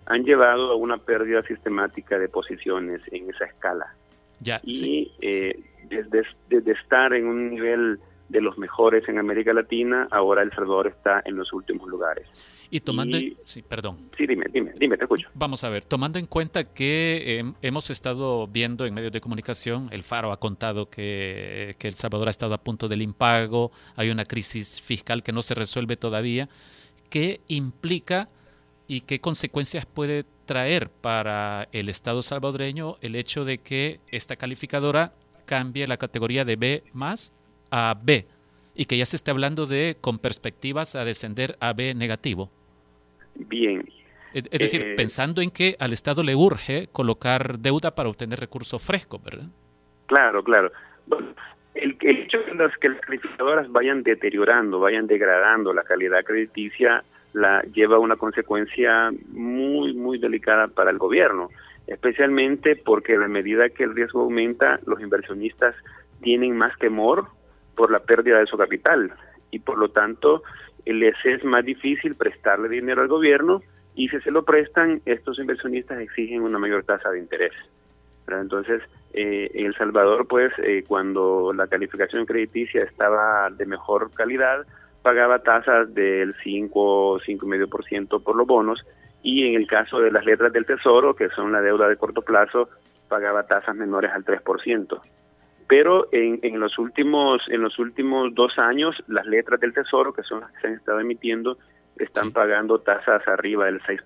han 0.06 0.24
llevado 0.24 0.72
a 0.72 0.76
una 0.76 0.98
pérdida 0.98 1.42
sistemática 1.42 2.18
de 2.18 2.28
posiciones 2.28 3.00
en 3.10 3.28
esa 3.30 3.46
escala. 3.46 3.92
Ya, 4.40 4.60
y 4.62 5.10
eh, 5.20 5.58
desde, 5.88 6.22
desde 6.48 6.72
estar 6.72 7.12
en 7.12 7.26
un 7.26 7.50
nivel 7.50 7.98
de 8.28 8.40
los 8.40 8.58
mejores 8.58 9.08
en 9.08 9.18
América 9.18 9.52
Latina, 9.52 10.08
ahora 10.10 10.42
El 10.42 10.50
Salvador 10.50 10.88
está 10.88 11.22
en 11.24 11.36
los 11.36 11.52
últimos 11.52 11.88
lugares. 11.88 12.26
Y 12.70 12.80
tomando, 12.80 13.18
sí, 13.44 13.62
perdón. 13.62 14.10
Sí, 14.16 14.26
dime, 14.26 14.46
dime, 14.52 14.72
dime, 14.78 14.96
te 14.96 15.04
escucho. 15.04 15.28
Vamos 15.34 15.62
a 15.62 15.70
ver, 15.70 15.84
tomando 15.84 16.18
en 16.18 16.26
cuenta 16.26 16.64
que 16.64 17.22
eh, 17.40 17.52
hemos 17.62 17.90
estado 17.90 18.48
viendo 18.48 18.84
en 18.84 18.94
medios 18.94 19.12
de 19.12 19.20
comunicación, 19.20 19.88
el 19.92 20.02
Faro 20.02 20.32
ha 20.32 20.40
contado 20.40 20.90
que, 20.90 21.74
que 21.78 21.88
El 21.88 21.94
Salvador 21.94 22.28
ha 22.28 22.30
estado 22.30 22.54
a 22.54 22.58
punto 22.58 22.88
del 22.88 23.02
impago, 23.02 23.70
hay 23.94 24.10
una 24.10 24.24
crisis 24.24 24.82
fiscal 24.82 25.22
que 25.22 25.32
no 25.32 25.42
se 25.42 25.54
resuelve 25.54 25.96
todavía, 25.96 26.48
¿qué 27.08 27.40
implica 27.46 28.28
y 28.88 29.02
qué 29.02 29.20
consecuencias 29.20 29.86
puede 29.86 30.24
traer 30.46 30.90
para 30.90 31.68
el 31.72 31.88
Estado 31.88 32.22
salvadoreño 32.22 32.96
el 33.00 33.16
hecho 33.16 33.44
de 33.44 33.58
que 33.58 34.00
esta 34.08 34.36
calificadora 34.36 35.12
cambie 35.44 35.86
la 35.86 35.96
categoría 35.96 36.44
de 36.44 36.56
B 36.56 36.84
más 36.92 37.34
a 37.70 37.96
B 38.00 38.26
y 38.74 38.84
que 38.84 38.98
ya 38.98 39.06
se 39.06 39.16
esté 39.16 39.30
hablando 39.30 39.66
de 39.66 39.96
con 40.00 40.18
perspectivas 40.18 40.94
a 40.94 41.04
descender 41.04 41.56
a 41.60 41.72
B 41.72 41.94
negativo. 41.94 42.50
Bien. 43.34 43.88
Es, 44.32 44.50
decir, 44.50 44.82
eh, 44.82 44.94
pensando 44.96 45.40
en 45.40 45.50
que 45.50 45.76
al 45.78 45.94
Estado 45.94 46.22
le 46.22 46.34
urge 46.34 46.88
colocar 46.92 47.58
deuda 47.58 47.94
para 47.94 48.10
obtener 48.10 48.38
recursos 48.38 48.84
frescos, 48.84 49.22
¿verdad? 49.24 49.46
Claro, 50.06 50.44
claro. 50.44 50.70
el, 51.74 51.96
hecho 52.00 52.38
de 52.42 52.54
las 52.54 52.76
que 52.76 52.90
las 52.90 53.00
calificadoras 53.00 53.70
vayan 53.70 54.02
deteriorando, 54.02 54.78
vayan 54.78 55.06
degradando 55.06 55.72
la 55.72 55.84
calidad 55.84 56.22
crediticia, 56.22 57.02
la 57.32 57.62
lleva 57.62 57.96
a 57.96 58.00
una 58.00 58.16
consecuencia 58.16 59.10
muy, 59.30 59.94
muy 59.94 60.18
delicada 60.18 60.68
para 60.68 60.90
el 60.90 60.98
gobierno, 60.98 61.48
especialmente 61.86 62.76
porque 62.76 63.14
a 63.14 63.28
medida 63.28 63.70
que 63.70 63.84
el 63.84 63.94
riesgo 63.94 64.20
aumenta, 64.20 64.80
los 64.84 65.00
inversionistas 65.00 65.74
tienen 66.20 66.56
más 66.56 66.78
temor 66.78 67.28
por 67.76 67.90
la 67.90 68.00
pérdida 68.00 68.40
de 68.40 68.46
su 68.46 68.56
capital 68.56 69.12
y 69.50 69.60
por 69.60 69.78
lo 69.78 69.90
tanto 69.90 70.42
les 70.84 71.14
es 71.24 71.44
más 71.44 71.64
difícil 71.64 72.14
prestarle 72.14 72.68
dinero 72.68 73.02
al 73.02 73.08
gobierno 73.08 73.62
y 73.94 74.08
si 74.08 74.20
se 74.20 74.30
lo 74.30 74.44
prestan, 74.44 75.00
estos 75.06 75.38
inversionistas 75.38 75.98
exigen 76.00 76.42
una 76.42 76.58
mayor 76.58 76.84
tasa 76.84 77.10
de 77.10 77.18
interés. 77.18 77.52
Entonces, 78.28 78.82
eh, 79.14 79.50
El 79.54 79.74
Salvador, 79.74 80.26
pues, 80.26 80.52
eh, 80.58 80.84
cuando 80.86 81.52
la 81.54 81.66
calificación 81.66 82.26
crediticia 82.26 82.82
estaba 82.82 83.48
de 83.50 83.64
mejor 83.64 84.10
calidad, 84.12 84.66
pagaba 85.02 85.38
tasas 85.38 85.94
del 85.94 86.34
5, 86.42 87.20
5,5% 87.20 88.20
por 88.22 88.36
los 88.36 88.46
bonos 88.46 88.84
y 89.22 89.46
en 89.46 89.54
el 89.54 89.66
caso 89.66 90.00
de 90.00 90.10
las 90.10 90.24
letras 90.24 90.52
del 90.52 90.66
Tesoro, 90.66 91.14
que 91.14 91.28
son 91.30 91.52
la 91.52 91.62
deuda 91.62 91.88
de 91.88 91.96
corto 91.96 92.22
plazo, 92.22 92.68
pagaba 93.08 93.44
tasas 93.44 93.74
menores 93.76 94.10
al 94.12 94.24
3% 94.24 95.00
pero 95.68 96.08
en, 96.12 96.38
en, 96.42 96.60
los 96.60 96.78
últimos 96.78 97.42
en 97.48 97.62
los 97.62 97.78
últimos 97.78 98.34
dos 98.34 98.58
años 98.58 98.94
las 99.08 99.26
letras 99.26 99.60
del 99.60 99.74
tesoro 99.74 100.12
que 100.12 100.22
son 100.22 100.40
las 100.40 100.52
que 100.52 100.60
se 100.60 100.66
han 100.68 100.74
estado 100.74 101.00
emitiendo 101.00 101.58
están 101.98 102.32
pagando 102.32 102.80
tasas 102.80 103.26
arriba 103.26 103.66
del 103.66 103.80
6%, 103.82 104.04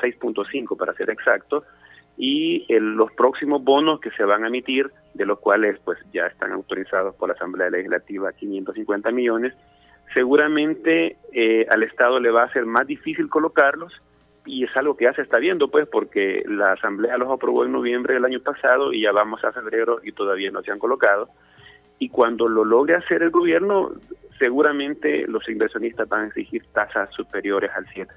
6.5 0.00 0.76
para 0.76 0.94
ser 0.94 1.10
exacto, 1.10 1.64
y 2.16 2.66
los 2.68 3.12
próximos 3.12 3.62
bonos 3.62 4.00
que 4.00 4.10
se 4.12 4.24
van 4.24 4.44
a 4.44 4.48
emitir, 4.48 4.90
de 5.14 5.26
los 5.26 5.38
cuales 5.38 5.78
pues 5.84 5.98
ya 6.12 6.26
están 6.26 6.52
autorizados 6.52 7.14
por 7.16 7.28
la 7.28 7.34
Asamblea 7.34 7.70
Legislativa 7.70 8.32
550 8.32 9.10
millones, 9.10 9.54
seguramente 10.14 11.16
eh, 11.32 11.66
al 11.70 11.82
Estado 11.82 12.20
le 12.20 12.30
va 12.30 12.44
a 12.44 12.52
ser 12.52 12.66
más 12.66 12.86
difícil 12.86 13.28
colocarlos 13.28 13.92
y 14.44 14.64
es 14.64 14.76
algo 14.76 14.96
que 14.96 15.04
ya 15.04 15.12
se 15.12 15.22
está 15.22 15.38
viendo, 15.38 15.68
pues, 15.68 15.86
porque 15.88 16.42
la 16.46 16.72
Asamblea 16.72 17.16
los 17.16 17.30
aprobó 17.30 17.64
en 17.64 17.72
noviembre 17.72 18.14
del 18.14 18.24
año 18.24 18.40
pasado 18.40 18.92
y 18.92 19.02
ya 19.02 19.12
vamos 19.12 19.44
a 19.44 19.52
febrero 19.52 20.00
y 20.02 20.12
todavía 20.12 20.50
no 20.50 20.62
se 20.62 20.72
han 20.72 20.78
colocado. 20.78 21.28
Y 21.98 22.08
cuando 22.08 22.48
lo 22.48 22.64
logre 22.64 22.96
hacer 22.96 23.22
el 23.22 23.30
gobierno, 23.30 23.92
seguramente 24.38 25.26
los 25.28 25.48
inversionistas 25.48 26.08
van 26.08 26.24
a 26.24 26.26
exigir 26.26 26.64
tasas 26.72 27.10
superiores 27.14 27.70
al 27.76 27.86
7%, 27.86 28.08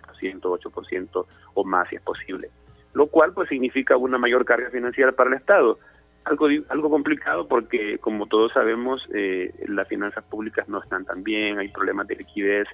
8% 0.42 1.26
o 1.54 1.64
más 1.64 1.88
si 1.90 1.98
es 1.98 2.02
posible. 2.02 2.50
Lo 2.94 3.08
cual 3.08 3.34
pues 3.34 3.50
significa 3.50 3.98
una 3.98 4.18
mayor 4.18 4.46
carga 4.46 4.72
financiera 4.72 5.12
para 5.12 5.30
el 5.30 5.36
Estado. 5.36 5.78
Algo, 6.24 6.48
algo 6.70 6.90
complicado 6.90 7.48
porque, 7.48 8.00
como 8.00 8.26
todos 8.26 8.52
sabemos, 8.54 9.08
eh, 9.14 9.54
las 9.68 9.88
finanzas 9.88 10.24
públicas 10.24 10.68
no 10.68 10.82
están 10.82 11.06
tan 11.06 11.24
bien, 11.24 11.60
hay 11.60 11.68
problemas 11.68 12.08
de 12.08 12.16
liquidez, 12.16 12.68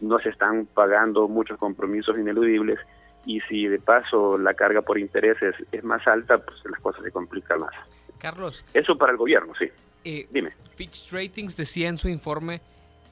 no 0.00 0.18
se 0.18 0.30
están 0.30 0.66
pagando 0.66 1.28
muchos 1.28 1.58
compromisos 1.58 2.18
ineludibles 2.18 2.78
y 3.26 3.40
si 3.42 3.66
de 3.66 3.78
paso 3.78 4.38
la 4.38 4.54
carga 4.54 4.82
por 4.82 4.98
intereses 4.98 5.54
es 5.72 5.84
más 5.84 6.06
alta, 6.06 6.38
pues 6.38 6.58
las 6.64 6.80
cosas 6.80 7.04
se 7.04 7.10
complican 7.10 7.60
más. 7.60 7.74
Carlos. 8.18 8.64
Eso 8.74 8.96
para 8.96 9.12
el 9.12 9.18
gobierno, 9.18 9.52
sí. 9.58 9.66
Eh, 10.04 10.26
Dime. 10.30 10.52
Fitch 10.74 11.12
Ratings 11.12 11.56
decía 11.56 11.88
en 11.88 11.98
su 11.98 12.08
informe 12.08 12.60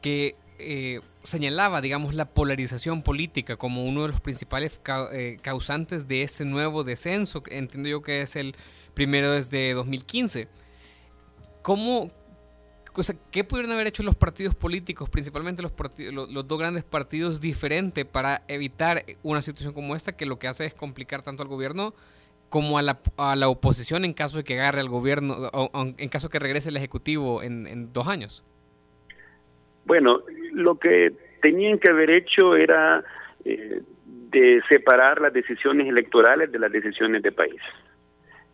que 0.01 0.37
eh, 0.59 1.01
señalaba, 1.23 1.81
digamos, 1.81 2.15
la 2.15 2.27
polarización 2.27 3.03
política 3.03 3.57
como 3.57 3.85
uno 3.85 4.03
de 4.03 4.09
los 4.09 4.21
principales 4.21 4.81
eh, 5.13 5.39
causantes 5.43 6.09
de 6.09 6.23
ese 6.23 6.45
nuevo 6.45 6.85
descenso. 6.85 7.43
Entiendo 7.51 7.89
yo 7.89 8.03
que 8.03 8.23
es 8.23 8.37
el 8.37 8.55
primero 8.95 9.33
desde 9.33 9.73
2015. 9.75 10.49
¿Cómo, 11.63 12.11
¿qué 13.31 13.45
pudieron 13.45 13.73
haber 13.73 13.87
hecho 13.87 14.03
los 14.03 14.17
partidos 14.17 14.55
políticos, 14.55 15.11
principalmente 15.11 15.63
los, 15.63 15.73
los, 16.13 16.47
dos 16.47 16.59
grandes 16.59 16.85
partidos, 16.85 17.41
diferente 17.41 18.05
para 18.05 18.43
evitar 18.49 19.05
una 19.23 19.43
situación 19.43 19.73
como 19.73 19.95
esta 19.95 20.17
que 20.17 20.27
lo 20.27 20.39
que 20.39 20.49
hace 20.49 20.65
es 20.65 20.75
complicar 20.75 21.23
tanto 21.23 21.43
al 21.43 21.49
gobierno 21.49 21.95
como 22.49 22.79
a 22.79 22.83
la, 22.83 22.99
a 23.19 23.37
la 23.37 23.49
oposición 23.49 24.05
en 24.05 24.15
caso 24.15 24.39
de 24.39 24.45
que 24.45 24.55
agarre 24.59 24.81
al 24.81 24.89
gobierno, 24.89 25.35
o, 25.53 25.71
en 25.75 26.09
caso 26.09 26.29
de 26.29 26.33
que 26.33 26.39
regrese 26.39 26.71
el 26.71 26.77
Ejecutivo 26.77 27.43
en, 27.43 27.93
dos 27.93 28.09
años? 28.09 28.45
Bueno, 29.85 30.23
lo 30.53 30.79
que 30.79 31.13
tenían 31.43 31.79
que 31.79 31.91
haber 31.91 32.11
hecho 32.11 32.57
era 32.57 33.05
eh, 33.45 33.83
de 34.31 34.63
separar 34.69 35.21
las 35.21 35.33
decisiones 35.33 35.89
electorales 35.89 36.51
de 36.51 36.59
las 36.59 36.73
decisiones 36.73 37.23
de 37.23 37.33
país 37.33 37.61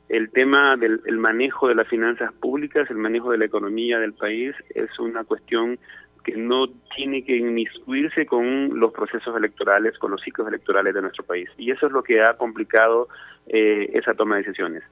el 0.08 0.30
tema 0.30 0.76
del 0.76 1.00
manejo 1.18 1.68
de 1.68 1.74
las 1.74 1.88
finanzas 1.88 2.32
públicas, 2.34 2.90
el 2.90 2.96
manejo 2.96 3.30
de 3.30 3.38
la 3.38 3.46
economía 3.46 3.98
del 3.98 4.12
país 4.12 4.54
es 4.74 4.98
una 4.98 5.24
cuestión 5.24 5.78
que 6.22 6.36
no 6.36 6.66
tiene 6.96 7.24
que 7.24 7.36
inmiscuirse 7.36 8.26
con 8.26 8.78
los 8.78 8.92
procesos 8.92 9.36
electorales, 9.36 9.98
con 9.98 10.10
los 10.10 10.20
ciclos 10.22 10.48
electorales 10.48 10.94
de 10.94 11.02
nuestro 11.02 11.24
país. 11.24 11.48
Y 11.58 11.70
eso 11.70 11.86
es 11.86 11.92
lo 11.92 12.02
que 12.02 12.22
ha 12.22 12.34
complicado 12.34 13.08
eh, 13.46 13.90
esa 13.92 14.14
toma 14.14 14.36
de 14.36 14.42
decisiones. 14.42 14.82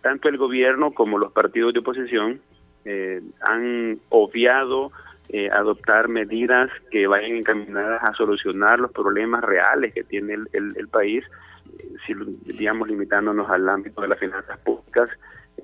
Tanto 0.00 0.28
el 0.28 0.36
gobierno 0.36 0.92
como 0.92 1.18
los 1.18 1.32
partidos 1.32 1.72
de 1.72 1.80
oposición 1.80 2.40
eh, 2.84 3.20
han 3.42 3.96
obviado 4.08 4.90
eh, 5.28 5.48
adoptar 5.50 6.08
medidas 6.08 6.70
que 6.90 7.06
vayan 7.06 7.36
encaminadas 7.36 8.02
a 8.02 8.12
solucionar 8.14 8.80
los 8.80 8.90
problemas 8.90 9.42
reales 9.44 9.94
que 9.94 10.02
tiene 10.02 10.34
el 10.52 10.88
país 10.88 11.24
si 12.06 12.14
digamos 12.58 12.88
limitándonos 12.88 13.48
al 13.50 13.68
ámbito 13.68 14.02
de 14.02 14.08
las 14.08 14.18
finanzas 14.18 14.58
públicas, 14.60 15.08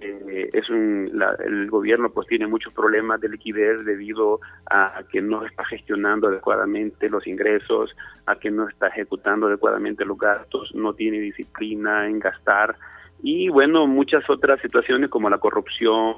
eh, 0.00 0.50
es 0.52 0.68
un, 0.70 1.10
el 1.44 1.70
gobierno 1.70 2.10
pues 2.10 2.28
tiene 2.28 2.46
muchos 2.46 2.72
problemas 2.72 3.20
de 3.20 3.28
liquidez 3.28 3.84
debido 3.84 4.40
a 4.70 5.02
que 5.10 5.20
no 5.20 5.44
está 5.44 5.64
gestionando 5.64 6.28
adecuadamente 6.28 7.08
los 7.08 7.26
ingresos, 7.26 7.96
a 8.26 8.36
que 8.36 8.50
no 8.50 8.68
está 8.68 8.88
ejecutando 8.88 9.46
adecuadamente 9.46 10.04
los 10.04 10.18
gastos, 10.18 10.74
no 10.74 10.94
tiene 10.94 11.18
disciplina 11.18 12.06
en 12.06 12.20
gastar 12.20 12.76
y 13.22 13.48
bueno, 13.48 13.86
muchas 13.86 14.28
otras 14.30 14.60
situaciones 14.60 15.10
como 15.10 15.28
la 15.28 15.38
corrupción. 15.38 16.16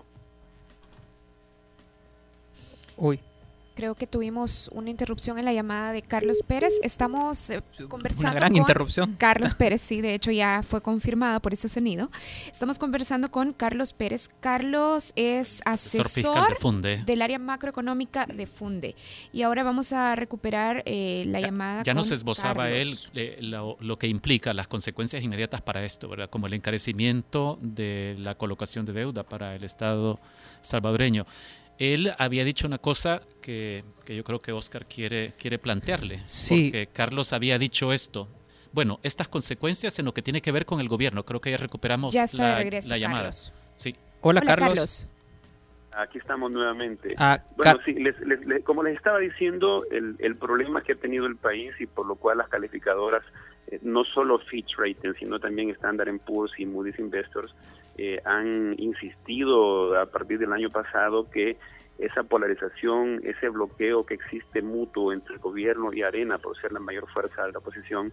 Uy, 2.97 3.19
Creo 3.75 3.95
que 3.95 4.07
tuvimos 4.07 4.69
una 4.73 4.91
interrupción 4.91 5.39
en 5.39 5.45
la 5.45 5.53
llamada 5.53 5.93
de 5.93 6.03
Carlos 6.03 6.39
Pérez. 6.47 6.75
Estamos 6.83 7.51
eh, 7.51 7.63
conversando 7.89 8.31
Una 8.31 8.35
gran 8.35 8.53
con 8.53 8.59
interrupción. 8.59 9.17
Carlos 9.17 9.55
Pérez, 9.59 9.81
sí, 9.81 10.01
de 10.01 10.15
hecho 10.15 10.31
ya 10.31 10.63
fue 10.63 10.81
confirmada 10.81 11.41
por 11.41 11.55
ese 11.55 11.69
sonido. 11.69 12.11
Estamos 12.51 12.79
conversando 12.79 13.31
con 13.31 13.53
Carlos 13.53 13.93
Pérez. 13.93 14.29
Carlos 14.41 15.13
es 15.17 15.61
Asesor 15.65 16.49
de 16.49 16.55
Funde. 16.57 17.03
del 17.07 17.23
área 17.23 17.39
macroeconómica 17.39 18.27
de 18.27 18.47
Funde. 18.47 18.97
Y 19.33 19.43
ahora 19.43 19.63
vamos 19.63 19.93
a 19.93 20.17
recuperar 20.17 20.83
eh, 20.85 21.25
la 21.29 21.41
llamada. 21.41 21.83
Ya 21.83 21.95
nos 21.95 22.11
esbozaba 22.11 22.65
Carlos. 22.65 23.11
él 23.15 23.23
eh, 23.23 23.39
lo, 23.41 23.77
lo 23.81 23.99
que 23.99 24.09
implica 24.09 24.53
las 24.53 24.69
consecuencias 24.69 25.23
inmediatas 25.23 25.63
para 25.63 25.85
esto, 25.85 26.09
¿verdad? 26.09 26.29
Como 26.29 26.47
el 26.49 26.55
encarecimiento 26.55 27.59
de 27.63 28.17
la 28.19 28.35
colocación 28.35 28.85
de 28.85 28.93
deuda 28.93 29.23
para 29.23 29.55
el 29.55 29.65
Estado 29.65 30.19
salvadoreño. 30.63 31.25
Él 31.81 32.13
había 32.19 32.45
dicho 32.45 32.67
una 32.67 32.77
cosa 32.79 33.23
que, 33.41 33.83
que 34.05 34.15
yo 34.15 34.23
creo 34.23 34.39
que 34.39 34.53
Oscar 34.53 34.85
quiere, 34.87 35.33
quiere 35.39 35.59
plantearle. 35.59 36.21
Sí. 36.25 36.67
Porque 36.67 36.89
Carlos 36.93 37.33
había 37.33 37.59
dicho 37.59 37.93
esto. 37.93 38.29
Bueno, 38.73 39.01
estas 39.03 39.29
consecuencias 39.29 39.99
en 39.99 40.05
lo 40.05 40.13
que 40.15 40.21
tiene 40.23 40.43
que 40.43 40.53
ver 40.53 40.67
con 40.67 40.81
el 40.81 40.89
gobierno. 40.89 41.25
Creo 41.25 41.41
que 41.41 41.51
ya 41.51 41.57
recuperamos 41.57 42.13
Ya 42.13 42.27
la, 42.35 42.57
regreso, 42.59 42.91
la 42.91 42.99
llamada. 42.99 43.21
Carlos. 43.23 43.53
Sí. 43.77 43.97
Hola, 44.21 44.41
Hola, 44.45 44.57
Carlos. 44.57 45.09
Aquí 45.93 46.19
estamos 46.19 46.53
nuevamente. 46.53 47.15
Ah, 47.17 47.43
Bueno, 47.57 47.81
sí, 47.85 47.95
les- 47.95 48.21
les- 48.21 48.47
les- 48.47 48.63
como 48.63 48.83
les 48.83 48.95
estaba 48.97 49.19
diciendo, 49.19 49.85
el, 49.91 50.17
el 50.19 50.37
problema 50.37 50.83
que 50.83 50.93
ha 50.93 50.97
tenido 50.97 51.27
el 51.27 51.37
país 51.37 51.73
y 51.81 51.87
por 51.87 52.07
lo 52.07 52.15
cual 52.15 52.39
las 52.39 52.49
calificadoras, 52.49 53.25
no 53.83 54.05
solo 54.05 54.39
Fitch 54.39 54.77
Ratings, 54.77 55.17
sino 55.19 55.39
también 55.39 55.71
Standard 55.71 56.19
Poor's 56.21 56.53
y 56.59 56.67
Moody's 56.67 56.99
Investors, 56.99 57.55
eh, 57.97 58.21
han 58.25 58.75
insistido 58.79 59.99
a 59.99 60.07
partir 60.07 60.39
del 60.39 60.53
año 60.53 60.71
pasado 60.71 61.31
que 61.31 61.57
esa 61.99 62.23
polarización, 62.23 63.21
ese 63.25 63.51
bloqueo 63.51 64.07
que 64.07 64.15
existe 64.15 64.63
mutuo 64.63 65.13
entre 65.13 65.35
el 65.35 65.41
gobierno 65.41 65.93
y 65.93 66.03
Arena 66.03 66.39
por 66.39 66.59
ser 66.59 66.73
la 66.73 66.81
mayor 66.81 67.07
fuerza 67.11 67.45
de 67.45 67.53
la 67.53 67.59
oposición, 67.59 68.13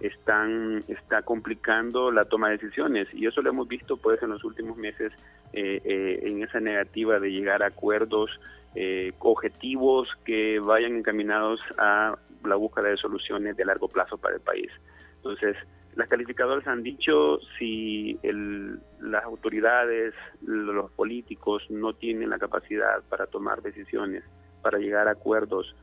están, 0.00 0.84
está 0.88 1.22
complicando 1.22 2.10
la 2.10 2.24
toma 2.24 2.48
de 2.48 2.58
decisiones. 2.58 3.08
Y 3.12 3.26
eso 3.26 3.42
lo 3.42 3.50
hemos 3.50 3.68
visto 3.68 3.96
pues 3.96 4.22
en 4.22 4.30
los 4.30 4.44
últimos 4.44 4.76
meses 4.76 5.12
eh, 5.52 5.80
eh, 5.84 6.20
en 6.22 6.42
esa 6.42 6.60
negativa 6.60 7.18
de 7.18 7.30
llegar 7.30 7.62
a 7.62 7.68
acuerdos 7.68 8.30
eh, 8.74 9.12
objetivos 9.18 10.08
que 10.24 10.58
vayan 10.58 10.96
encaminados 10.96 11.60
a 11.78 12.16
la 12.44 12.54
búsqueda 12.56 12.88
de 12.88 12.96
soluciones 12.96 13.56
de 13.56 13.64
largo 13.64 13.88
plazo 13.88 14.18
para 14.18 14.36
el 14.36 14.40
país. 14.40 14.70
Entonces, 15.18 15.56
las 15.94 16.08
calificadoras 16.08 16.66
han 16.66 16.82
dicho 16.82 17.38
si 17.58 18.18
el, 18.22 18.78
las 19.00 19.24
autoridades, 19.24 20.14
los 20.42 20.90
políticos 20.92 21.62
no 21.70 21.92
tienen 21.92 22.30
la 22.30 22.38
capacidad 22.38 23.02
para 23.08 23.26
tomar 23.26 23.62
decisiones, 23.62 24.24
para 24.62 24.78
llegar 24.78 25.08
a 25.08 25.12
acuerdos 25.12 25.74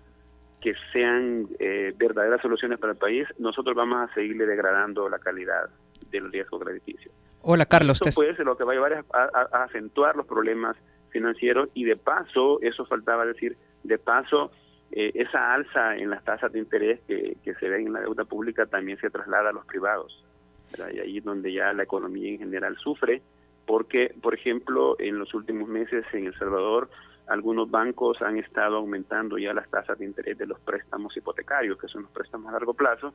que 0.62 0.74
sean 0.94 1.48
eh, 1.60 1.94
verdaderas 1.98 2.42
soluciones 2.42 2.80
para 2.80 2.94
el 2.94 2.98
país, 3.00 3.28
nosotros 3.38 3.76
vamos 3.76 4.10
a 4.10 4.14
seguirle 4.14 4.46
degradando 4.46 5.08
la 5.10 5.20
calidad 5.20 5.70
del 6.10 6.32
riesgo 6.32 6.60
crediticio. 6.60 7.12
Hola, 7.42 7.66
Carlos. 7.66 8.02
Esto 8.02 8.20
puede 8.20 8.36
ser 8.36 8.46
lo 8.46 8.58
que 8.58 8.66
va 8.66 8.72
a 8.72 8.76
llevar 8.76 8.94
es 8.94 9.06
a, 9.14 9.24
a- 9.24 9.50
a 9.60 9.64
acentuar 9.66 10.16
los 10.16 10.26
problemas 10.26 10.76
financieros 11.10 11.70
y 11.76 11.84
de 11.84 11.96
paso, 11.98 12.60
eso 12.62 12.86
faltaba 12.86 13.26
decir, 13.26 13.56
de 13.84 13.98
paso, 14.00 14.52
eh, 14.92 15.12
esa 15.16 15.54
alza 15.54 15.96
en 15.98 16.10
las 16.10 16.24
tasas 16.24 16.52
de 16.52 16.60
interés 16.60 17.00
que, 17.08 17.38
que 17.44 17.56
se 17.56 17.70
ven 17.70 17.88
en 17.88 17.94
la 17.94 18.02
deuda 18.02 18.26
pública 18.26 18.66
también 18.66 19.00
se 19.00 19.10
traslada 19.10 19.50
a 19.50 19.54
los 19.54 19.66
privados. 19.66 20.24
¿verdad? 20.72 20.94
Y 20.94 21.00
ahí 21.00 21.18
es 21.18 21.24
donde 21.24 21.52
ya 21.52 21.74
la 21.74 21.84
economía 21.84 22.30
en 22.32 22.40
general 22.40 22.78
sufre, 22.78 23.22
porque, 23.66 24.14
por 24.22 24.36
ejemplo, 24.36 24.96
en 25.00 25.18
los 25.18 25.34
últimos 25.34 25.68
meses 25.68 26.06
en 26.14 26.28
El 26.28 26.38
Salvador, 26.38 26.90
algunos 27.28 27.70
bancos 27.70 28.22
han 28.22 28.38
estado 28.38 28.78
aumentando 28.78 29.38
ya 29.38 29.54
las 29.54 29.70
tasas 29.70 29.98
de 29.98 30.06
interés 30.06 30.38
de 30.38 30.46
los 30.46 30.60
préstamos 30.60 31.16
hipotecarios, 31.18 31.78
que 31.80 31.88
son 31.88 32.04
los 32.04 32.12
préstamos 32.12 32.50
a 32.50 32.52
largo 32.54 32.74
plazo, 32.74 33.14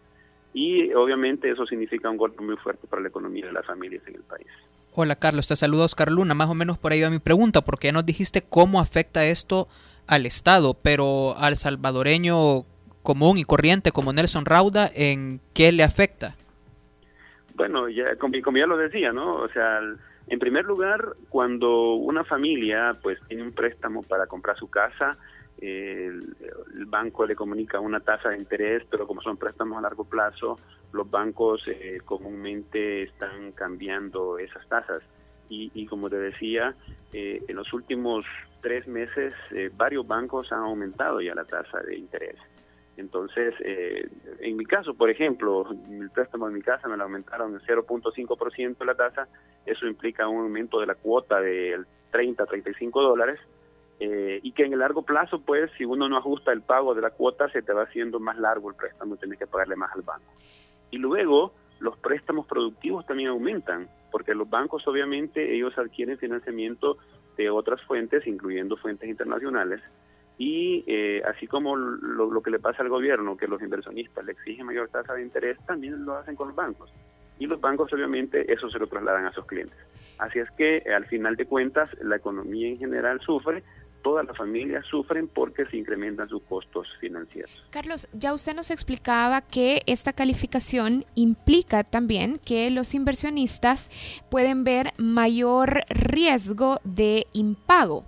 y 0.53 0.93
obviamente 0.95 1.49
eso 1.49 1.65
significa 1.65 2.11
un 2.11 2.17
golpe 2.17 2.43
muy 2.43 2.57
fuerte 2.57 2.89
para 2.89 3.03
la 3.03 3.09
economía 3.09 3.47
de 3.47 3.53
las 3.53 3.65
familias 3.65 4.03
en 4.09 4.17
el 4.17 4.23
país. 4.23 4.49
Hola, 4.93 5.15
Carlos. 5.15 5.47
Te 5.47 5.55
saluda 5.55 5.85
Oscar 5.85 6.11
Luna. 6.11 6.35
Más 6.35 6.51
o 6.51 6.55
menos 6.55 6.77
por 6.77 6.91
ahí 6.91 7.01
va 7.01 7.11
mi 7.11 7.21
pregunta, 7.21 7.61
porque 7.61 7.87
ya 7.89 7.93
nos 7.93 8.05
dijiste 8.05 8.43
cómo 8.43 8.81
afecta 8.81 9.25
esto 9.25 9.69
al 10.11 10.27
Estado, 10.27 10.75
pero 10.75 11.37
al 11.39 11.57
salvadoreño 11.57 12.65
común 13.03 13.39
y 13.39 13.45
corriente 13.45 13.93
como 13.93 14.13
Nelson 14.13 14.45
Rauda, 14.45 14.91
¿en 14.95 15.41
qué 15.55 15.73
le 15.73 15.85
afecta? 15.85 16.35
Bueno, 17.55 17.89
ya 17.89 18.17
como, 18.17 18.59
ya 18.59 18.67
lo 18.67 18.77
decía, 18.77 19.13
¿no? 19.13 19.37
O 19.37 19.49
sea, 19.49 19.81
en 20.27 20.39
primer 20.39 20.65
lugar, 20.65 21.15
cuando 21.29 21.95
una 21.95 22.25
familia 22.25 22.99
pues 23.01 23.19
tiene 23.29 23.45
un 23.45 23.53
préstamo 23.53 24.03
para 24.03 24.27
comprar 24.27 24.57
su 24.59 24.69
casa, 24.69 25.17
el, 25.61 26.35
el 26.75 26.87
banco 26.87 27.25
le 27.25 27.37
comunica 27.37 27.79
una 27.79 28.01
tasa 28.01 28.31
de 28.31 28.39
interés, 28.39 28.83
pero 28.91 29.07
como 29.07 29.23
son 29.23 29.37
préstamos 29.37 29.79
a 29.79 29.83
largo 29.83 30.05
plazo, 30.05 30.59
los 30.93 31.09
bancos 31.09 31.63
eh, 31.69 32.01
comúnmente 32.05 33.05
están 33.05 33.53
cambiando 33.53 34.39
esas 34.39 34.67
tasas. 34.69 35.05
Y, 35.49 35.71
y 35.75 35.87
como 35.87 36.09
te 36.09 36.17
decía, 36.17 36.75
eh, 37.13 37.43
en 37.47 37.57
los 37.57 37.73
últimos 37.73 38.25
tres 38.61 38.87
meses 38.87 39.35
eh, 39.51 39.71
varios 39.75 40.07
bancos 40.07 40.51
han 40.53 40.61
aumentado 40.61 41.21
ya 41.21 41.35
la 41.35 41.45
tasa 41.45 41.81
de 41.81 41.97
interés. 41.97 42.37
Entonces, 42.97 43.55
eh, 43.65 44.09
en 44.41 44.57
mi 44.57 44.65
caso, 44.65 44.95
por 44.95 45.11
ejemplo, 45.11 45.67
el 45.91 46.11
préstamo 46.11 46.47
de 46.49 46.55
mi 46.55 46.61
casa 46.61 46.89
me 46.89 46.97
lo 46.97 47.05
aumentaron 47.05 47.55
en 47.55 47.61
0.5% 47.61 48.85
la 48.85 48.95
tasa, 48.95 49.29
eso 49.65 49.87
implica 49.87 50.29
un 50.29 50.43
aumento 50.43 50.81
de 50.81 50.87
la 50.87 50.95
cuota 50.95 51.41
del 51.41 51.87
30 52.11 52.43
a 52.43 52.47
35 52.47 53.03
dólares, 53.03 53.41
eh, 54.01 54.41
y 54.43 54.53
que 54.53 54.65
en 54.65 54.73
el 54.73 54.79
largo 54.81 55.03
plazo, 55.03 55.41
pues, 55.41 55.71
si 55.77 55.85
uno 55.85 56.09
no 56.09 56.17
ajusta 56.17 56.53
el 56.53 56.63
pago 56.63 56.95
de 56.95 57.03
la 57.03 57.11
cuota, 57.11 57.49
se 57.51 57.63
te 57.63 57.73
va 57.73 57.83
haciendo 57.83 58.19
más 58.19 58.39
largo 58.39 58.71
el 58.71 58.77
préstamo 58.77 59.15
y 59.15 59.19
tienes 59.19 59.39
que 59.39 59.47
pagarle 59.47 59.77
más 59.77 59.95
al 59.95 60.03
banco. 60.03 60.33
Y 60.91 60.99
luego, 60.99 61.53
los 61.81 61.97
préstamos 61.99 62.47
productivos 62.47 63.07
también 63.07 63.31
aumentan, 63.31 63.89
porque 64.11 64.35
los 64.35 64.49
bancos, 64.49 64.87
obviamente, 64.87 65.55
ellos 65.55 65.77
adquieren 65.79 66.19
financiamiento 66.19 66.99
de 67.37 67.51
otras 67.51 67.81
fuentes, 67.83 68.27
incluyendo 68.27 68.77
fuentes 68.77 69.09
internacionales, 69.09 69.81
y 70.41 70.85
eh, 70.87 71.23
así 71.29 71.47
como 71.47 71.77
lo, 71.77 72.43
que 72.43 72.51
le 72.51 72.59
pasa 72.59 72.83
al 72.83 72.89
gobierno, 72.89 73.37
que 73.37 73.47
los 73.47 73.61
inversionistas 73.61 74.25
le 74.25 74.33
exigen 74.33 74.65
mayor 74.65 74.89
tasa 74.89 75.13
de 75.13 75.23
interés, 75.23 75.59
también 75.67 76.03
lo 76.07 76.17
hacen 76.17 76.35
con 76.35 76.49
los 76.49 76.57
bancos. 76.57 76.91
Y 77.39 77.47
los 77.47 77.61
bancos 77.61 77.93
obviamente 77.93 78.51
eso 78.51 78.71
se 78.71 78.79
lo 78.79 78.87
trasladan 78.87 79.27
a 79.27 79.33
sus 79.33 79.45
clientes. 79.45 79.77
Así 80.19 80.39
es 80.39 80.51
que 80.53 80.83
al 80.95 81.05
final 81.07 81.37
de 81.37 81.45
cuentas 81.45 81.91
la 82.01 82.17
economía 82.17 82.69
en 82.69 82.79
general 82.79 83.21
sufre, 83.21 83.63
todas 84.03 84.27
las 84.27 84.37
familias 84.37 84.85
sufren 84.87 85.29
porque 85.29 85.67
se 85.67 85.77
incrementan 85.77 86.29
sus 86.29 86.43
costos 86.43 86.87
financieros. 87.01 87.51
Carlos, 87.71 88.09
ya 88.13 88.35
usted 88.35 88.55
nos 88.55 88.71
explicaba 88.71 89.41
que 89.41 89.83
esta 89.87 90.13
calificación 90.13 91.05
implica 91.15 91.85
también 91.85 92.39
que 92.45 92.71
los 92.71 92.95
inversionistas 92.95 93.89
pueden 94.31 94.65
ver 94.65 94.93
mayor 94.97 95.83
riesgo 95.89 96.79
de 96.85 97.27
impago. 97.33 98.05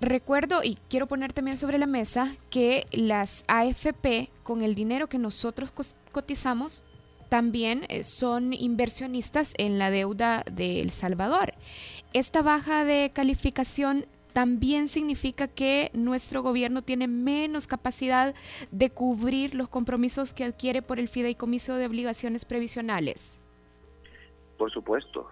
Recuerdo 0.00 0.62
y 0.64 0.76
quiero 0.88 1.06
poner 1.06 1.32
también 1.34 1.58
sobre 1.58 1.78
la 1.78 1.86
mesa 1.86 2.28
que 2.48 2.86
las 2.90 3.44
AFP, 3.48 4.30
con 4.42 4.62
el 4.62 4.74
dinero 4.74 5.08
que 5.08 5.18
nosotros 5.18 5.72
cotizamos, 6.10 6.84
también 7.28 7.84
eh, 7.88 8.02
son 8.02 8.52
inversionistas 8.52 9.54
en 9.56 9.78
la 9.78 9.90
deuda 9.90 10.42
de 10.50 10.80
El 10.80 10.90
Salvador. 10.90 11.54
Esta 12.12 12.42
baja 12.42 12.84
de 12.84 13.12
calificación 13.14 14.06
también 14.32 14.88
significa 14.88 15.48
que 15.48 15.90
nuestro 15.94 16.42
gobierno 16.42 16.82
tiene 16.82 17.08
menos 17.08 17.66
capacidad 17.66 18.34
de 18.70 18.90
cubrir 18.90 19.54
los 19.54 19.68
compromisos 19.68 20.32
que 20.32 20.44
adquiere 20.44 20.82
por 20.82 20.98
el 20.98 21.08
fideicomiso 21.08 21.74
de 21.76 21.86
obligaciones 21.86 22.44
previsionales. 22.44 23.40
Por 24.58 24.70
supuesto. 24.70 25.28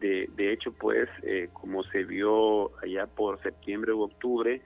De, 0.00 0.30
de 0.34 0.52
hecho, 0.52 0.72
pues, 0.72 1.08
eh, 1.22 1.50
como 1.52 1.82
se 1.84 2.04
vio 2.04 2.76
allá 2.82 3.06
por 3.06 3.42
septiembre 3.42 3.92
u 3.92 4.00
octubre, 4.00 4.62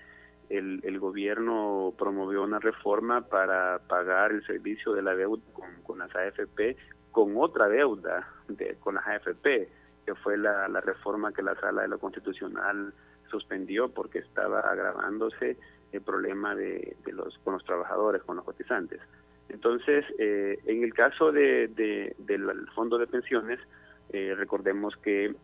el, 0.48 0.80
el 0.84 1.00
gobierno 1.00 1.92
promovió 1.98 2.44
una 2.44 2.60
reforma 2.60 3.22
para 3.22 3.80
pagar 3.88 4.30
el 4.30 4.46
servicio 4.46 4.92
de 4.92 5.02
la 5.02 5.16
deuda 5.16 5.42
con, 5.52 5.68
con 5.82 5.98
las 5.98 6.14
AFP 6.14 6.76
con 7.14 7.36
otra 7.36 7.68
deuda 7.68 8.28
de, 8.48 8.74
con 8.80 8.96
las 8.96 9.06
AFP, 9.06 9.68
que 10.04 10.14
fue 10.16 10.36
la, 10.36 10.66
la 10.66 10.80
reforma 10.80 11.32
que 11.32 11.42
la 11.42 11.54
Sala 11.60 11.82
de 11.82 11.88
lo 11.88 12.00
Constitucional 12.00 12.92
suspendió 13.34 13.88
porque 13.88 14.20
estaba 14.20 14.60
agravándose 14.60 15.56
el 15.90 16.02
problema 16.02 16.54
de, 16.54 16.96
los 17.06 17.36
con 17.38 17.54
los 17.54 17.64
trabajadores, 17.64 18.22
con 18.22 18.36
los 18.36 18.44
cotizantes. 18.44 19.00
Entonces, 19.48 20.04
eh, 20.18 20.60
en 20.66 20.84
el 20.84 20.94
caso 20.94 21.32
de, 21.32 21.68
del 22.16 22.68
fondo 22.76 22.96
de 22.96 23.08
pensiones, 23.08 23.58
eh, 24.10 24.34
recordemos 24.36 24.96
que 24.98 25.34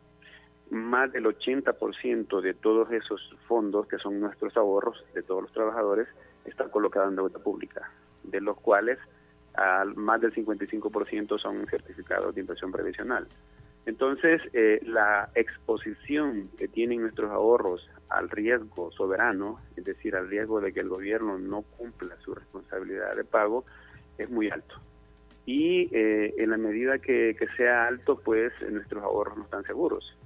más 0.71 1.11
del 1.13 1.25
80% 1.25 2.41
de 2.41 2.55
todos 2.55 2.93
esos 2.93 3.21
fondos, 3.49 3.89
que 3.89 3.99
son 3.99 4.21
nuestros 4.21 4.57
ahorros 4.57 5.05
de 5.13 5.23
todos 5.25 5.43
los 5.43 5.53
trabajadores, 5.53 6.07
están 6.45 6.71
colocados 6.71 7.11
en 7.11 7.17
deuda 7.17 7.41
pública, 7.41 7.91
de 8.23 8.41
los 8.41 8.57
cuales 8.61 8.99
al 9.55 9.97
más 9.97 10.21
del 10.21 10.33
55% 10.33 11.41
son 11.41 11.67
certificados 11.67 12.37
de 12.37 12.43
inversión 12.43 12.71
previsional. 12.71 13.27
Entonces, 13.87 14.43
eh, 14.53 14.81
la 14.85 15.31
exposición 15.35 16.51
que 16.59 16.69
tienen 16.69 17.01
nuestros 17.01 17.31
ahorros 17.31 17.89
al 18.09 18.29
riesgo 18.29 18.91
soberano, 18.93 19.61
es 19.77 19.85
decir, 19.85 20.15
al 20.17 20.29
riesgo 20.29 20.61
de 20.61 20.73
que 20.73 20.81
el 20.81 20.89
gobierno 20.89 21.39
no 21.39 21.63
cumpla 21.63 22.17
su 22.23 22.35
responsabilidad 22.35 23.17
de 23.17 23.25
pago, 23.25 23.65
es 24.19 24.29
muy 24.29 24.51
alto. 24.51 24.75
Y 25.47 25.89
eh, 25.97 26.35
en 26.37 26.51
la 26.51 26.59
medida 26.59 26.99
que, 26.99 27.35
sea 27.57 27.87
alto, 27.87 28.21
pues 28.23 28.53
nuestros 28.71 29.03
ahorros 29.03 29.39
no 29.39 29.45
están 29.45 29.65
seguros. 29.65 30.17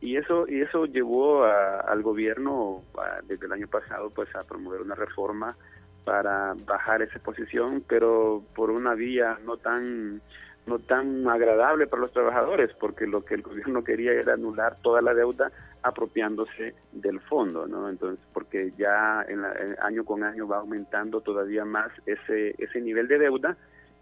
Y 0.00 0.16
eso, 0.16 0.46
y 0.46 0.60
eso 0.60 0.84
llevó 0.84 1.44
al 1.44 2.02
gobierno 2.02 2.84
desde 3.26 3.46
el 3.46 3.52
año 3.52 3.66
pasado 3.66 4.10
pues 4.10 4.32
a 4.36 4.44
promover 4.44 4.80
una 4.80 4.94
reforma 4.94 5.56
para 6.04 6.54
bajar 6.64 7.02
esa 7.02 7.18
posición, 7.18 7.82
pero 7.88 8.44
por 8.54 8.70
una 8.70 8.94
vía 8.94 9.38
no 9.44 9.56
tan 9.56 10.22
no 10.68 10.78
tan 10.78 11.26
agradable 11.28 11.86
para 11.86 12.02
los 12.02 12.12
trabajadores, 12.12 12.70
porque 12.78 13.06
lo 13.06 13.24
que 13.24 13.34
el 13.34 13.42
gobierno 13.42 13.82
quería 13.82 14.12
era 14.12 14.34
anular 14.34 14.76
toda 14.82 15.02
la 15.02 15.14
deuda 15.14 15.50
apropiándose 15.82 16.74
del 16.92 17.20
fondo, 17.20 17.66
¿no? 17.66 17.88
Entonces, 17.88 18.24
porque 18.32 18.72
ya 18.76 19.24
en 19.28 19.44
año 19.80 20.04
con 20.04 20.24
año 20.24 20.46
va 20.46 20.58
aumentando 20.58 21.20
todavía 21.20 21.64
más 21.64 21.90
ese 22.06 22.54
ese 22.58 22.80
nivel 22.80 23.08
de 23.08 23.18
deuda 23.18 23.56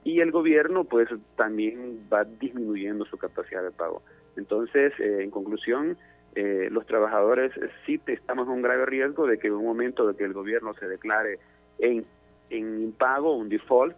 y 0.05 0.21
el 0.21 0.31
gobierno 0.31 0.85
pues 0.85 1.09
también 1.37 2.07
va 2.13 2.25
disminuyendo 2.25 3.05
su 3.05 3.19
capacidad 3.19 3.63
de 3.63 3.73
pago. 3.73 4.03
Entonces, 4.37 4.93
eh, 5.01 5.23
en 5.23 5.31
conclusión, 5.31 5.97
eh, 6.35 6.69
los 6.71 6.87
trabajadores 6.87 7.53
sí 7.85 8.01
estamos 8.07 8.47
en 8.47 8.55
un 8.55 8.63
grave 8.63 8.87
riesgo 8.87 9.27
de 9.27 9.39
que 9.39 9.49
en 9.49 9.55
un 9.55 9.65
momento 9.65 10.07
de 10.07 10.17
que 10.17 10.25
el 10.25 10.33
gobierno 10.33 10.75
se 10.75 10.87
declare 10.87 11.33
en, 11.79 12.05
en 12.51 12.83
impago, 12.83 13.37
un 13.37 13.49
default, 13.49 13.97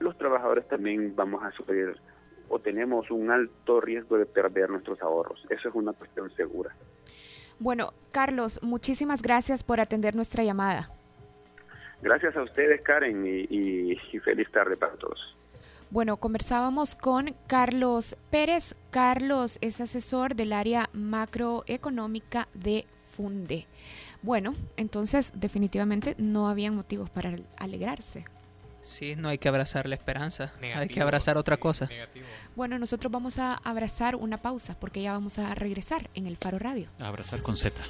los 0.00 0.18
trabajadores 0.18 0.66
también 0.66 1.14
vamos 1.14 1.44
a 1.44 1.52
sufrir 1.52 1.94
o 2.48 2.58
tenemos 2.58 3.10
un 3.10 3.30
alto 3.30 3.80
riesgo 3.80 4.18
de 4.18 4.26
perder 4.26 4.70
nuestros 4.70 5.00
ahorros. 5.00 5.46
Eso 5.48 5.68
es 5.68 5.74
una 5.74 5.92
cuestión 5.92 6.34
segura. 6.34 6.74
Bueno, 7.60 7.92
Carlos, 8.10 8.58
muchísimas 8.62 9.22
gracias 9.22 9.62
por 9.62 9.80
atender 9.80 10.16
nuestra 10.16 10.42
llamada. 10.42 10.88
Gracias 12.02 12.34
a 12.34 12.42
ustedes, 12.42 12.80
Karen, 12.80 13.24
y, 13.26 13.94
feliz 14.24 14.50
tarde 14.50 14.76
para 14.76 14.94
todos. 14.94 15.36
Bueno, 15.90 16.16
conversábamos 16.16 16.96
con 16.96 17.34
Carlos 17.46 18.16
Pérez. 18.30 18.76
Carlos 18.90 19.58
es 19.60 19.80
asesor 19.80 20.34
del 20.34 20.52
área 20.52 20.88
macroeconómica 20.92 22.48
de 22.54 22.86
Funde. 23.04 23.66
Bueno, 24.22 24.54
entonces 24.76 25.32
definitivamente 25.36 26.14
no 26.18 26.48
habían 26.48 26.74
motivos 26.74 27.10
para 27.10 27.30
alegrarse. 27.58 28.24
Sí, 28.80 29.14
no 29.16 29.28
hay 29.28 29.38
que 29.38 29.48
abrazar 29.48 29.86
la 29.86 29.94
esperanza, 29.94 30.52
hay 30.74 30.88
que 30.88 31.00
abrazar 31.00 31.36
otra 31.36 31.58
cosa. 31.58 31.88
Bueno, 32.56 32.78
nosotros 32.78 33.12
vamos 33.12 33.38
a 33.38 33.54
abrazar 33.54 34.16
una 34.16 34.40
pausa 34.40 34.76
porque 34.78 35.02
ya 35.02 35.12
vamos 35.12 35.38
a 35.38 35.54
regresar 35.54 36.08
en 36.14 36.26
el 36.26 36.36
Faro 36.36 36.58
Radio. 36.58 36.88
abrazar 36.98 37.42
con 37.42 37.56
Z. 37.56 37.80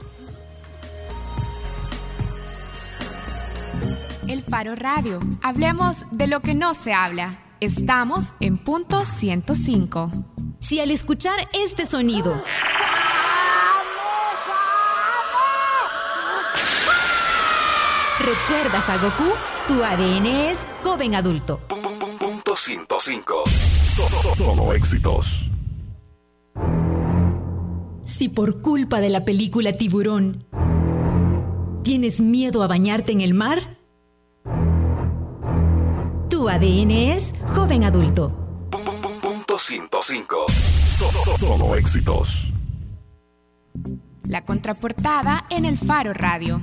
El 4.27 4.43
Faro 4.43 4.75
Radio. 4.75 5.21
Hablemos 5.43 6.05
de 6.11 6.27
lo 6.27 6.41
que 6.41 6.55
no 6.55 6.75
se 6.75 6.93
habla. 6.93 7.39
Estamos 7.61 8.35
en 8.41 8.59
punto 8.59 9.05
105. 9.05 10.11
Si 10.61 10.81
al 10.81 10.91
escuchar 10.91 11.49
este 11.53 11.87
sonido 11.87 12.43
recuerdas 18.21 18.89
a 18.89 18.99
Goku, 18.99 19.33
tu 19.71 19.85
ADN 19.85 20.27
es 20.27 20.69
joven 20.83 21.15
adulto. 21.15 21.61
Punto 22.19 22.57
105. 22.57 23.45
Solo 24.37 24.73
éxitos. 24.73 25.49
Si 28.03 28.29
por 28.29 28.63
culpa 28.63 28.99
de 28.99 29.11
la 29.11 29.25
película 29.25 29.73
Tiburón 29.75 30.45
tienes 31.85 32.21
miedo 32.21 32.65
a 32.65 32.67
bañarte 32.67 33.13
en 33.13 33.21
el 33.21 33.33
mar, 33.33 33.79
tu 36.29 36.49
ADN 36.49 36.91
es 36.91 37.33
joven 37.55 37.85
adulto. 37.85 38.33
Punto 39.23 39.57
105. 39.57 40.47
Solo 41.39 41.77
éxitos. 41.77 42.53
La 44.25 44.45
contraportada 44.45 45.47
en 45.49 45.65
el 45.65 45.79
Faro 45.79 46.13
Radio. 46.13 46.61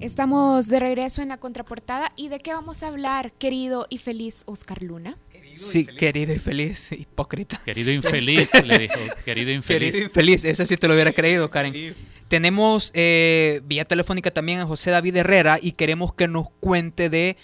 Estamos 0.00 0.68
de 0.68 0.78
regreso 0.78 1.22
en 1.22 1.28
la 1.28 1.38
contraportada 1.38 2.12
y 2.14 2.28
de 2.28 2.38
qué 2.38 2.52
vamos 2.52 2.84
a 2.84 2.86
hablar, 2.86 3.32
querido 3.32 3.86
y 3.90 3.98
feliz 3.98 4.44
Oscar 4.46 4.80
Luna. 4.80 5.16
sí, 5.50 5.86
querido 5.86 6.32
y 6.32 6.38
feliz, 6.38 6.92
hipócrita. 6.92 7.60
Querido 7.64 7.90
infeliz, 7.90 8.64
le 8.64 8.78
dijo. 8.78 8.94
Querido 9.24 9.50
infeliz. 9.52 9.90
Querido 9.90 10.06
infeliz, 10.06 10.44
ese 10.44 10.66
sí 10.66 10.76
te 10.76 10.86
lo 10.86 10.94
hubiera 10.94 11.10
creído, 11.12 11.50
Karen. 11.50 11.94
Tenemos 12.28 12.92
eh, 12.94 13.60
vía 13.64 13.86
telefónica 13.86 14.30
también 14.30 14.60
a 14.60 14.66
José 14.66 14.92
David 14.92 15.16
Herrera 15.16 15.58
y 15.60 15.72
queremos 15.72 16.14
que 16.14 16.28
nos 16.28 16.48
cuente 16.60 17.10
de 17.10 17.36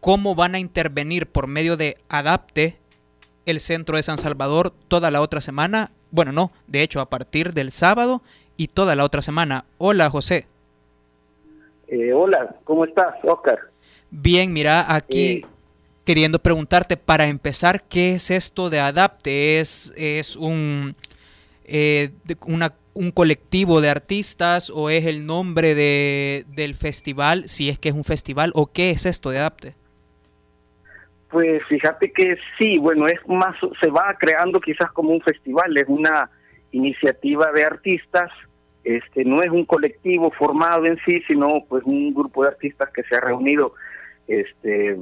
cómo 0.00 0.34
van 0.34 0.56
a 0.56 0.58
intervenir 0.58 1.28
por 1.28 1.46
medio 1.46 1.76
de 1.76 1.96
Adapte 2.08 2.80
el 3.46 3.60
centro 3.60 3.96
de 3.96 4.02
San 4.02 4.18
Salvador 4.18 4.74
toda 4.88 5.12
la 5.12 5.20
otra 5.20 5.40
semana. 5.40 5.92
Bueno, 6.10 6.32
no, 6.32 6.50
de 6.66 6.82
hecho, 6.82 7.00
a 7.00 7.08
partir 7.08 7.54
del 7.54 7.70
sábado 7.70 8.20
y 8.56 8.66
toda 8.66 8.96
la 8.96 9.04
otra 9.04 9.22
semana. 9.22 9.64
Hola, 9.78 10.10
José. 10.10 10.48
Eh, 11.92 12.10
hola, 12.14 12.56
¿cómo 12.64 12.86
estás, 12.86 13.16
Oscar? 13.22 13.58
Bien, 14.10 14.50
mira, 14.50 14.94
aquí 14.94 15.42
eh, 15.42 15.46
queriendo 16.06 16.38
preguntarte, 16.38 16.96
para 16.96 17.26
empezar, 17.26 17.82
¿qué 17.82 18.14
es 18.14 18.30
esto 18.30 18.70
de 18.70 18.80
Adapte? 18.80 19.60
¿Es, 19.60 19.92
es 19.94 20.34
un, 20.36 20.96
eh, 21.66 22.08
un 22.94 23.10
colectivo 23.10 23.82
de 23.82 23.90
artistas 23.90 24.72
o 24.74 24.88
es 24.88 25.04
el 25.04 25.26
nombre 25.26 25.74
de, 25.74 26.46
del 26.48 26.76
festival, 26.76 27.44
si 27.44 27.68
es 27.68 27.78
que 27.78 27.90
es 27.90 27.94
un 27.94 28.04
festival, 28.04 28.52
o 28.54 28.72
qué 28.72 28.88
es 28.88 29.04
esto 29.04 29.28
de 29.28 29.40
Adapte? 29.40 29.74
Pues 31.28 31.62
fíjate 31.68 32.10
que 32.10 32.38
sí, 32.58 32.78
bueno, 32.78 33.06
es 33.06 33.20
más, 33.26 33.54
se 33.82 33.90
va 33.90 34.16
creando 34.18 34.62
quizás 34.62 34.90
como 34.92 35.10
un 35.10 35.20
festival, 35.20 35.76
es 35.76 35.84
una 35.88 36.30
iniciativa 36.70 37.52
de 37.52 37.64
artistas 37.64 38.30
este 38.84 39.24
no 39.24 39.42
es 39.42 39.50
un 39.50 39.64
colectivo 39.64 40.30
formado 40.30 40.86
en 40.86 40.98
sí, 41.06 41.22
sino 41.26 41.64
pues 41.68 41.84
un 41.84 42.12
grupo 42.12 42.42
de 42.42 42.48
artistas 42.48 42.90
que 42.90 43.02
se 43.04 43.16
ha 43.16 43.20
reunido, 43.20 43.74
este 44.26 44.96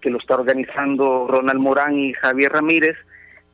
que 0.00 0.10
lo 0.10 0.18
está 0.18 0.34
organizando 0.34 1.26
Ronald 1.28 1.60
Morán 1.60 1.98
y 1.98 2.12
Javier 2.14 2.52
Ramírez 2.52 2.96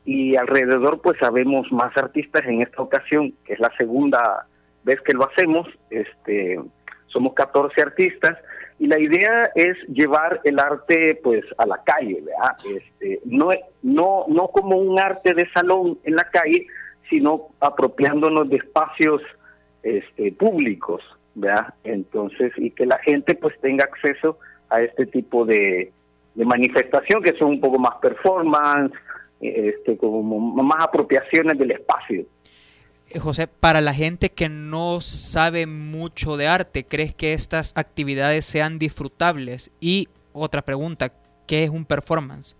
y 0.03 0.35
alrededor 0.35 1.01
pues 1.01 1.17
sabemos 1.19 1.71
más 1.71 1.95
artistas 1.95 2.43
en 2.45 2.61
esta 2.61 2.81
ocasión, 2.81 3.33
que 3.45 3.53
es 3.53 3.59
la 3.59 3.71
segunda 3.77 4.47
vez 4.83 4.99
que 5.01 5.13
lo 5.13 5.29
hacemos, 5.29 5.67
este 5.89 6.59
somos 7.07 7.33
14 7.33 7.81
artistas 7.81 8.37
y 8.79 8.87
la 8.87 8.99
idea 8.99 9.51
es 9.55 9.77
llevar 9.89 10.41
el 10.43 10.59
arte 10.59 11.19
pues 11.23 11.43
a 11.57 11.65
la 11.65 11.81
calle, 11.83 12.21
¿verdad? 12.21 12.55
Este, 12.65 13.19
no 13.25 13.49
no 13.81 14.25
no 14.27 14.47
como 14.47 14.77
un 14.77 14.99
arte 14.99 15.33
de 15.33 15.49
salón 15.51 15.99
en 16.03 16.15
la 16.15 16.23
calle, 16.25 16.67
sino 17.09 17.49
apropiándonos 17.59 18.49
de 18.49 18.57
espacios 18.57 19.21
este, 19.83 20.31
públicos, 20.31 21.01
¿verdad? 21.35 21.73
Entonces, 21.83 22.51
y 22.57 22.71
que 22.71 22.85
la 22.85 22.99
gente 22.99 23.35
pues 23.35 23.59
tenga 23.61 23.85
acceso 23.85 24.37
a 24.69 24.81
este 24.81 25.05
tipo 25.05 25.45
de, 25.45 25.91
manifestación 26.35 27.21
que 27.21 27.37
son 27.37 27.49
un 27.49 27.61
poco 27.61 27.77
más 27.77 27.95
performance, 28.01 28.93
este, 29.41 29.97
como 29.97 30.39
más 30.39 30.83
apropiaciones 30.83 31.57
del 31.57 31.71
espacio. 31.71 32.25
Eh, 33.09 33.19
José, 33.19 33.47
para 33.47 33.81
la 33.81 33.93
gente 33.93 34.29
que 34.29 34.47
no 34.47 35.01
sabe 35.01 35.65
mucho 35.65 36.37
de 36.37 36.47
arte, 36.47 36.85
¿crees 36.85 37.13
que 37.13 37.33
estas 37.33 37.73
actividades 37.75 38.45
sean 38.45 38.79
disfrutables? 38.79 39.71
Y 39.81 40.07
otra 40.31 40.61
pregunta, 40.61 41.11
¿qué 41.47 41.63
es 41.65 41.69
un 41.69 41.85
performance? 41.85 42.57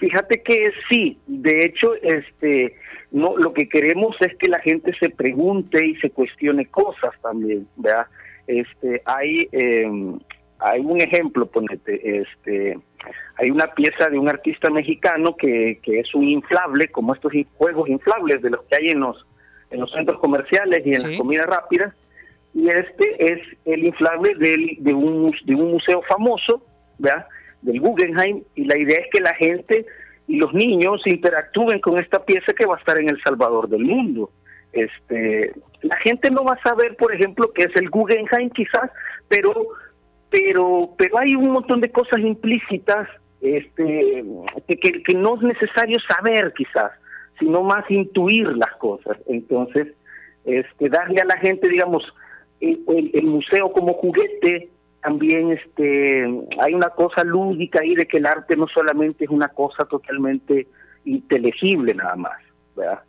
Fíjate 0.00 0.42
que 0.42 0.72
sí, 0.88 1.18
de 1.26 1.66
hecho, 1.66 1.94
este, 2.02 2.74
no, 3.10 3.36
lo 3.36 3.52
que 3.52 3.68
queremos 3.68 4.16
es 4.20 4.34
que 4.36 4.48
la 4.48 4.58
gente 4.60 4.92
se 4.98 5.10
pregunte 5.10 5.84
y 5.84 5.94
se 5.96 6.08
cuestione 6.08 6.64
cosas 6.66 7.10
también, 7.20 7.68
¿verdad? 7.76 8.06
Este, 8.46 9.02
hay, 9.04 9.46
em, 9.52 10.18
hay 10.58 10.80
un 10.80 11.02
ejemplo, 11.02 11.44
ponete, 11.44 12.22
este, 12.22 12.78
hay 13.36 13.50
una 13.50 13.66
pieza 13.74 14.08
de 14.08 14.18
un 14.18 14.30
artista 14.30 14.70
mexicano 14.70 15.36
que, 15.36 15.78
que 15.82 16.00
es 16.00 16.14
un 16.14 16.24
inflable, 16.24 16.88
como 16.88 17.12
estos 17.12 17.32
juegos 17.58 17.86
inflables 17.90 18.40
de 18.40 18.50
los 18.50 18.62
que 18.64 18.76
hay 18.76 18.88
en 18.92 19.00
los, 19.00 19.26
en 19.70 19.80
los 19.80 19.92
centros 19.92 20.18
comerciales 20.18 20.80
y 20.86 20.94
en 20.94 21.02
las 21.02 21.18
comidas 21.18 21.46
rápidas, 21.46 21.94
y 22.54 22.68
este 22.68 23.32
es 23.32 23.40
el 23.66 23.84
inflable 23.84 24.34
del, 24.36 24.78
de, 24.78 24.94
un, 24.94 25.34
de 25.44 25.54
un 25.54 25.72
museo 25.72 26.00
famoso, 26.08 26.64
¿verdad? 26.98 27.26
Del 27.62 27.80
Guggenheim, 27.80 28.42
y 28.54 28.64
la 28.64 28.78
idea 28.78 28.98
es 28.98 29.06
que 29.12 29.20
la 29.20 29.34
gente 29.34 29.86
y 30.26 30.36
los 30.36 30.52
niños 30.54 31.02
interactúen 31.06 31.80
con 31.80 31.98
esta 31.98 32.24
pieza 32.24 32.52
que 32.52 32.66
va 32.66 32.76
a 32.76 32.78
estar 32.78 32.98
en 33.00 33.08
El 33.08 33.20
Salvador 33.22 33.68
del 33.68 33.84
mundo. 33.84 34.30
Este, 34.72 35.52
la 35.82 35.96
gente 35.96 36.30
no 36.30 36.44
va 36.44 36.52
a 36.52 36.62
saber, 36.62 36.96
por 36.96 37.12
ejemplo, 37.12 37.50
qué 37.52 37.64
es 37.64 37.76
el 37.76 37.90
Guggenheim 37.90 38.50
quizás, 38.50 38.90
pero 39.28 39.52
pero 40.30 40.90
pero 40.96 41.18
hay 41.18 41.34
un 41.34 41.50
montón 41.50 41.80
de 41.80 41.90
cosas 41.90 42.20
implícitas 42.20 43.08
este 43.40 44.24
que, 44.68 45.02
que 45.02 45.14
no 45.14 45.34
es 45.36 45.42
necesario 45.42 45.96
saber 46.08 46.52
quizás, 46.56 46.92
sino 47.40 47.62
más 47.62 47.84
intuir 47.90 48.46
las 48.56 48.72
cosas. 48.76 49.18
Entonces, 49.26 49.88
este, 50.44 50.88
darle 50.88 51.20
a 51.20 51.24
la 51.24 51.38
gente, 51.38 51.68
digamos, 51.68 52.04
el, 52.60 53.10
el 53.12 53.24
museo 53.24 53.72
como 53.72 53.94
juguete, 53.94 54.68
también 55.02 55.52
este 55.52 56.24
hay 56.60 56.74
una 56.74 56.90
cosa 56.90 57.24
lúdica 57.24 57.80
ahí 57.82 57.94
de 57.94 58.06
que 58.06 58.18
el 58.18 58.26
arte 58.26 58.56
no 58.56 58.66
solamente 58.68 59.24
es 59.24 59.30
una 59.30 59.48
cosa 59.48 59.84
totalmente 59.84 60.66
inteligible 61.04 61.94
nada 61.94 62.16
más, 62.16 62.38
¿verdad? 62.76 63.02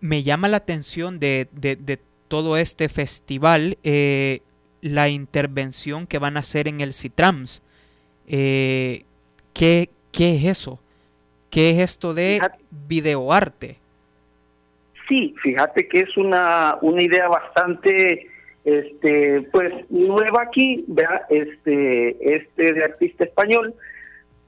Me 0.00 0.22
llama 0.22 0.48
la 0.48 0.58
atención 0.58 1.18
de, 1.18 1.48
de, 1.52 1.98
todo 2.28 2.56
este 2.56 2.88
festival 2.88 3.78
eh, 3.84 4.40
la 4.82 5.08
intervención 5.08 6.06
que 6.06 6.18
van 6.18 6.36
a 6.36 6.40
hacer 6.40 6.68
en 6.68 6.80
el 6.80 6.92
Citrams. 6.92 7.62
Eh, 8.26 9.04
¿qué, 9.54 9.88
¿Qué 10.12 10.36
es 10.36 10.44
eso? 10.44 10.80
¿Qué 11.50 11.70
es 11.70 11.78
esto 11.78 12.12
de 12.12 12.40
videoarte? 12.70 13.78
Sí, 15.08 15.34
fíjate 15.42 15.88
que 15.88 16.00
es 16.00 16.16
una, 16.16 16.76
una 16.82 17.02
idea 17.02 17.28
bastante 17.28 18.28
este 18.64 19.42
pues 19.52 19.72
nueva 19.90 20.42
aquí, 20.42 20.84
¿verdad? 20.88 21.22
Este, 21.28 22.36
este 22.36 22.72
de 22.72 22.84
artista 22.84 23.24
español. 23.24 23.74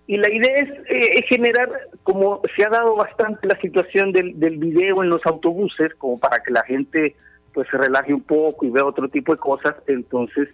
Y 0.08 0.16
la 0.18 0.30
idea 0.30 0.54
es, 0.54 0.70
eh, 0.88 1.24
generar, 1.28 1.68
como 2.04 2.40
se 2.56 2.64
ha 2.64 2.68
dado 2.68 2.94
bastante 2.94 3.46
la 3.48 3.58
situación 3.60 4.12
del, 4.12 4.38
del 4.38 4.56
video 4.56 5.02
en 5.02 5.10
los 5.10 5.24
autobuses, 5.26 5.94
como 5.96 6.18
para 6.18 6.40
que 6.42 6.52
la 6.52 6.62
gente 6.62 7.16
pues 7.52 7.66
se 7.70 7.78
relaje 7.78 8.14
un 8.14 8.22
poco 8.22 8.66
y 8.66 8.70
vea 8.70 8.84
otro 8.84 9.08
tipo 9.08 9.32
de 9.32 9.38
cosas, 9.38 9.74
entonces 9.86 10.48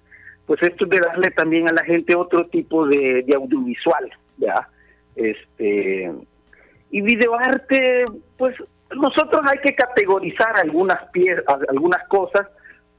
pues 0.46 0.62
esto 0.62 0.84
es 0.84 0.90
de 0.90 1.00
darle 1.00 1.30
también 1.32 1.68
a 1.68 1.72
la 1.72 1.84
gente 1.84 2.16
otro 2.16 2.46
tipo 2.46 2.86
de, 2.86 3.22
de 3.26 3.34
audiovisual, 3.34 4.10
¿ya? 4.38 4.68
Este, 5.16 6.12
y 6.90 7.00
videoarte, 7.00 8.04
pues 8.36 8.54
nosotros 8.94 9.42
hay 9.50 9.58
que 9.58 9.74
categorizar 9.74 10.56
algunas 10.62 11.02
piezas, 11.10 11.44
algunas 11.68 12.06
cosas, 12.08 12.46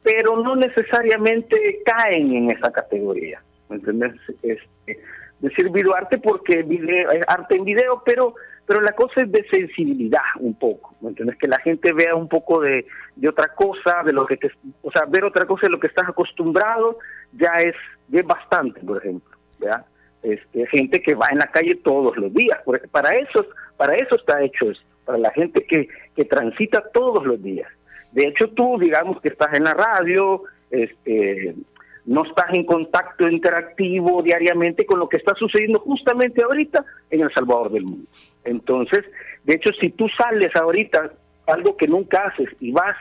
pero 0.03 0.37
no 0.37 0.55
necesariamente 0.55 1.81
caen 1.85 2.35
en 2.35 2.51
esa 2.51 2.71
categoría. 2.71 3.41
¿Me 3.69 3.77
entiendes? 3.77 4.13
Este, 4.43 4.99
decir 5.39 5.69
videoarte 5.71 6.17
porque 6.17 6.59
es 6.59 7.21
arte 7.27 7.55
en 7.55 7.65
video, 7.65 8.01
pero 8.05 8.35
pero 8.65 8.81
la 8.81 8.93
cosa 8.93 9.21
es 9.21 9.31
de 9.31 9.45
sensibilidad 9.49 10.21
un 10.39 10.53
poco, 10.55 10.95
¿me 11.01 11.09
entiendes? 11.09 11.37
Que 11.37 11.47
la 11.47 11.59
gente 11.59 11.91
vea 11.93 12.15
un 12.15 12.29
poco 12.29 12.61
de, 12.61 12.85
de 13.15 13.27
otra 13.27 13.49
cosa, 13.49 14.03
de 14.05 14.13
lo 14.13 14.25
que, 14.25 14.39
o 14.81 14.91
sea, 14.91 15.05
ver 15.05 15.25
otra 15.25 15.45
cosa 15.45 15.67
de 15.67 15.71
lo 15.71 15.79
que 15.79 15.87
estás 15.87 16.07
acostumbrado 16.07 16.97
ya 17.33 17.51
es, 17.59 17.75
es 18.11 18.25
bastante, 18.25 18.79
por 18.81 18.97
ejemplo, 18.97 19.37
¿verdad? 19.59 19.85
Este, 20.21 20.65
gente 20.67 21.01
que 21.01 21.15
va 21.15 21.27
en 21.31 21.39
la 21.39 21.47
calle 21.47 21.75
todos 21.83 22.15
los 22.15 22.33
días, 22.33 22.59
para 22.91 23.09
eso, 23.15 23.45
para 23.75 23.95
eso 23.95 24.15
está 24.15 24.41
hecho 24.41 24.71
esto, 24.71 24.85
para 25.03 25.17
la 25.17 25.31
gente 25.31 25.65
que, 25.65 25.89
que 26.15 26.23
transita 26.23 26.81
todos 26.93 27.25
los 27.25 27.43
días. 27.43 27.69
De 28.13 28.27
hecho, 28.27 28.49
tú, 28.49 28.77
digamos 28.79 29.19
que 29.21 29.29
estás 29.29 29.53
en 29.53 29.63
la 29.63 29.73
radio, 29.73 30.43
este, 30.69 31.55
no 32.05 32.23
estás 32.25 32.47
en 32.53 32.65
contacto 32.65 33.27
interactivo 33.27 34.21
diariamente 34.21 34.85
con 34.85 34.99
lo 34.99 35.09
que 35.09 35.17
está 35.17 35.33
sucediendo 35.35 35.79
justamente 35.79 36.43
ahorita 36.43 36.85
en 37.09 37.21
El 37.21 37.33
Salvador 37.33 37.71
del 37.71 37.83
mundo. 37.83 38.07
Entonces, 38.43 39.05
de 39.43 39.55
hecho, 39.55 39.71
si 39.81 39.89
tú 39.89 40.07
sales 40.09 40.55
ahorita, 40.55 41.13
algo 41.47 41.77
que 41.77 41.87
nunca 41.87 42.27
haces, 42.27 42.49
y 42.59 42.71
vas, 42.71 42.95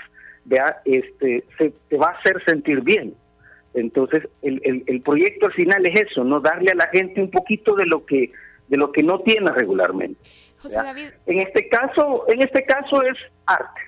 vea, 0.45 0.81
este, 0.85 1.45
se, 1.59 1.73
te 1.89 1.97
va 1.97 2.09
a 2.09 2.19
hacer 2.19 2.43
sentir 2.45 2.81
bien. 2.81 3.15
Entonces, 3.75 4.29
el, 4.43 4.83
el, 4.87 5.01
proyecto 5.01 5.47
al 5.47 5.53
final 5.53 5.87
es 5.87 6.03
eso, 6.03 6.25
no 6.25 6.41
darle 6.41 6.73
a 6.73 6.75
la 6.75 6.89
gente 6.89 7.23
un 7.23 7.31
poquito 7.31 7.75
de 7.75 7.87
lo 7.87 8.05
que 8.05 8.31
de 8.69 8.79
lo 8.79 8.91
que 8.91 9.03
no 9.03 9.21
tiene 9.21 9.51
regularmente. 9.51 10.19
José 10.59 10.83
David. 10.83 11.11
En 11.27 11.41
este 11.41 11.69
caso, 11.69 12.25
en 12.29 12.43
este 12.43 12.65
caso 12.65 13.03
es 13.03 13.19
arte. 13.45 13.81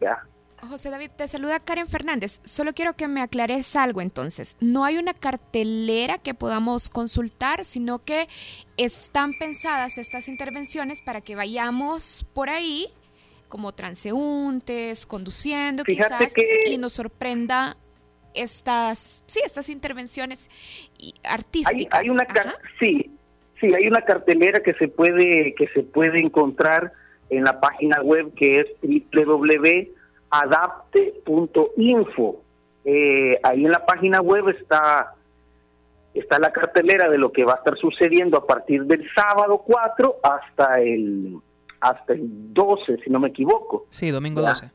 ¿ya? 0.00 0.22
José 0.62 0.90
David, 0.90 1.10
te 1.16 1.26
saluda 1.26 1.60
Karen 1.60 1.86
Fernández. 1.86 2.40
Solo 2.44 2.72
quiero 2.72 2.94
que 2.94 3.08
me 3.08 3.22
aclares 3.22 3.76
algo 3.76 4.00
entonces. 4.00 4.56
No 4.60 4.84
hay 4.84 4.96
una 4.98 5.14
cartelera 5.14 6.18
que 6.18 6.34
podamos 6.34 6.88
consultar, 6.88 7.64
sino 7.64 8.04
que 8.04 8.28
están 8.76 9.34
pensadas 9.34 9.98
estas 9.98 10.28
intervenciones 10.28 11.00
para 11.00 11.20
que 11.20 11.36
vayamos 11.36 12.26
por 12.34 12.50
ahí 12.50 12.88
como 13.48 13.72
transeúntes, 13.72 15.06
conduciendo 15.06 15.84
quizás, 15.84 16.34
y 16.66 16.76
nos 16.76 16.92
sorprenda 16.92 17.76
estas, 18.34 19.24
sí, 19.26 19.40
estas 19.44 19.70
intervenciones 19.70 20.50
artísticas. 21.24 22.00
Hay, 22.00 22.10
una 22.10 22.26
sí, 22.78 23.10
sí, 23.58 23.72
hay 23.74 23.88
una 23.88 24.04
cartelera 24.04 24.60
que 24.62 24.74
se 24.74 24.88
puede 24.88 25.54
que 25.54 25.66
se 25.68 25.82
puede 25.82 26.20
encontrar 26.20 26.92
en 27.30 27.44
la 27.44 27.58
página 27.58 28.02
web 28.02 28.34
que 28.34 28.60
es 28.60 28.66
www 28.82 29.97
adapte.info. 30.30 32.40
Eh, 32.84 33.40
ahí 33.42 33.64
en 33.64 33.70
la 33.70 33.84
página 33.84 34.20
web 34.20 34.48
está, 34.48 35.14
está 36.14 36.38
la 36.38 36.52
cartelera 36.52 37.08
de 37.08 37.18
lo 37.18 37.32
que 37.32 37.44
va 37.44 37.54
a 37.54 37.56
estar 37.56 37.76
sucediendo 37.76 38.38
a 38.38 38.46
partir 38.46 38.84
del 38.84 39.04
sábado 39.14 39.64
4 39.66 40.20
hasta 40.22 40.80
el, 40.80 41.40
hasta 41.80 42.12
el 42.14 42.54
12, 42.54 42.98
si 43.04 43.10
no 43.10 43.18
me 43.20 43.28
equivoco. 43.28 43.86
Sí, 43.90 44.10
domingo 44.10 44.40
12. 44.40 44.70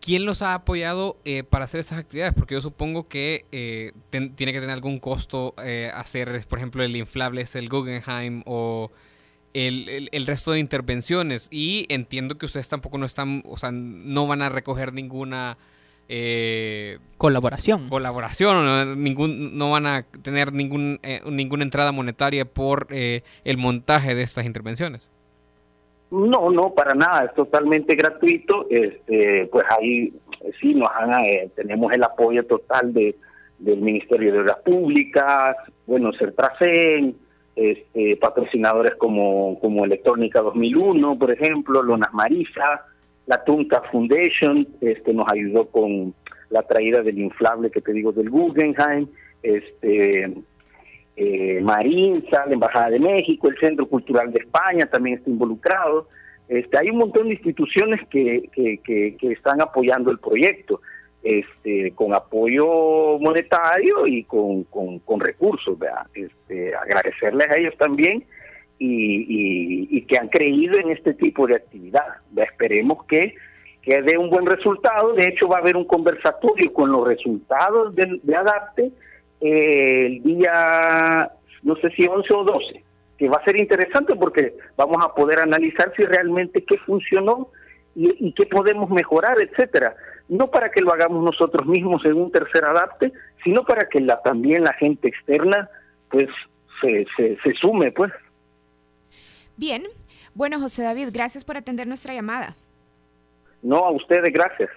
¿Quién 0.00 0.24
los 0.24 0.42
ha 0.42 0.54
apoyado 0.54 1.18
eh, 1.24 1.42
para 1.42 1.64
hacer 1.64 1.80
esas 1.80 1.98
actividades? 1.98 2.32
Porque 2.32 2.54
yo 2.54 2.60
supongo 2.60 3.08
que 3.08 3.46
eh, 3.50 3.92
tiene 4.10 4.52
que 4.52 4.60
tener 4.60 4.70
algún 4.70 5.00
costo 5.00 5.54
eh, 5.64 5.90
hacer, 5.92 6.40
por 6.48 6.58
ejemplo, 6.58 6.84
el 6.84 6.94
inflable 6.94 7.44
el 7.52 7.68
Guggenheim 7.68 8.42
o 8.46 8.92
el, 9.54 10.08
el, 10.12 10.26
resto 10.26 10.52
de 10.52 10.60
intervenciones. 10.60 11.48
Y 11.50 11.86
entiendo 11.88 12.38
que 12.38 12.46
ustedes 12.46 12.68
tampoco 12.68 12.96
no 12.98 13.06
están, 13.06 13.42
o 13.44 13.56
sea, 13.56 13.72
no 13.72 14.28
van 14.28 14.42
a 14.42 14.50
recoger 14.50 14.92
ninguna 14.92 15.58
eh, 16.08 16.98
colaboración. 17.18 17.88
Colaboración, 17.88 18.64
no, 18.64 18.96
ningún, 18.96 19.58
no 19.58 19.70
van 19.70 19.86
a 19.86 20.04
tener 20.22 20.52
ningún, 20.52 20.98
eh, 21.02 21.20
ninguna 21.30 21.64
entrada 21.64 21.92
monetaria 21.92 22.44
por 22.44 22.86
eh, 22.90 23.22
el 23.44 23.58
montaje 23.58 24.14
de 24.14 24.22
estas 24.22 24.46
intervenciones. 24.46 25.10
No, 26.10 26.50
no, 26.50 26.72
para 26.72 26.94
nada, 26.94 27.26
es 27.26 27.34
totalmente 27.34 27.94
gratuito. 27.94 28.66
Este, 28.70 29.46
pues 29.52 29.66
ahí 29.68 30.12
sí 30.60 30.74
nos 30.74 30.88
han, 30.94 31.12
eh, 31.24 31.50
tenemos 31.54 31.92
el 31.92 32.02
apoyo 32.02 32.44
total 32.46 32.94
de, 32.94 33.14
del 33.58 33.80
Ministerio 33.80 34.32
de 34.32 34.40
Obras 34.40 34.58
Públicas, 34.64 35.56
bueno, 35.86 36.12
Certracen, 36.18 37.16
este, 37.56 38.16
patrocinadores 38.16 38.94
como, 38.94 39.58
como 39.60 39.84
Electrónica 39.84 40.40
2001, 40.40 41.18
por 41.18 41.30
ejemplo, 41.32 41.82
Lonas 41.82 42.14
Marisa, 42.14 42.86
la 43.28 43.44
Tunca 43.44 43.82
Foundation 43.92 44.66
este, 44.80 45.12
nos 45.12 45.30
ayudó 45.30 45.66
con 45.66 46.14
la 46.48 46.62
traída 46.62 47.02
del 47.02 47.18
inflable 47.18 47.70
que 47.70 47.82
te 47.82 47.92
digo 47.92 48.10
del 48.10 48.30
Guggenheim, 48.30 49.06
este, 49.42 50.32
eh, 51.14 51.60
Marinza, 51.60 52.46
la 52.46 52.54
Embajada 52.54 52.88
de 52.88 52.98
México, 52.98 53.48
el 53.48 53.58
Centro 53.58 53.86
Cultural 53.86 54.32
de 54.32 54.40
España 54.40 54.86
también 54.86 55.18
está 55.18 55.28
involucrado. 55.28 56.08
Este, 56.48 56.78
hay 56.78 56.88
un 56.88 56.96
montón 56.96 57.28
de 57.28 57.34
instituciones 57.34 58.00
que, 58.08 58.48
que, 58.50 58.80
que, 58.82 59.32
están 59.32 59.60
apoyando 59.60 60.10
el 60.10 60.18
proyecto, 60.18 60.80
este, 61.22 61.90
con 61.90 62.14
apoyo 62.14 63.18
monetario 63.18 64.06
y 64.06 64.24
con, 64.24 64.64
con, 64.64 65.00
con 65.00 65.20
recursos. 65.20 65.76
Este, 66.14 66.74
agradecerles 66.74 67.46
a 67.50 67.56
ellos 67.58 67.76
también 67.76 68.24
y, 68.78 69.88
y, 69.90 70.02
que 70.02 70.18
han 70.18 70.28
creído 70.28 70.78
en 70.78 70.90
este 70.90 71.14
tipo 71.14 71.46
de 71.46 71.56
actividad. 71.56 72.06
Esperemos 72.36 73.04
que, 73.06 73.34
que 73.82 74.02
dé 74.02 74.16
un 74.16 74.30
buen 74.30 74.46
resultado. 74.46 75.14
De 75.14 75.24
hecho, 75.24 75.48
va 75.48 75.56
a 75.56 75.60
haber 75.60 75.76
un 75.76 75.84
conversatorio 75.84 76.72
con 76.72 76.92
los 76.92 77.06
resultados 77.06 77.94
de, 77.94 78.20
de 78.22 78.36
Adapte 78.36 78.92
eh, 79.40 80.06
el 80.06 80.22
día, 80.22 81.30
no 81.62 81.76
sé 81.76 81.90
si 81.90 82.06
11 82.06 82.34
o 82.34 82.44
12, 82.44 82.84
que 83.16 83.28
va 83.28 83.36
a 83.36 83.44
ser 83.44 83.60
interesante 83.60 84.14
porque 84.16 84.54
vamos 84.76 85.04
a 85.04 85.14
poder 85.14 85.40
analizar 85.40 85.92
si 85.96 86.02
realmente 86.04 86.64
qué 86.64 86.76
funcionó 86.78 87.48
y, 87.94 88.32
qué 88.32 88.46
podemos 88.46 88.90
mejorar, 88.90 89.40
etcétera. 89.40 89.96
No 90.28 90.50
para 90.50 90.70
que 90.70 90.82
lo 90.82 90.92
hagamos 90.92 91.24
nosotros 91.24 91.66
mismos 91.66 92.04
en 92.04 92.14
un 92.14 92.30
tercer 92.30 92.64
adapte, 92.64 93.12
sino 93.42 93.64
para 93.64 93.88
que 93.88 94.00
la, 94.00 94.20
también 94.22 94.62
la 94.62 94.72
gente 94.74 95.08
externa 95.08 95.68
pues 96.10 96.28
se, 96.80 97.06
se, 97.16 97.36
se 97.42 97.52
sume, 97.54 97.90
pues. 97.92 98.12
Bien. 99.58 99.84
Bueno, 100.34 100.60
José 100.60 100.84
David, 100.84 101.08
gracias 101.12 101.44
por 101.44 101.56
atender 101.56 101.86
nuestra 101.86 102.14
llamada. 102.14 102.54
No, 103.60 103.78
a 103.78 103.90
ustedes, 103.90 104.32
gracias. 104.32 104.70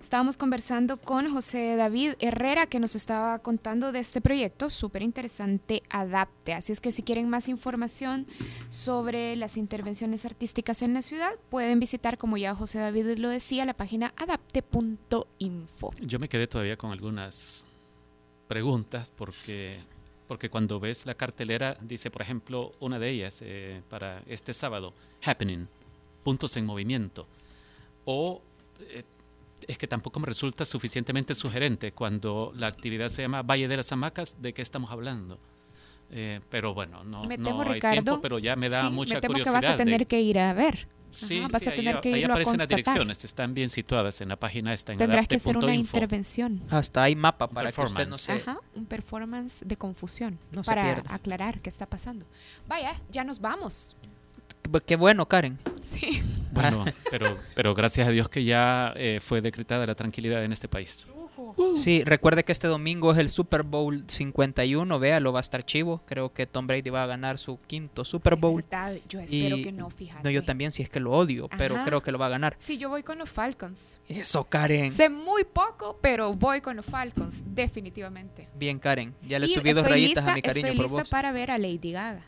Estábamos 0.00 0.36
conversando 0.36 0.98
con 0.98 1.32
José 1.32 1.76
David 1.76 2.14
Herrera 2.18 2.66
que 2.66 2.80
nos 2.80 2.94
estaba 2.96 3.38
contando 3.38 3.92
de 3.92 4.00
este 4.00 4.20
proyecto 4.20 4.68
súper 4.68 5.02
interesante 5.02 5.82
Adapte. 5.90 6.54
Así 6.54 6.72
es 6.72 6.80
que 6.80 6.92
si 6.92 7.02
quieren 7.02 7.28
más 7.30 7.48
información 7.48 8.26
sobre 8.68 9.36
las 9.36 9.56
intervenciones 9.56 10.24
artísticas 10.24 10.82
en 10.82 10.92
la 10.94 11.02
ciudad, 11.02 11.30
pueden 11.48 11.80
visitar, 11.80 12.18
como 12.18 12.36
ya 12.36 12.54
José 12.54 12.78
David 12.78 13.18
lo 13.18 13.28
decía, 13.28 13.64
la 13.64 13.74
página 13.74 14.12
adapte.info. 14.16 15.90
Yo 16.00 16.18
me 16.18 16.28
quedé 16.28 16.46
todavía 16.48 16.76
con 16.76 16.90
algunas 16.90 17.66
preguntas 18.48 19.12
porque 19.16 19.78
porque 20.26 20.50
cuando 20.50 20.80
ves 20.80 21.06
la 21.06 21.14
cartelera 21.14 21.76
dice, 21.80 22.10
por 22.10 22.22
ejemplo, 22.22 22.72
una 22.80 22.98
de 22.98 23.10
ellas 23.10 23.42
eh, 23.44 23.82
para 23.88 24.22
este 24.26 24.52
sábado, 24.52 24.92
Happening, 25.24 25.66
puntos 26.24 26.56
en 26.56 26.66
movimiento. 26.66 27.26
O 28.04 28.42
eh, 28.80 29.04
es 29.66 29.78
que 29.78 29.86
tampoco 29.86 30.20
me 30.20 30.26
resulta 30.26 30.64
suficientemente 30.64 31.34
sugerente 31.34 31.92
cuando 31.92 32.52
la 32.54 32.66
actividad 32.66 33.08
se 33.08 33.22
llama 33.22 33.42
Valle 33.42 33.68
de 33.68 33.76
las 33.76 33.90
Hamacas, 33.92 34.40
¿de 34.40 34.52
qué 34.52 34.62
estamos 34.62 34.90
hablando? 34.90 35.38
Eh, 36.10 36.40
pero 36.50 36.72
bueno, 36.72 37.02
no, 37.04 37.24
no 37.24 37.62
hay 37.62 37.80
tiempo, 37.80 38.20
pero 38.20 38.38
ya 38.38 38.54
me 38.54 38.68
da 38.68 38.90
mucha 38.90 39.14
me 39.14 39.20
temo 39.20 39.32
curiosidad. 39.32 39.60
que 39.60 39.66
vas 39.66 39.74
a 39.74 39.76
tener 39.76 40.06
que 40.06 40.20
ir 40.20 40.38
a 40.38 40.52
ver. 40.54 40.86
Sí, 41.10 41.40
vas 41.40 41.66
a 41.66 41.70
tener 41.70 42.00
que 42.00 42.14
ahí 42.14 42.24
aparecen 42.24 42.58
las 42.58 42.68
direcciones, 42.68 43.24
están 43.24 43.54
bien 43.54 43.70
situadas 43.70 44.20
en 44.20 44.28
la 44.28 44.36
página 44.36 44.72
esta 44.72 44.92
en 44.92 44.98
Tendrás 44.98 45.28
que 45.28 45.36
hacer 45.36 45.56
una 45.56 45.74
intervención. 45.74 46.62
Hasta 46.70 47.02
hay 47.02 47.16
mapa 47.16 47.48
para 47.48 47.72
que 47.72 47.80
usted 47.80 48.08
no 48.08 48.18
se... 48.18 48.32
Ajá, 48.32 48.58
un 48.74 48.86
performance 48.86 49.62
de 49.64 49.76
confusión 49.76 50.38
no 50.50 50.62
para 50.62 51.02
aclarar 51.08 51.60
qué 51.60 51.70
está 51.70 51.86
pasando. 51.86 52.26
Vaya, 52.66 52.94
ya 53.10 53.24
nos 53.24 53.40
vamos. 53.40 53.96
Qué 54.84 54.96
bueno, 54.96 55.26
Karen. 55.26 55.58
Sí. 55.80 56.22
Bueno, 56.52 56.84
pero, 57.10 57.36
pero 57.54 57.74
gracias 57.74 58.08
a 58.08 58.10
Dios 58.10 58.28
que 58.28 58.44
ya 58.44 58.92
eh, 58.96 59.20
fue 59.22 59.40
decretada 59.40 59.86
la 59.86 59.94
tranquilidad 59.94 60.42
en 60.44 60.52
este 60.52 60.68
país. 60.68 61.06
Sí, 61.74 62.04
recuerde 62.04 62.44
que 62.44 62.52
este 62.52 62.66
domingo 62.68 63.12
es 63.12 63.18
el 63.18 63.28
Super 63.28 63.62
Bowl 63.62 64.04
51, 64.08 64.98
véalo, 64.98 65.32
va 65.32 65.40
a 65.40 65.42
estar 65.42 65.62
chivo. 65.62 66.02
Creo 66.06 66.32
que 66.32 66.46
Tom 66.46 66.66
Brady 66.66 66.90
va 66.90 67.04
a 67.04 67.06
ganar 67.06 67.38
su 67.38 67.58
quinto 67.66 68.04
Super 68.04 68.36
Bowl. 68.36 68.64
yo 69.08 69.20
espero 69.20 69.56
que 69.56 69.72
no, 69.72 69.90
fíjate. 69.90 70.22
No, 70.22 70.30
yo 70.30 70.44
también, 70.44 70.72
si 70.72 70.82
es 70.82 70.90
que 70.90 71.00
lo 71.00 71.12
odio, 71.12 71.48
pero 71.56 71.76
creo 71.84 72.02
que 72.02 72.12
lo 72.12 72.18
va 72.18 72.26
a 72.26 72.30
ganar. 72.30 72.54
Sí, 72.58 72.78
yo 72.78 72.88
voy 72.88 73.02
con 73.02 73.18
los 73.18 73.30
Falcons. 73.30 74.00
Eso, 74.08 74.44
Karen. 74.44 74.92
Sé 74.92 75.08
muy 75.08 75.44
poco, 75.44 75.98
pero 76.00 76.32
voy 76.32 76.60
con 76.60 76.76
los 76.76 76.86
Falcons, 76.86 77.42
definitivamente. 77.46 78.48
Bien, 78.54 78.78
Karen. 78.78 79.14
Ya 79.22 79.38
le 79.38 79.48
subí 79.48 79.72
dos 79.72 79.88
rayitas 79.88 80.26
a 80.26 80.34
mi 80.34 80.42
cariño 80.42 80.68
estoy 80.68 80.82
lista 80.82 81.04
para 81.04 81.32
ver 81.32 81.50
a 81.50 81.58
Lady 81.58 81.92
Gaga. 81.92 82.22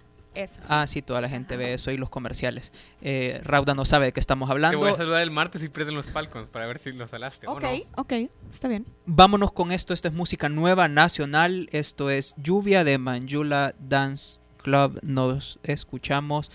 Ah, 0.69 0.87
sí, 0.87 1.03
toda 1.03 1.21
la 1.21 1.29
gente 1.29 1.57
ve 1.57 1.75
eso 1.75 1.91
y 1.91 1.97
los 1.97 2.11
comerciales. 2.11 2.73
Eh, 3.03 3.41
Rauda 3.43 3.75
no 3.75 3.85
sabe 3.85 4.07
de 4.07 4.13
qué 4.13 4.21
estamos 4.21 4.49
hablando. 4.51 4.79
Te 4.79 4.85
voy 4.85 4.93
a 4.93 4.97
saludar 4.97 5.23
el 5.23 5.31
martes 5.31 5.63
y 5.65 5.69
pierden 5.69 5.95
los 5.97 6.09
Falcons 6.09 6.49
para 6.49 6.67
ver 6.67 6.79
si 6.79 6.93
los 6.93 7.11
salaste 7.11 7.47
Ok, 7.49 7.57
o 7.57 7.61
no. 7.61 8.03
ok, 8.03 8.13
está 8.53 8.69
bien. 8.69 8.87
Vámonos 9.07 9.51
con 9.53 9.73
esto. 9.73 9.95
Esto 9.95 10.07
es 10.09 10.15
música 10.15 10.49
nueva, 10.49 10.87
nacional. 10.89 11.69
Esto 11.73 12.11
es 12.11 12.35
Lluvia 12.37 12.85
de 12.85 12.99
Manjula 12.99 13.75
Dance 13.81 14.39
Club. 14.63 15.01
Nos 15.03 15.59
escuchamos 15.65 16.51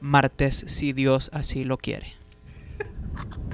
martes 0.00 0.64
si 0.68 0.92
Dios 0.94 1.30
así 1.34 1.64
lo 1.64 1.76
quiere. 1.76 2.14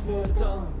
small 0.00 0.24
town 0.24 0.79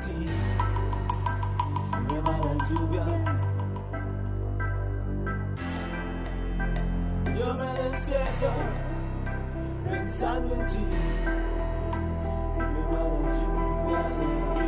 ti 0.00 0.12
me 2.08 2.20
mala 2.20 2.54
lluvia. 2.68 3.04
Yo 7.38 7.54
me 7.54 7.68
despierto 7.82 8.50
pensando 9.88 10.54
en 10.54 10.66
ti, 10.66 10.86
me 12.58 12.82
mala 12.90 13.20
lluvia. 13.38 14.67